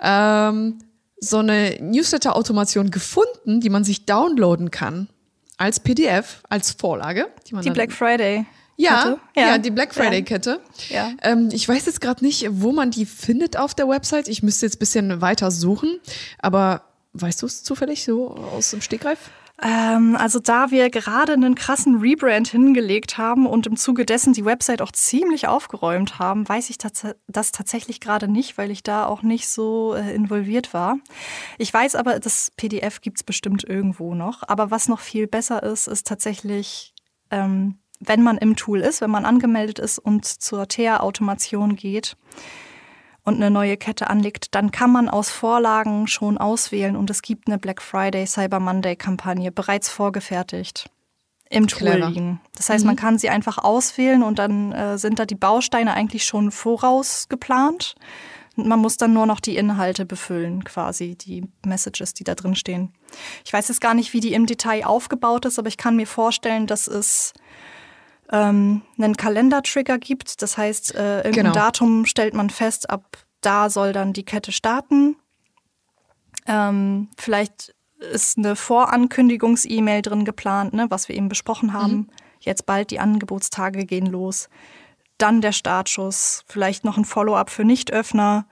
[0.00, 0.78] ähm,
[1.18, 5.08] so eine Newsletter-Automation gefunden, die man sich downloaden kann
[5.56, 7.28] als PDF, als Vorlage.
[7.48, 8.46] Die, die Black Friday.
[8.82, 10.60] Ja, ja, ja, die Black Friday-Kette.
[10.88, 11.12] Ja.
[11.22, 14.28] Ähm, ich weiß jetzt gerade nicht, wo man die findet auf der Website.
[14.28, 16.00] Ich müsste jetzt bisschen weiter suchen.
[16.38, 16.82] Aber
[17.14, 19.30] Weißt du es zufällig so aus dem Stegreif?
[19.62, 24.46] Ähm, also da wir gerade einen krassen Rebrand hingelegt haben und im Zuge dessen die
[24.46, 29.06] Website auch ziemlich aufgeräumt haben, weiß ich tats das tatsächlich gerade nicht, weil ich da
[29.06, 30.96] auch nicht so äh, involviert war.
[31.58, 34.42] Ich weiß aber, das PDF gibt es bestimmt irgendwo noch.
[34.48, 36.94] Aber was noch viel besser ist, ist tatsächlich,
[37.30, 42.16] ähm, wenn man im Tool ist, wenn man angemeldet ist und zur TEA-Automation geht,
[43.24, 47.46] und eine neue Kette anlegt, dann kann man aus Vorlagen schon auswählen und es gibt
[47.46, 50.90] eine Black Friday, Cyber Monday Kampagne bereits vorgefertigt
[51.48, 52.08] im Tool Clever.
[52.08, 52.40] liegen.
[52.56, 52.88] Das heißt, mhm.
[52.88, 57.94] man kann sie einfach auswählen und dann äh, sind da die Bausteine eigentlich schon vorausgeplant.
[58.56, 62.92] Man muss dann nur noch die Inhalte befüllen, quasi die Messages, die da drin stehen.
[63.44, 66.06] Ich weiß jetzt gar nicht, wie die im Detail aufgebaut ist, aber ich kann mir
[66.06, 67.32] vorstellen, dass es
[68.32, 70.42] ähm, einen Kalendertrigger gibt.
[70.42, 71.52] Das heißt, äh, irgendein genau.
[71.52, 75.16] Datum stellt man fest, ab da soll dann die Kette starten.
[76.46, 81.92] Ähm, vielleicht ist eine Vorankündigungs-E-Mail drin geplant, ne, was wir eben besprochen haben.
[81.92, 82.08] Mhm.
[82.40, 84.48] Jetzt bald die Angebotstage gehen los.
[85.18, 88.46] Dann der Startschuss, vielleicht noch ein Follow-up für Nichtöffner,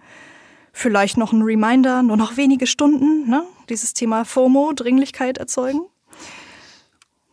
[0.72, 3.44] vielleicht noch ein Reminder, nur noch wenige Stunden, ne?
[3.68, 5.82] dieses Thema FOMO, Dringlichkeit erzeugen.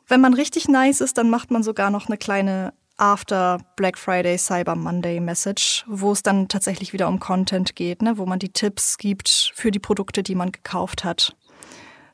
[0.07, 4.37] Wenn man richtig nice ist, dann macht man sogar noch eine kleine After Black Friday
[4.37, 8.17] Cyber Monday Message, wo es dann tatsächlich wieder um Content geht, ne?
[8.17, 11.35] wo man die Tipps gibt für die Produkte, die man gekauft hat.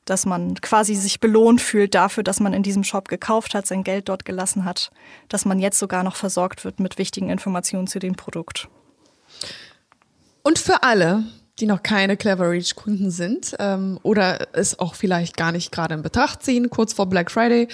[0.05, 3.83] Dass man quasi sich belohnt fühlt dafür, dass man in diesem Shop gekauft hat, sein
[3.83, 4.91] Geld dort gelassen hat,
[5.29, 8.67] dass man jetzt sogar noch versorgt wird mit wichtigen Informationen zu dem Produkt.
[10.41, 11.23] Und für alle,
[11.59, 15.93] die noch keine Clever Reach Kunden sind ähm, oder es auch vielleicht gar nicht gerade
[15.93, 17.67] in Betracht ziehen, kurz vor Black Friday.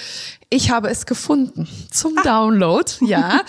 [0.49, 2.22] Ich habe es gefunden zum ah.
[2.23, 2.91] Download.
[3.10, 3.41] Ja,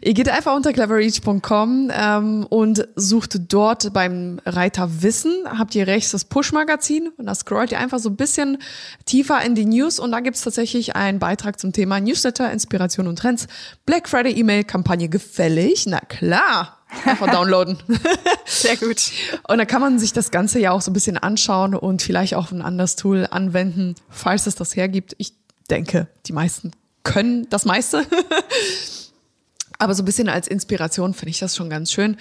[0.00, 6.12] ihr geht einfach unter cleverreach.com ähm, und sucht dort beim Reiter Wissen, habt ihr rechts
[6.12, 8.58] das Push-Magazin und da scrollt ihr einfach so ein bisschen
[9.04, 13.18] tiefer in die News und da gibt's tatsächlich einen Beitrag zum Thema Newsletter, Inspiration und
[13.18, 13.48] Trends.
[13.84, 15.84] Black Friday E-Mail-Kampagne gefällig?
[15.86, 17.78] Na klar, Einfach downloaden.
[18.44, 19.10] Sehr gut.
[19.48, 22.34] Und dann kann man sich das Ganze ja auch so ein bisschen anschauen und vielleicht
[22.34, 25.14] auch ein anderes Tool anwenden, falls es das hergibt.
[25.18, 25.34] Ich
[25.70, 28.06] denke, die meisten können das meiste.
[29.78, 32.16] Aber so ein bisschen als Inspiration finde ich das schon ganz schön.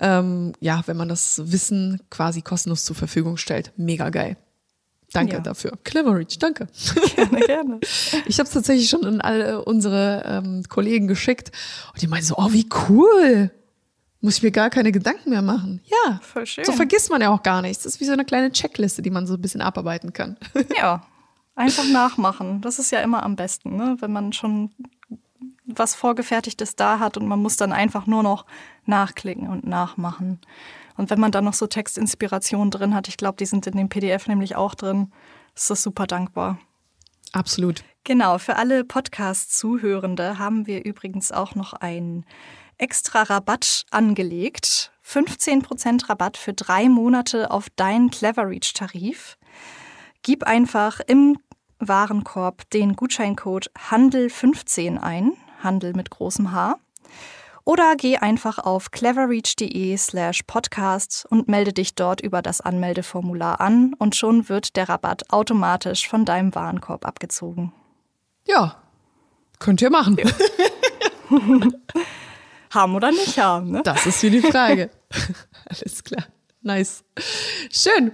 [0.00, 3.72] Ähm, ja, wenn man das Wissen quasi kostenlos zur Verfügung stellt.
[3.76, 4.36] Mega geil.
[5.12, 5.40] Danke ja.
[5.40, 5.78] dafür.
[5.84, 6.66] Cleverage, danke.
[7.14, 7.80] Gerne, gerne.
[8.26, 11.52] Ich habe es tatsächlich schon an alle unsere ähm, Kollegen geschickt
[11.92, 13.52] und die meinen so, oh, wie cool
[14.24, 15.82] muss ich mir gar keine Gedanken mehr machen.
[15.84, 16.64] Ja, voll schön.
[16.64, 17.82] So vergisst man ja auch gar nichts.
[17.82, 20.38] Das ist wie so eine kleine Checkliste, die man so ein bisschen abarbeiten kann.
[20.76, 21.06] Ja,
[21.54, 22.62] einfach nachmachen.
[22.62, 23.96] Das ist ja immer am besten, ne?
[24.00, 24.70] wenn man schon
[25.66, 28.46] was Vorgefertigtes da hat und man muss dann einfach nur noch
[28.86, 30.40] nachklicken und nachmachen.
[30.96, 33.90] Und wenn man dann noch so Textinspirationen drin hat, ich glaube, die sind in dem
[33.90, 35.12] PDF nämlich auch drin,
[35.54, 36.58] ist das super dankbar.
[37.32, 37.84] Absolut.
[38.04, 42.24] Genau, für alle Podcast-Zuhörende haben wir übrigens auch noch ein
[42.78, 44.92] extra Rabatt angelegt.
[45.06, 49.36] 15% Rabatt für drei Monate auf deinen Cleverreach-Tarif.
[50.22, 51.38] Gib einfach im
[51.78, 55.32] Warenkorb den Gutscheincode Handel15 ein,
[55.62, 56.76] Handel mit großem H.
[57.66, 63.94] Oder geh einfach auf cleverreach.de slash podcast und melde dich dort über das Anmeldeformular an
[63.98, 67.72] und schon wird der Rabatt automatisch von deinem Warenkorb abgezogen.
[68.46, 68.76] Ja,
[69.58, 70.18] könnt ihr machen.
[72.74, 73.70] Haben oder nicht haben.
[73.70, 73.82] Ne?
[73.84, 74.90] Das ist hier die Frage.
[75.68, 76.24] Alles klar.
[76.64, 77.04] Nice.
[77.70, 78.10] Schön.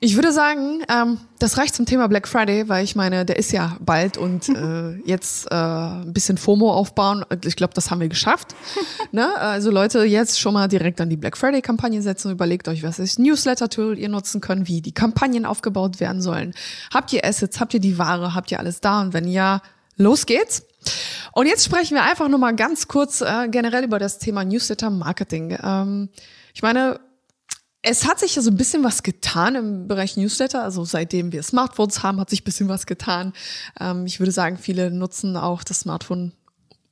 [0.00, 3.52] Ich würde sagen, ähm, das reicht zum Thema Black Friday, weil ich meine, der ist
[3.52, 7.26] ja bald und äh, jetzt äh, ein bisschen FOMO aufbauen.
[7.44, 8.56] Ich glaube, das haben wir geschafft.
[9.12, 9.36] ne?
[9.36, 12.32] Also Leute, jetzt schon mal direkt an die Black Friday-Kampagne setzen.
[12.32, 16.54] Überlegt euch, was ist Newsletter-Tool ihr nutzen könnt, wie die Kampagnen aufgebaut werden sollen.
[16.94, 19.02] Habt ihr Assets, habt ihr die Ware, habt ihr alles da?
[19.02, 19.60] Und wenn ja,
[19.96, 20.64] los geht's.
[21.32, 24.90] Und jetzt sprechen wir einfach nur mal ganz kurz äh, generell über das Thema Newsletter
[24.90, 25.56] Marketing.
[25.62, 26.08] Ähm,
[26.54, 27.00] ich meine,
[27.82, 30.62] es hat sich ja so ein bisschen was getan im Bereich Newsletter.
[30.62, 33.32] Also seitdem wir Smartphones haben, hat sich ein bisschen was getan.
[33.78, 36.32] Ähm, ich würde sagen, viele nutzen auch das Smartphone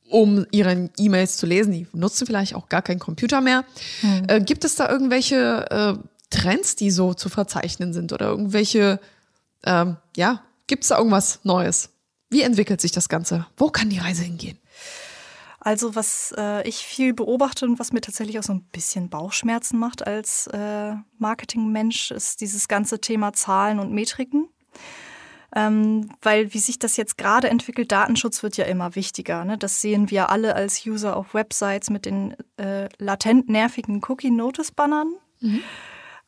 [0.09, 1.73] um ihre E-Mails zu lesen.
[1.73, 3.65] Die nutzen vielleicht auch gar keinen Computer mehr.
[4.01, 4.23] Hm.
[4.27, 5.94] Äh, gibt es da irgendwelche äh,
[6.31, 9.01] Trends, die so zu verzeichnen sind oder irgendwelche,
[9.65, 11.90] ähm, ja, gibt es da irgendwas Neues?
[12.31, 13.47] Wie entwickelt sich das Ganze?
[13.57, 14.59] Wo kann die Reise hingehen?
[15.61, 19.79] Also was äh, ich viel beobachte und was mir tatsächlich auch so ein bisschen Bauchschmerzen
[19.79, 24.49] macht als äh, Marketingmensch, ist dieses ganze Thema Zahlen und Metriken.
[25.57, 29.45] Ähm, weil wie sich das jetzt gerade entwickelt, Datenschutz wird ja immer wichtiger.
[29.45, 29.57] Ne?
[29.57, 35.15] Das sehen wir alle als User auf Websites mit den äh, latent nervigen Cookie-Notice-Bannern.
[35.41, 35.63] Mhm.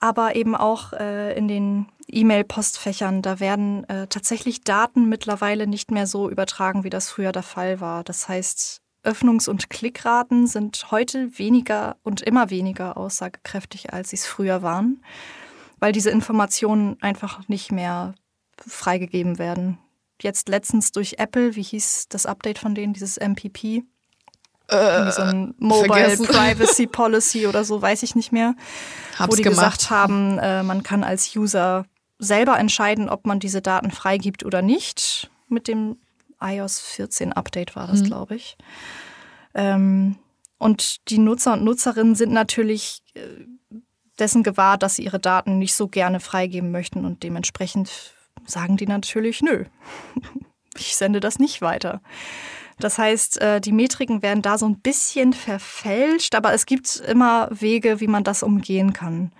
[0.01, 3.23] Aber eben auch äh, in den E-Mail-Postfächern.
[3.23, 7.81] Da werden äh, tatsächlich Daten mittlerweile nicht mehr so übertragen, wie das früher der Fall
[7.81, 8.03] war.
[8.03, 14.27] Das heißt, Öffnungs- und Klickraten sind heute weniger und immer weniger aussagekräftig, als sie es
[14.27, 15.03] früher waren,
[15.79, 18.15] weil diese Informationen einfach nicht mehr
[18.59, 19.79] freigegeben werden.
[20.21, 23.85] Jetzt letztens durch Apple, wie hieß das Update von denen, dieses MPP?
[24.71, 26.27] Äh, so ein Mobile vergessen.
[26.29, 28.55] Privacy Policy oder so, weiß ich nicht mehr.
[29.19, 29.79] Hab's wo die gemacht.
[29.79, 31.85] gesagt haben, äh, man kann als User
[32.19, 35.31] selber entscheiden, ob man diese Daten freigibt oder nicht.
[35.49, 35.97] Mit dem
[36.41, 38.05] iOS 14 Update war das, mhm.
[38.05, 38.57] glaube ich.
[39.55, 40.17] Ähm,
[40.59, 43.21] und die Nutzer und Nutzerinnen sind natürlich äh,
[44.19, 48.15] dessen gewahr, dass sie ihre Daten nicht so gerne freigeben möchten und dementsprechend
[48.47, 49.65] sagen die natürlich, nö,
[50.77, 52.01] ich sende das nicht weiter.
[52.81, 57.49] Das heißt, äh, die Metriken werden da so ein bisschen verfälscht, aber es gibt immer
[57.51, 59.33] Wege, wie man das umgehen kann.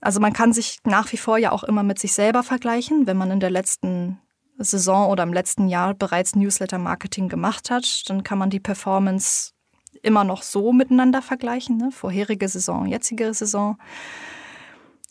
[0.00, 3.16] Also man kann sich nach wie vor ja auch immer mit sich selber vergleichen, wenn
[3.16, 4.18] man in der letzten
[4.56, 9.52] Saison oder im letzten Jahr bereits Newsletter-Marketing gemacht hat, dann kann man die Performance
[10.02, 11.90] immer noch so miteinander vergleichen, ne?
[11.90, 13.78] vorherige Saison, jetzige Saison.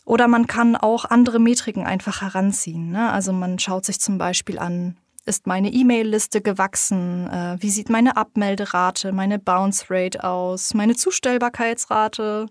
[0.05, 2.89] Oder man kann auch andere Metriken einfach heranziehen.
[2.89, 3.11] Ne?
[3.11, 4.97] Also man schaut sich zum Beispiel an,
[5.29, 7.29] ist meine E-Mail-Liste gewachsen?
[7.29, 10.73] Äh, wie sieht meine Abmelderate, meine Bounce Rate aus?
[10.73, 12.47] Meine Zustellbarkeitsrate?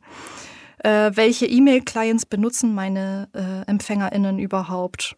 [0.78, 5.16] Äh, welche E-Mail-Clients benutzen meine äh, EmpfängerInnen überhaupt?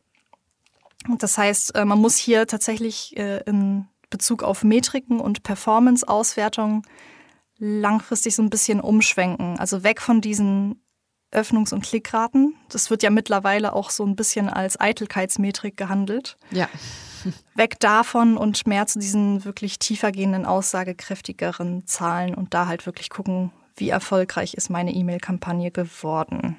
[1.19, 6.82] Das heißt, äh, man muss hier tatsächlich in Bezug auf Metriken und Performance-Auswertung
[7.59, 9.59] langfristig so ein bisschen umschwenken.
[9.59, 10.82] Also weg von diesen
[11.32, 12.57] Öffnungs- und Klickraten.
[12.69, 16.36] Das wird ja mittlerweile auch so ein bisschen als Eitelkeitsmetrik gehandelt.
[16.51, 16.69] Ja.
[17.55, 23.52] Weg davon und mehr zu diesen wirklich tiefergehenden, aussagekräftigeren Zahlen und da halt wirklich gucken,
[23.77, 26.59] wie erfolgreich ist meine E-Mail-Kampagne geworden.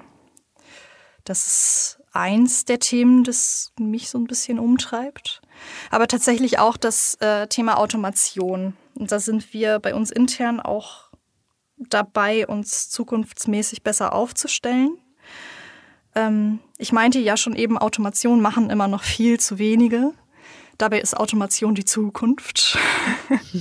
[1.23, 5.41] Das ist eins der Themen, das mich so ein bisschen umtreibt.
[5.89, 8.75] Aber tatsächlich auch das äh, Thema Automation.
[8.95, 11.10] Und da sind wir bei uns intern auch
[11.89, 14.97] dabei, uns zukunftsmäßig besser aufzustellen.
[16.15, 20.13] Ähm, ich meinte ja schon eben, Automation machen immer noch viel zu wenige.
[20.77, 22.77] Dabei ist Automation die Zukunft.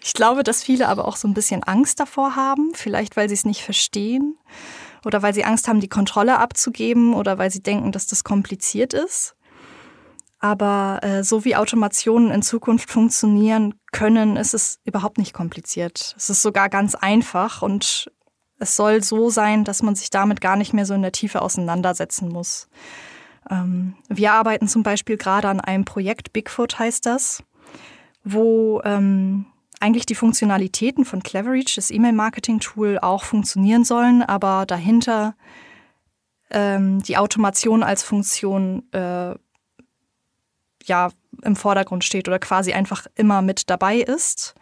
[0.00, 3.34] ich glaube, dass viele aber auch so ein bisschen Angst davor haben, vielleicht weil sie
[3.34, 4.36] es nicht verstehen
[5.04, 8.94] oder weil sie Angst haben, die Kontrolle abzugeben oder weil sie denken, dass das kompliziert
[8.94, 9.34] ist.
[10.38, 16.14] Aber äh, so wie Automationen in Zukunft funktionieren können, ist es überhaupt nicht kompliziert.
[16.16, 18.10] Es ist sogar ganz einfach und
[18.58, 21.42] es soll so sein, dass man sich damit gar nicht mehr so in der Tiefe
[21.42, 22.68] auseinandersetzen muss.
[23.50, 27.42] Ähm, wir arbeiten zum Beispiel gerade an einem Projekt, Bigfoot heißt das,
[28.24, 29.46] wo ähm,
[29.80, 35.34] eigentlich die Funktionalitäten von Cleverreach, das E-Mail-Marketing-Tool, auch funktionieren sollen, aber dahinter
[36.50, 39.34] ähm, die Automation als Funktion äh,
[40.84, 41.10] ja
[41.42, 44.54] im Vordergrund steht oder quasi einfach immer mit dabei ist.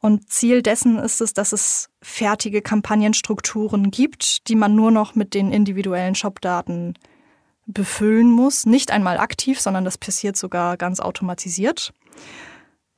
[0.00, 5.34] Und Ziel dessen ist es, dass es fertige Kampagnenstrukturen gibt, die man nur noch mit
[5.34, 6.94] den individuellen Shopdaten
[7.66, 8.64] befüllen muss.
[8.64, 11.92] Nicht einmal aktiv, sondern das passiert sogar ganz automatisiert.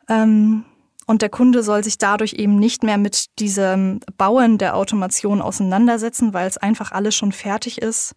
[0.09, 0.65] Ähm,
[1.07, 6.35] und der Kunde soll sich dadurch eben nicht mehr mit diesem Bauen der Automation auseinandersetzen,
[6.35, 8.15] weil es einfach alles schon fertig ist.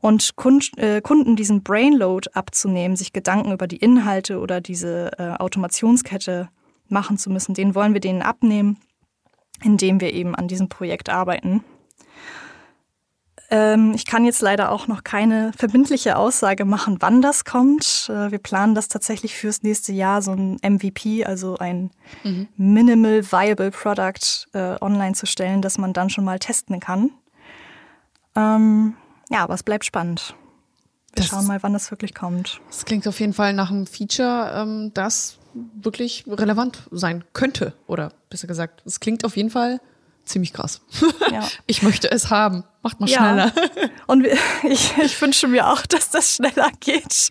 [0.00, 0.32] Und
[0.76, 6.48] äh, Kunden diesen Brainload abzunehmen, sich Gedanken über die Inhalte oder diese äh, Automationskette
[6.88, 8.78] machen zu müssen, den wollen wir denen abnehmen,
[9.62, 11.62] indem wir eben an diesem Projekt arbeiten.
[13.50, 18.08] Ähm, ich kann jetzt leider auch noch keine verbindliche Aussage machen, wann das kommt.
[18.08, 21.90] Äh, wir planen das tatsächlich fürs nächste Jahr, so ein MVP, also ein
[22.22, 22.48] mhm.
[22.56, 27.10] Minimal Viable Product äh, online zu stellen, das man dann schon mal testen kann.
[28.36, 28.94] Ähm,
[29.30, 30.34] ja, aber es bleibt spannend.
[31.12, 32.60] Wir das schauen mal, wann das wirklich kommt.
[32.68, 37.72] Das klingt auf jeden Fall nach einem Feature, ähm, das wirklich relevant sein könnte.
[37.86, 39.80] Oder besser gesagt, es klingt auf jeden Fall
[40.24, 40.80] ziemlich krass.
[41.30, 41.48] Ja.
[41.66, 42.64] Ich möchte es haben.
[42.82, 43.52] Macht mal schneller.
[43.54, 43.88] Ja.
[44.06, 44.26] Und
[44.62, 47.30] ich, ich wünsche mir auch, dass das schneller geht.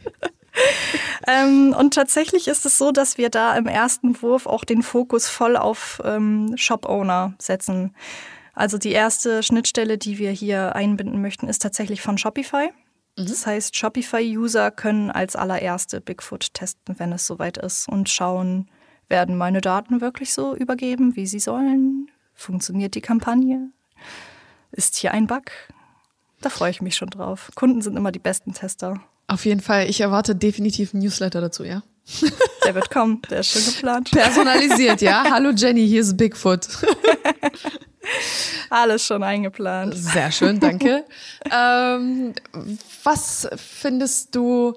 [1.28, 5.30] ähm, und tatsächlich ist es so, dass wir da im ersten Wurf auch den Fokus
[5.30, 7.94] voll auf ähm, Shop-Owner setzen.
[8.60, 12.72] Also die erste Schnittstelle, die wir hier einbinden möchten, ist tatsächlich von Shopify.
[13.16, 13.26] Mhm.
[13.26, 18.70] Das heißt, Shopify-User können als allererste Bigfoot testen, wenn es soweit ist und schauen,
[19.08, 22.12] werden meine Daten wirklich so übergeben, wie sie sollen?
[22.34, 23.70] Funktioniert die Kampagne?
[24.74, 25.46] Ist hier ein Bug?
[26.42, 27.52] Da freue ich mich schon drauf.
[27.56, 29.02] Kunden sind immer die besten Tester.
[29.28, 29.90] Auf jeden Fall.
[29.90, 31.82] Ich erwarte definitiv einen Newsletter dazu, ja?
[32.66, 33.22] Der wird kommen.
[33.30, 34.12] Der ist schön geplant.
[34.12, 35.24] Personalisiert, ja?
[35.32, 36.68] Hallo Jenny, hier ist Bigfoot.
[38.70, 39.96] Alles schon eingeplant.
[39.96, 41.06] Sehr schön, danke.
[41.52, 42.34] ähm,
[43.04, 44.76] was findest du,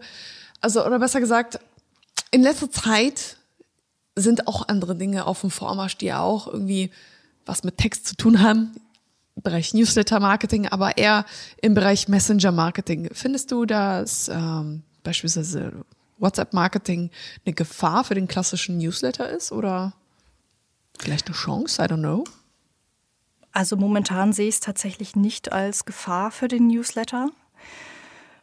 [0.60, 1.58] also, oder besser gesagt,
[2.30, 3.36] in letzter Zeit
[4.16, 6.90] sind auch andere Dinge auf dem Vormarsch, die ja auch irgendwie
[7.46, 8.72] was mit Text zu tun haben.
[9.36, 11.24] Im Bereich Newsletter-Marketing, aber eher
[11.60, 13.10] im Bereich Messenger-Marketing.
[13.12, 15.72] Findest du, dass ähm, beispielsweise
[16.18, 17.10] WhatsApp-Marketing
[17.44, 19.94] eine Gefahr für den klassischen Newsletter ist oder
[20.98, 21.82] vielleicht eine Chance?
[21.82, 22.24] I don't know.
[23.52, 27.30] Also momentan sehe ich es tatsächlich nicht als Gefahr für den Newsletter,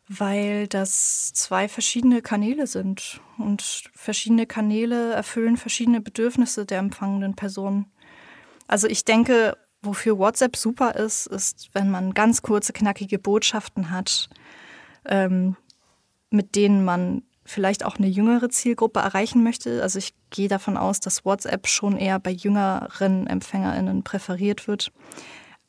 [0.08, 7.86] weil das zwei verschiedene Kanäle sind und verschiedene Kanäle erfüllen verschiedene Bedürfnisse der empfangenden Person.
[8.68, 14.30] Also ich denke, wofür WhatsApp super ist, ist, wenn man ganz kurze, knackige Botschaften hat,
[15.06, 15.56] ähm,
[16.30, 19.82] mit denen man vielleicht auch eine jüngere Zielgruppe erreichen möchte.
[19.82, 24.92] Also ich gehe davon aus, dass WhatsApp schon eher bei jüngeren EmpfängerInnen präferiert wird,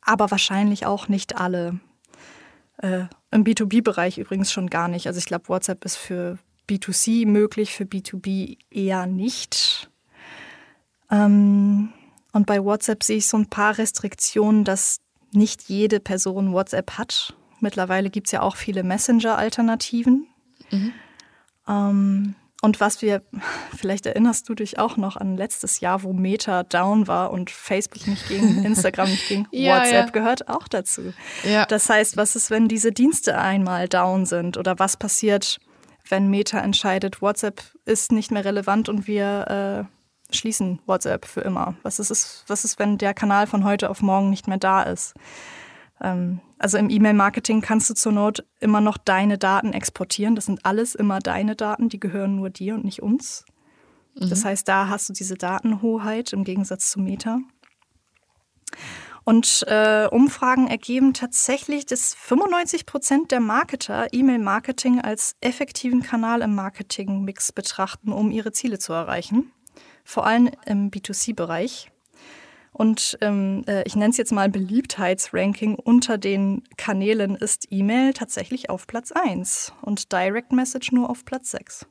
[0.03, 1.81] aber wahrscheinlich auch nicht alle.
[2.79, 5.07] Äh, Im B2B-Bereich übrigens schon gar nicht.
[5.07, 6.39] Also ich glaube, WhatsApp ist für
[6.69, 9.91] B2C möglich, für B2B eher nicht.
[11.11, 11.93] Ähm,
[12.33, 15.01] und bei WhatsApp sehe ich so ein paar Restriktionen, dass
[15.33, 17.35] nicht jede Person WhatsApp hat.
[17.61, 20.27] Mittlerweile gibt es ja auch viele Messenger-Alternativen.
[20.71, 20.93] Mhm.
[21.71, 23.23] Ähm, und was wir,
[23.77, 28.07] vielleicht erinnerst du dich auch noch an letztes Jahr, wo Meta down war und Facebook
[28.07, 30.11] nicht ging, Instagram nicht ging, ja, WhatsApp ja.
[30.11, 31.13] gehört auch dazu.
[31.45, 31.65] Ja.
[31.67, 35.59] Das heißt, was ist, wenn diese Dienste einmal down sind oder was passiert,
[36.09, 39.87] wenn Meta entscheidet, WhatsApp ist nicht mehr relevant und wir
[40.31, 41.77] äh, schließen WhatsApp für immer?
[41.83, 45.15] Was ist, was ist, wenn der Kanal von heute auf morgen nicht mehr da ist?
[46.01, 50.35] Ähm, also im E-Mail-Marketing kannst du zur Not immer noch deine Daten exportieren.
[50.35, 53.45] Das sind alles immer deine Daten, die gehören nur dir und nicht uns.
[54.15, 54.29] Mhm.
[54.29, 57.41] Das heißt, da hast du diese Datenhoheit im Gegensatz zu Meta.
[59.25, 66.55] Und äh, Umfragen ergeben tatsächlich, dass 95 Prozent der Marketer E-Mail-Marketing als effektiven Kanal im
[66.55, 69.53] Marketing-Mix betrachten, um ihre Ziele zu erreichen.
[70.05, 71.93] Vor allem im B2C-Bereich.
[72.73, 78.71] Und ähm, äh, ich nenne es jetzt mal Beliebtheitsranking unter den Kanälen ist E-Mail tatsächlich
[78.71, 81.87] auf Platz 1 und Direct Message nur auf Platz 6.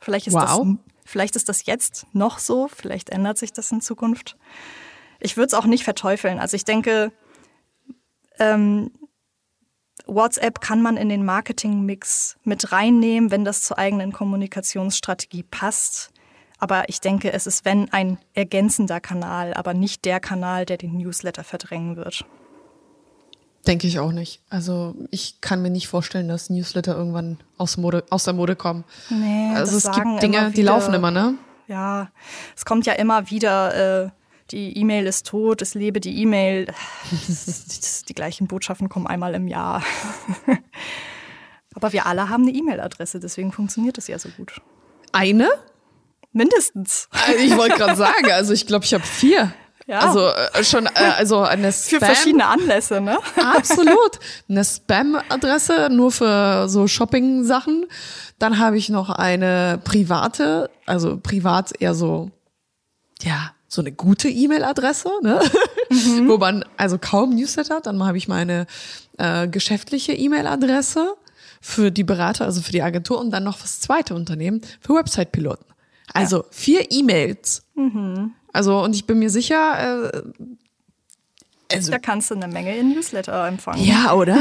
[0.00, 0.42] Vielleicht ist, wow.
[0.42, 0.60] das,
[1.04, 4.36] vielleicht ist das jetzt noch so, vielleicht ändert sich das in Zukunft.
[5.20, 6.38] Ich würde es auch nicht verteufeln.
[6.38, 7.12] Also ich denke,
[8.38, 8.90] ähm,
[10.06, 16.10] WhatsApp kann man in den Marketing-Mix mit reinnehmen, wenn das zur eigenen Kommunikationsstrategie passt.
[16.64, 20.96] Aber ich denke, es ist, wenn, ein ergänzender Kanal, aber nicht der Kanal, der den
[20.96, 22.24] Newsletter verdrängen wird.
[23.66, 24.40] Denke ich auch nicht.
[24.48, 28.84] Also ich kann mir nicht vorstellen, dass Newsletter irgendwann aus, Mode, aus der Mode kommen.
[29.10, 31.34] Nee, also es gibt Dinge, die laufen immer, ne?
[31.66, 32.10] Ja,
[32.56, 34.10] es kommt ja immer wieder, äh,
[34.50, 36.72] die E-Mail ist tot, es lebe die E-Mail.
[38.08, 39.82] die gleichen Botschaften kommen einmal im Jahr.
[41.74, 44.62] Aber wir alle haben eine E-Mail-Adresse, deswegen funktioniert das ja so gut.
[45.12, 45.50] Eine?
[46.34, 47.08] Mindestens.
[47.26, 49.54] Also ich wollte gerade sagen, also ich glaube, ich habe vier.
[49.86, 50.00] Ja.
[50.00, 52.00] Also äh, schon, äh, also eine Spam.
[52.00, 53.18] Für verschiedene Anlässe, ne?
[53.36, 54.18] Absolut.
[54.48, 57.86] Eine Spam-Adresse nur für so Shopping-Sachen.
[58.38, 62.30] Dann habe ich noch eine private, also privat eher so,
[63.22, 65.40] ja, so eine gute E-Mail-Adresse, ne?
[65.90, 66.28] Mhm.
[66.28, 67.86] wo man also kaum Newsletter hat.
[67.86, 68.66] Dann habe ich meine
[69.18, 71.14] äh, geschäftliche E-Mail-Adresse
[71.60, 75.64] für die Berater, also für die Agentur und dann noch fürs zweite Unternehmen für Website-Piloten.
[76.12, 76.44] Also ja.
[76.50, 77.62] vier E-Mails.
[77.74, 78.32] Mhm.
[78.52, 80.22] Also, und ich bin mir sicher, äh,
[81.72, 83.84] also, da kannst du eine Menge in Newsletter empfangen.
[83.84, 84.40] Ja, oder?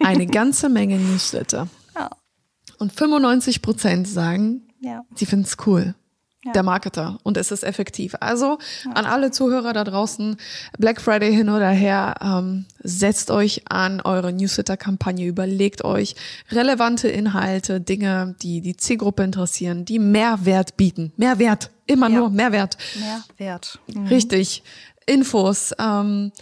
[0.00, 1.68] Eine ganze Menge Newsletter.
[1.94, 2.10] Ja.
[2.78, 5.02] Und 95 Prozent sagen, ja.
[5.14, 5.94] sie finden es cool
[6.46, 6.52] ja.
[6.52, 8.14] der Marketer und es ist effektiv.
[8.20, 8.92] Also ja.
[8.92, 10.36] an alle Zuhörer da draußen,
[10.78, 16.14] Black Friday hin oder her, ähm, setzt euch an eure Newsletter-Kampagne, überlegt euch
[16.50, 21.12] relevante Inhalte, Dinge, die die Zielgruppe interessieren, die Mehrwert bieten.
[21.16, 22.18] Mehrwert, immer ja.
[22.18, 22.78] nur Mehrwert.
[23.38, 23.78] Mehrwert.
[23.92, 24.06] Mhm.
[24.06, 24.62] Richtig.
[25.06, 26.32] Infos, ähm,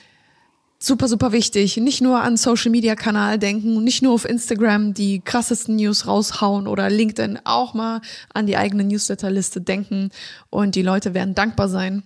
[0.78, 1.76] super, super wichtig.
[1.78, 6.66] Nicht nur an Social Media Kanal denken, nicht nur auf Instagram die krassesten News raushauen
[6.66, 8.01] oder LinkedIn auch mal
[8.32, 10.10] an die eigene Newsletterliste denken
[10.51, 12.02] und die Leute werden dankbar sein.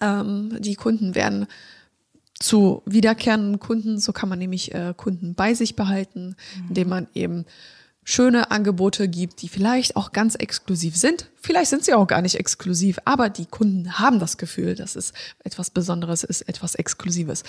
[0.00, 1.46] Ähm, die Kunden werden
[2.38, 6.68] zu wiederkehrenden Kunden, so kann man nämlich äh, Kunden bei sich behalten, mhm.
[6.68, 7.46] indem man eben
[8.08, 11.26] schöne Angebote gibt, die vielleicht auch ganz exklusiv sind.
[11.42, 15.12] Vielleicht sind sie auch gar nicht exklusiv, aber die Kunden haben das Gefühl, dass es
[15.44, 17.42] etwas Besonderes ist, etwas Exklusives.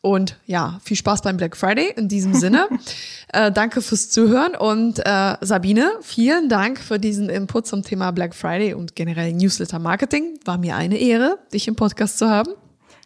[0.00, 2.66] Und ja, viel Spaß beim Black Friday in diesem Sinne.
[3.34, 8.34] äh, danke fürs Zuhören und äh, Sabine, vielen Dank für diesen Input zum Thema Black
[8.34, 10.40] Friday und generell Newsletter Marketing.
[10.46, 12.54] War mir eine Ehre, dich im Podcast zu haben.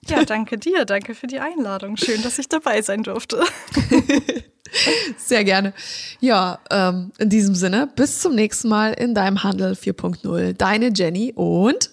[0.06, 0.84] Ja, danke dir.
[0.84, 1.96] Danke für die Einladung.
[1.96, 3.42] Schön, dass ich dabei sein durfte.
[5.16, 5.72] Sehr gerne.
[6.20, 10.54] Ja, ähm, in diesem Sinne, bis zum nächsten Mal in deinem Handel 4.0.
[10.54, 11.90] Deine Jenny und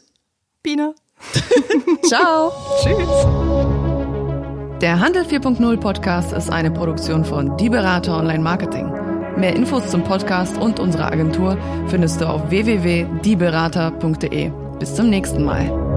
[0.64, 0.95] Biene.
[2.04, 2.52] Ciao.
[2.82, 2.98] Tschüss.
[4.82, 8.91] Der Handel 4.0 Podcast ist eine Produktion von Die Berater Online Marketing.
[9.36, 14.52] Mehr Infos zum Podcast und unserer Agentur findest du auf www.dieberater.de.
[14.80, 15.97] Bis zum nächsten Mal.